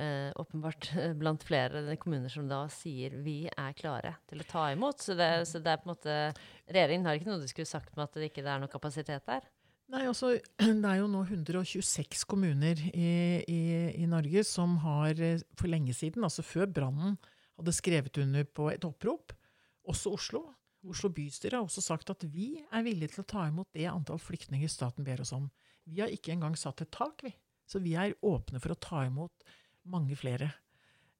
eh, 0.00 0.30
åpenbart 0.40 0.88
blant 1.20 1.44
flere 1.44 1.96
kommuner 2.00 2.32
som 2.32 2.46
da 2.48 2.64
sier 2.72 3.18
vi 3.24 3.44
er 3.50 3.74
klare 3.76 4.14
til 4.30 4.40
å 4.40 4.48
ta 4.48 4.68
imot. 4.72 5.02
Så 5.04 5.16
det, 5.18 5.28
så 5.50 5.60
det 5.60 5.74
er 5.74 5.82
på 5.82 5.88
en 5.88 5.94
måte 5.94 6.14
Regjeringen 6.72 7.08
har 7.08 7.18
ikke 7.18 7.28
noe 7.28 7.42
de 7.42 7.50
skulle 7.50 7.68
sagt 7.68 7.92
med 7.96 8.06
at 8.06 8.16
det 8.16 8.30
ikke 8.30 8.46
er 8.46 8.62
noe 8.62 8.72
kapasitet 8.72 9.28
der? 9.28 9.44
Nei, 9.92 10.06
altså, 10.08 10.32
Det 10.82 10.88
er 10.88 11.02
jo 11.02 11.10
nå 11.12 11.26
126 11.26 12.24
kommuner 12.30 12.80
i, 12.92 13.12
i, 13.44 13.60
i 14.00 14.08
Norge 14.08 14.44
som 14.48 14.78
har 14.86 15.20
eh, 15.20 15.44
for 15.58 15.68
lenge 15.72 15.92
siden, 15.96 16.24
altså 16.24 16.44
før 16.46 16.70
brannen, 16.72 17.18
hadde 17.60 17.76
skrevet 17.76 18.16
under 18.22 18.48
på 18.48 18.70
et 18.72 18.88
opprop. 18.88 19.34
Også 19.92 20.14
Oslo. 20.16 20.46
Oslo 20.88 21.12
bystyre 21.14 21.60
har 21.60 21.66
også 21.66 21.82
sagt 21.84 22.10
at 22.10 22.24
vi 22.26 22.56
er 22.64 22.82
villige 22.86 23.12
til 23.12 23.22
å 23.22 23.28
ta 23.34 23.44
imot 23.46 23.68
det 23.76 23.84
antall 23.90 24.18
flyktninger 24.18 24.70
staten 24.70 25.04
ber 25.06 25.20
oss 25.22 25.34
om. 25.36 25.50
Vi 25.84 26.00
har 26.00 26.10
ikke 26.10 26.32
engang 26.34 26.56
satt 26.58 26.82
et 26.82 26.90
tak, 26.94 27.22
vi. 27.26 27.34
Så 27.68 27.80
vi 27.82 27.94
er 27.98 28.16
åpne 28.26 28.60
for 28.62 28.74
å 28.74 28.80
ta 28.80 29.04
imot 29.06 29.46
mange 29.92 30.16
flere. 30.18 30.50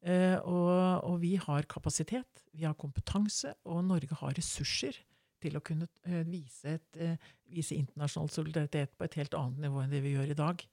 Eh, 0.02 0.36
og, 0.40 1.06
og, 1.06 1.16
vi 1.22 1.36
har 1.38 1.68
kapasitet, 1.70 2.42
vi 2.56 2.66
har 2.66 2.74
kompetanse, 2.78 3.54
og 3.70 3.84
Norge 3.86 4.18
har 4.18 4.34
ressurser 4.34 4.98
til 5.42 5.58
å 5.58 5.62
kunne 5.64 5.88
eh, 6.06 6.22
vise, 6.26 6.76
et, 6.76 6.98
eh, 6.98 7.32
vise, 7.50 7.76
internasjonal 7.78 8.30
solidaritet 8.34 8.96
på 8.98 9.06
et 9.06 9.18
helt 9.20 9.36
annet 9.38 9.66
nivå 9.66 9.82
enn 9.82 9.94
det 9.94 10.02
vi 10.02 10.16
gjør 10.16 10.34
i 10.34 10.38
dag. 10.38 10.64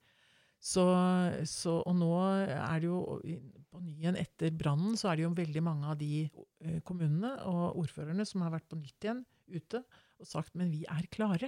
Så, 0.60 0.84
så, 1.48 1.78
og 1.88 1.96
nå 1.96 2.12
er 2.20 2.82
det 2.82 2.90
jo 2.90 3.00
på 3.72 3.80
ny 3.80 3.94
igjen 3.94 4.18
etter 4.20 4.52
brannen, 4.52 4.98
så 5.00 5.08
er 5.08 5.20
det 5.20 5.24
jo 5.24 5.36
veldig 5.38 5.64
mange 5.64 5.88
av 5.94 6.00
de 6.02 6.26
eh, 6.26 6.80
kommunene 6.88 7.32
og 7.48 7.80
ordførerne 7.80 8.26
som 8.28 8.44
har 8.44 8.52
vært 8.58 8.68
på 8.68 8.80
nytt 8.82 9.08
igjen 9.08 9.24
ute 9.50 9.84
og 10.20 10.28
sagt 10.28 10.58
men 10.60 10.72
vi 10.74 10.84
er 10.90 11.08
klare. 11.14 11.48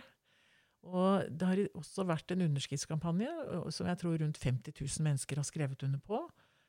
Og 0.90 1.28
det 1.30 1.48
har 1.48 1.60
også 1.78 2.06
vært 2.10 2.34
en 2.34 2.48
underskriftskampanje 2.48 3.30
som 3.74 3.90
jeg 3.90 4.00
tror 4.02 4.18
rundt 4.18 4.40
50 4.42 4.74
000 4.74 5.06
mennesker 5.06 5.38
har 5.38 5.46
skrevet 5.46 5.84
under 5.86 6.02
på, 6.02 6.22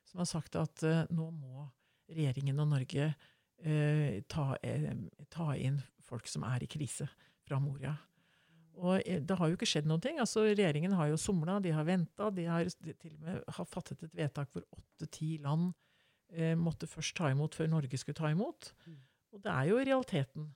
som 0.08 0.20
har 0.20 0.28
sagt 0.28 0.58
at 0.60 0.84
uh, 0.84 1.04
nå 1.08 1.30
må 1.32 1.66
regjeringen 2.12 2.60
og 2.60 2.68
Norge 2.74 3.08
uh, 3.08 4.16
ta, 4.28 4.46
uh, 4.52 4.88
ta, 5.32 5.52
inn 5.56 5.80
folk 6.04 6.28
som 6.28 6.44
er 6.44 6.64
i 6.64 6.68
krise 6.68 7.08
fra 7.46 7.60
Moria. 7.62 7.94
Og 8.82 9.00
det 9.00 9.36
har 9.36 9.48
jo 9.48 9.56
ikke 9.56 9.68
skjedd 9.68 9.88
noen 9.88 10.00
ting. 10.00 10.18
Altså, 10.20 10.46
regjeringen 10.48 10.94
har 10.96 11.10
jo 11.10 11.20
somla, 11.20 11.58
de 11.60 11.72
har 11.76 11.84
venta. 11.84 12.30
De 12.32 12.46
har 12.48 12.64
de 12.64 12.94
til 12.96 13.12
og 13.12 13.24
med 13.24 13.42
har 13.56 13.68
fattet 13.68 14.00
et 14.04 14.14
vedtak 14.16 14.48
hvor 14.52 14.64
åtte-ti 14.72 15.34
land 15.44 15.74
måtte 16.56 16.88
først 16.88 17.12
ta 17.18 17.28
imot 17.28 17.52
før 17.52 17.68
Norge 17.68 18.00
skulle 18.00 18.16
ta 18.16 18.30
imot. 18.32 18.70
Mm. 18.88 18.96
Og 19.36 19.42
det 19.44 19.52
er 19.52 19.68
jo 19.68 19.76
i 19.76 19.84
realiteten 19.84 20.48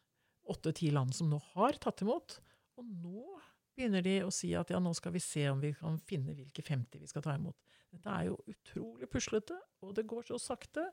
åtte-ti 0.49 0.89
land 0.95 1.13
som 1.17 1.29
nå 1.29 1.41
har 1.53 1.77
tatt 1.83 2.01
imot. 2.07 2.39
Og 2.81 2.89
nå 2.89 3.36
begynner 3.77 4.05
de 4.05 4.17
å 4.25 4.33
si 4.35 4.53
at 4.57 4.71
ja, 4.73 4.81
nå 4.83 4.93
skal 4.97 5.15
vi 5.15 5.23
se 5.23 5.45
om 5.51 5.61
vi 5.63 5.73
kan 5.77 5.99
finne 6.09 6.35
hvilke 6.37 6.65
50 6.65 7.03
vi 7.03 7.11
skal 7.11 7.25
ta 7.25 7.37
imot. 7.37 7.57
Dette 7.93 8.13
er 8.13 8.31
jo 8.31 8.39
utrolig 8.51 9.09
puslete, 9.13 9.57
og 9.85 9.95
det 9.97 10.07
går 10.09 10.27
så 10.31 10.41
sakte. 10.43 10.89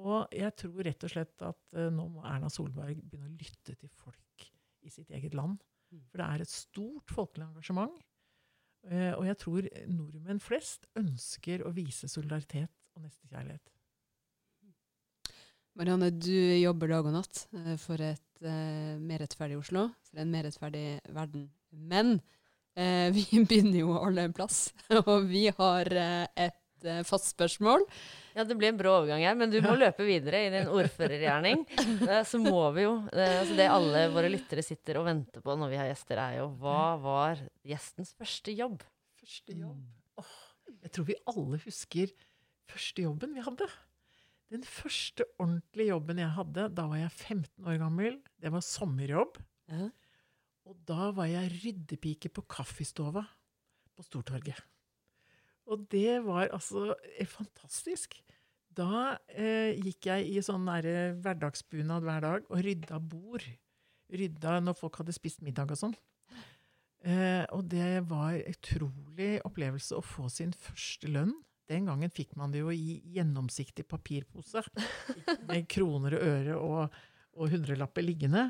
Og 0.00 0.32
jeg 0.32 0.54
tror 0.56 0.86
rett 0.86 1.04
og 1.04 1.12
slett 1.12 1.44
at 1.44 1.60
uh, 1.76 1.90
nå 1.92 2.06
må 2.14 2.24
Erna 2.24 2.48
Solberg 2.52 3.02
begynne 3.02 3.28
å 3.28 3.36
lytte 3.36 3.76
til 3.76 3.92
folk 3.92 4.46
i 4.82 4.90
sitt 4.90 5.12
eget 5.12 5.36
land. 5.36 5.60
Mm. 5.92 6.06
For 6.08 6.22
det 6.22 6.28
er 6.28 6.44
et 6.44 6.52
stort 6.52 7.12
folkelig 7.12 7.46
engasjement. 7.50 7.98
Uh, 8.88 9.12
og 9.18 9.26
jeg 9.28 9.38
tror 9.42 9.68
nordmenn 9.92 10.42
flest 10.42 10.88
ønsker 10.98 11.66
å 11.68 11.74
vise 11.76 12.08
solidaritet 12.10 12.72
og 12.96 13.04
nestekjærlighet. 13.04 13.68
Marianne, 15.78 16.10
du 16.12 16.34
jobber 16.60 16.90
dag 16.92 17.06
og 17.08 17.14
natt 17.14 17.46
uh, 17.56 17.74
for 17.80 18.00
et 18.04 18.28
mer 18.42 19.20
rettferdig 19.22 19.54
Oslo, 19.54 19.84
for 20.08 20.18
en 20.18 20.32
mer 20.32 20.42
rettferdig 20.48 20.96
verden. 21.14 21.44
Men 21.72 22.18
eh, 22.76 23.12
vi 23.16 23.44
begynner 23.44 23.82
jo 23.82 23.94
alle 24.00 24.28
en 24.28 24.36
plass, 24.36 24.66
og 25.04 25.28
vi 25.30 25.48
har 25.56 25.92
eh, 25.92 26.26
et 26.48 26.58
fast 27.06 27.28
spørsmål. 27.30 27.84
Ja, 28.34 28.42
det 28.42 28.56
blir 28.58 28.72
en 28.72 28.78
brå 28.80 28.90
overgang 28.96 29.20
her, 29.22 29.36
men 29.38 29.52
du 29.52 29.60
må 29.62 29.76
løpe 29.78 30.02
videre 30.02 30.40
i 30.42 30.48
din 30.50 30.70
ordførergjerning. 30.72 31.62
Så 32.30 32.40
må 32.42 32.58
vi 32.74 32.88
jo 32.88 32.96
altså 33.06 33.54
Det 33.54 33.68
alle 33.70 34.00
våre 34.10 34.32
lyttere 34.32 34.64
sitter 34.66 34.98
og 34.98 35.06
venter 35.06 35.44
på 35.44 35.54
når 35.54 35.70
vi 35.70 35.78
har 35.78 35.86
gjester, 35.92 36.18
er 36.18 36.40
jo 36.40 36.48
hva 36.58 36.96
var 36.98 37.44
gjestens 37.70 38.10
første 38.18 38.56
jobb? 38.58 38.82
Første 39.22 39.54
jobb? 39.54 39.78
Oh, 40.18 40.34
jeg 40.82 40.94
tror 40.96 41.08
vi 41.12 41.20
alle 41.30 41.62
husker 41.62 42.10
første 42.72 43.04
jobben 43.04 43.36
vi 43.36 43.46
hadde. 43.46 43.68
Den 44.52 44.64
første 44.68 45.24
ordentlige 45.40 45.92
jobben 45.92 46.20
jeg 46.20 46.34
hadde, 46.36 46.68
da 46.76 46.84
var 46.90 47.00
jeg 47.00 47.12
15 47.14 47.68
år 47.68 47.78
gammel. 47.80 48.18
Det 48.42 48.52
var 48.52 48.64
sommerjobb. 48.64 49.38
Ja. 49.72 49.88
Og 50.68 50.78
da 50.88 51.10
var 51.14 51.28
jeg 51.30 51.50
ryddepike 51.62 52.30
på 52.32 52.44
kaffestova 52.50 53.24
på 53.92 54.04
Stortorget. 54.06 54.60
Og 55.70 55.84
det 55.92 56.20
var 56.26 56.50
altså 56.50 56.92
eh, 57.16 57.28
fantastisk. 57.28 58.16
Da 58.72 59.18
eh, 59.28 59.74
gikk 59.78 60.08
jeg 60.08 60.30
i 60.32 60.42
sånn 60.44 60.64
hverdagsbunad 60.66 62.06
hver 62.06 62.24
dag 62.24 62.48
og 62.48 62.64
rydda 62.64 62.98
bord. 62.98 63.44
Rydda 64.12 64.58
når 64.62 64.78
folk 64.78 65.00
hadde 65.02 65.14
spist 65.16 65.42
middag 65.44 65.74
og 65.74 65.82
sånn. 65.84 65.96
Eh, 67.02 67.42
og 67.50 67.66
det 67.70 68.04
var 68.10 68.36
en 68.36 68.54
utrolig 68.54 69.32
opplevelse 69.46 69.98
å 69.98 70.04
få 70.06 70.28
sin 70.30 70.54
første 70.54 71.10
lønn 71.10 71.34
den 71.70 71.86
gangen 71.88 72.12
fikk 72.12 72.34
man 72.38 72.52
det 72.52 72.62
jo 72.62 72.72
i 72.74 72.98
gjennomsiktig 73.14 73.86
papirpose. 73.88 74.64
Med 75.48 75.68
kroner 75.70 76.18
og 76.18 76.26
øre 76.26 76.58
og, 76.58 77.00
og 77.32 77.52
hundrelapper 77.52 78.04
liggende. 78.04 78.48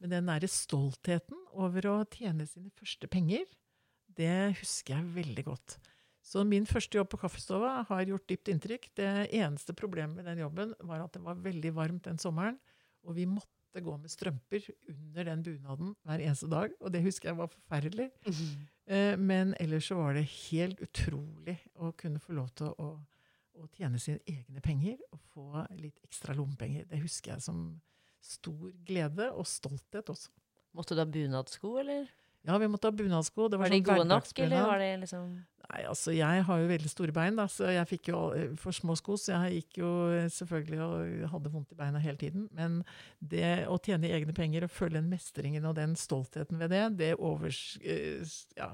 Men 0.00 0.14
den 0.14 0.30
derre 0.30 0.50
stoltheten 0.50 1.38
over 1.52 1.88
å 1.90 1.96
tjene 2.12 2.46
sine 2.48 2.72
første 2.78 3.08
penger, 3.10 3.46
det 4.12 4.54
husker 4.60 4.96
jeg 4.96 5.14
veldig 5.16 5.46
godt. 5.48 5.78
Så 6.22 6.44
min 6.46 6.68
første 6.68 6.98
jobb 6.98 7.10
på 7.10 7.18
kaffestova 7.24 7.80
har 7.88 8.04
gjort 8.06 8.28
dypt 8.30 8.52
inntrykk. 8.52 8.92
Det 8.98 9.10
eneste 9.34 9.74
problemet 9.74 10.20
med 10.20 10.28
den 10.30 10.44
jobben 10.44 10.76
var 10.86 11.02
at 11.02 11.16
det 11.16 11.24
var 11.24 11.40
veldig 11.42 11.72
varmt 11.74 12.06
den 12.06 12.20
sommeren. 12.22 12.60
Og 13.02 13.16
vi 13.16 13.26
måtte 13.26 13.50
måtte 13.72 13.84
gå 13.84 13.96
med 13.96 14.10
strømper 14.10 14.66
under 14.88 15.24
den 15.24 15.42
bunaden 15.42 15.94
hver 16.04 16.20
eneste 16.20 16.48
dag. 16.50 16.72
Og 16.80 16.92
det 16.92 17.02
husker 17.02 17.30
jeg 17.30 17.38
var 17.38 17.46
forferdelig. 17.46 18.10
Mm 18.26 18.32
-hmm. 18.32 19.16
men 19.16 19.54
ellers 19.60 19.86
så 19.86 19.94
var 19.94 20.14
det 20.14 20.28
helt 20.50 20.80
utrolig 20.80 21.58
å 21.74 21.92
kunne 21.92 22.18
få 22.18 22.32
lov 22.32 22.48
til 22.48 22.66
å, 22.66 23.00
å 23.54 23.68
tjene 23.76 23.98
sine 23.98 24.18
egne 24.26 24.60
penger 24.60 24.98
og 25.12 25.20
få 25.20 25.66
litt 25.76 25.98
ekstra 26.04 26.34
lommepenger. 26.34 26.84
Det 26.84 27.00
husker 27.00 27.32
jeg 27.32 27.42
som 27.42 27.80
stor 28.22 28.72
glede 28.86 29.30
og 29.34 29.46
stolthet 29.48 30.10
også. 30.12 30.32
Måtte 30.76 30.96
du 30.96 31.02
ha 31.02 31.08
bunadsko, 31.08 31.76
eller? 31.82 32.06
Ja, 32.42 32.58
vi 32.58 32.68
måtte 32.70 32.90
ha 32.90 32.94
bunadsko. 32.96 33.46
Var, 33.46 33.58
var, 33.60 33.70
de 33.70 33.78
sånn 33.78 33.86
gode 33.86 34.06
nok, 34.08 34.30
eller 34.42 34.68
var 34.70 34.82
det 34.82 34.92
liksom 35.04 35.32
Nei, 35.62 35.84
altså 35.88 36.12
jeg 36.12 36.42
har 36.44 36.58
jo 36.58 36.68
veldig 36.68 36.90
store 36.90 37.14
bein, 37.16 37.36
da, 37.38 37.46
så 37.48 37.70
jeg 37.70 37.88
fikk 37.88 38.08
jo 38.10 38.18
for 38.60 38.76
små 38.76 38.96
sko, 38.98 39.14
så 39.16 39.30
jeg 39.30 39.60
gikk 39.60 39.78
jo 39.80 39.92
selvfølgelig 40.34 40.80
og 40.84 41.30
hadde 41.32 41.52
vondt 41.54 41.72
i 41.72 41.78
beina 41.78 42.02
hele 42.02 42.18
tiden. 42.20 42.48
Men 42.52 42.80
det 43.20 43.62
å 43.70 43.78
tjene 43.80 44.10
egne 44.12 44.34
penger 44.36 44.66
og 44.66 44.74
føle 44.74 44.98
den 44.98 45.08
mestringen 45.12 45.68
og 45.70 45.78
den 45.78 45.94
stoltheten 45.96 46.60
ved 46.60 46.74
det, 46.74 46.82
det 46.98 47.12
overs... 47.14 47.62
Eh, 47.80 48.26
ja. 48.58 48.72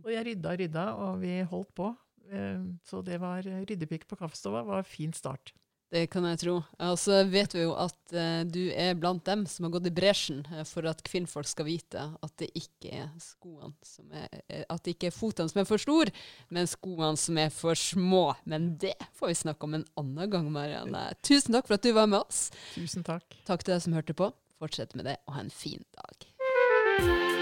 Og 0.00 0.08
jeg 0.14 0.24
rydda 0.30 0.54
og 0.54 0.62
rydda, 0.62 0.86
og 1.02 1.20
vi 1.26 1.34
holdt 1.50 1.74
på. 1.76 1.90
Eh, 2.30 2.64
så 2.88 3.02
det 3.04 3.18
var 3.20 3.44
ryddepikk 3.44 4.06
på 4.08 4.20
kaffestova 4.22 4.64
var 4.70 4.86
en 4.86 4.88
fin 4.88 5.12
start. 5.12 5.52
Det 5.88 6.04
kan 6.12 6.26
jeg 6.28 6.40
tro. 6.42 6.54
Og 6.84 6.98
så 7.00 7.22
vet 7.32 7.54
vi 7.56 7.62
jo 7.62 7.72
at 7.80 7.96
uh, 8.12 8.42
du 8.44 8.68
er 8.76 8.96
blant 8.98 9.24
dem 9.24 9.46
som 9.48 9.64
har 9.64 9.72
gått 9.78 9.88
i 9.88 9.94
bresjen 9.94 10.42
uh, 10.52 10.60
for 10.68 10.84
at 10.90 11.00
kvinnfolk 11.06 11.48
skal 11.48 11.68
vite 11.68 12.02
at 12.12 12.34
det 12.42 12.50
ikke 12.58 12.92
er 13.00 13.06
skoene 13.22 13.72
som 13.86 14.12
er 14.12 14.28
uh, 14.28 14.66
At 14.74 14.84
det 14.84 14.96
ikke 14.96 15.08
er 15.08 15.16
fotene 15.16 15.48
som 15.48 15.62
er 15.62 15.68
for 15.68 15.80
store, 15.80 16.12
men 16.52 16.68
skoene 16.68 17.16
som 17.20 17.40
er 17.40 17.48
for 17.54 17.78
små. 17.78 18.26
Men 18.44 18.74
det 18.80 18.98
får 19.16 19.32
vi 19.32 19.40
snakke 19.44 19.64
om 19.64 19.78
en 19.80 19.88
annen 20.00 20.34
gang, 20.36 20.52
Marianne. 20.52 21.06
Tusen 21.24 21.56
takk 21.56 21.70
for 21.70 21.78
at 21.78 21.88
du 21.88 21.94
var 21.96 22.10
med 22.10 22.20
oss. 22.20 22.48
Tusen 22.76 23.06
takk. 23.06 23.40
Takk 23.48 23.64
til 23.64 23.78
deg 23.78 23.84
som 23.86 23.96
hørte 23.96 24.16
på. 24.18 24.32
Fortsett 24.58 24.96
med 24.98 25.08
det, 25.08 25.20
og 25.24 25.38
ha 25.38 25.46
en 25.46 25.54
fin 25.54 25.84
dag. 25.96 27.37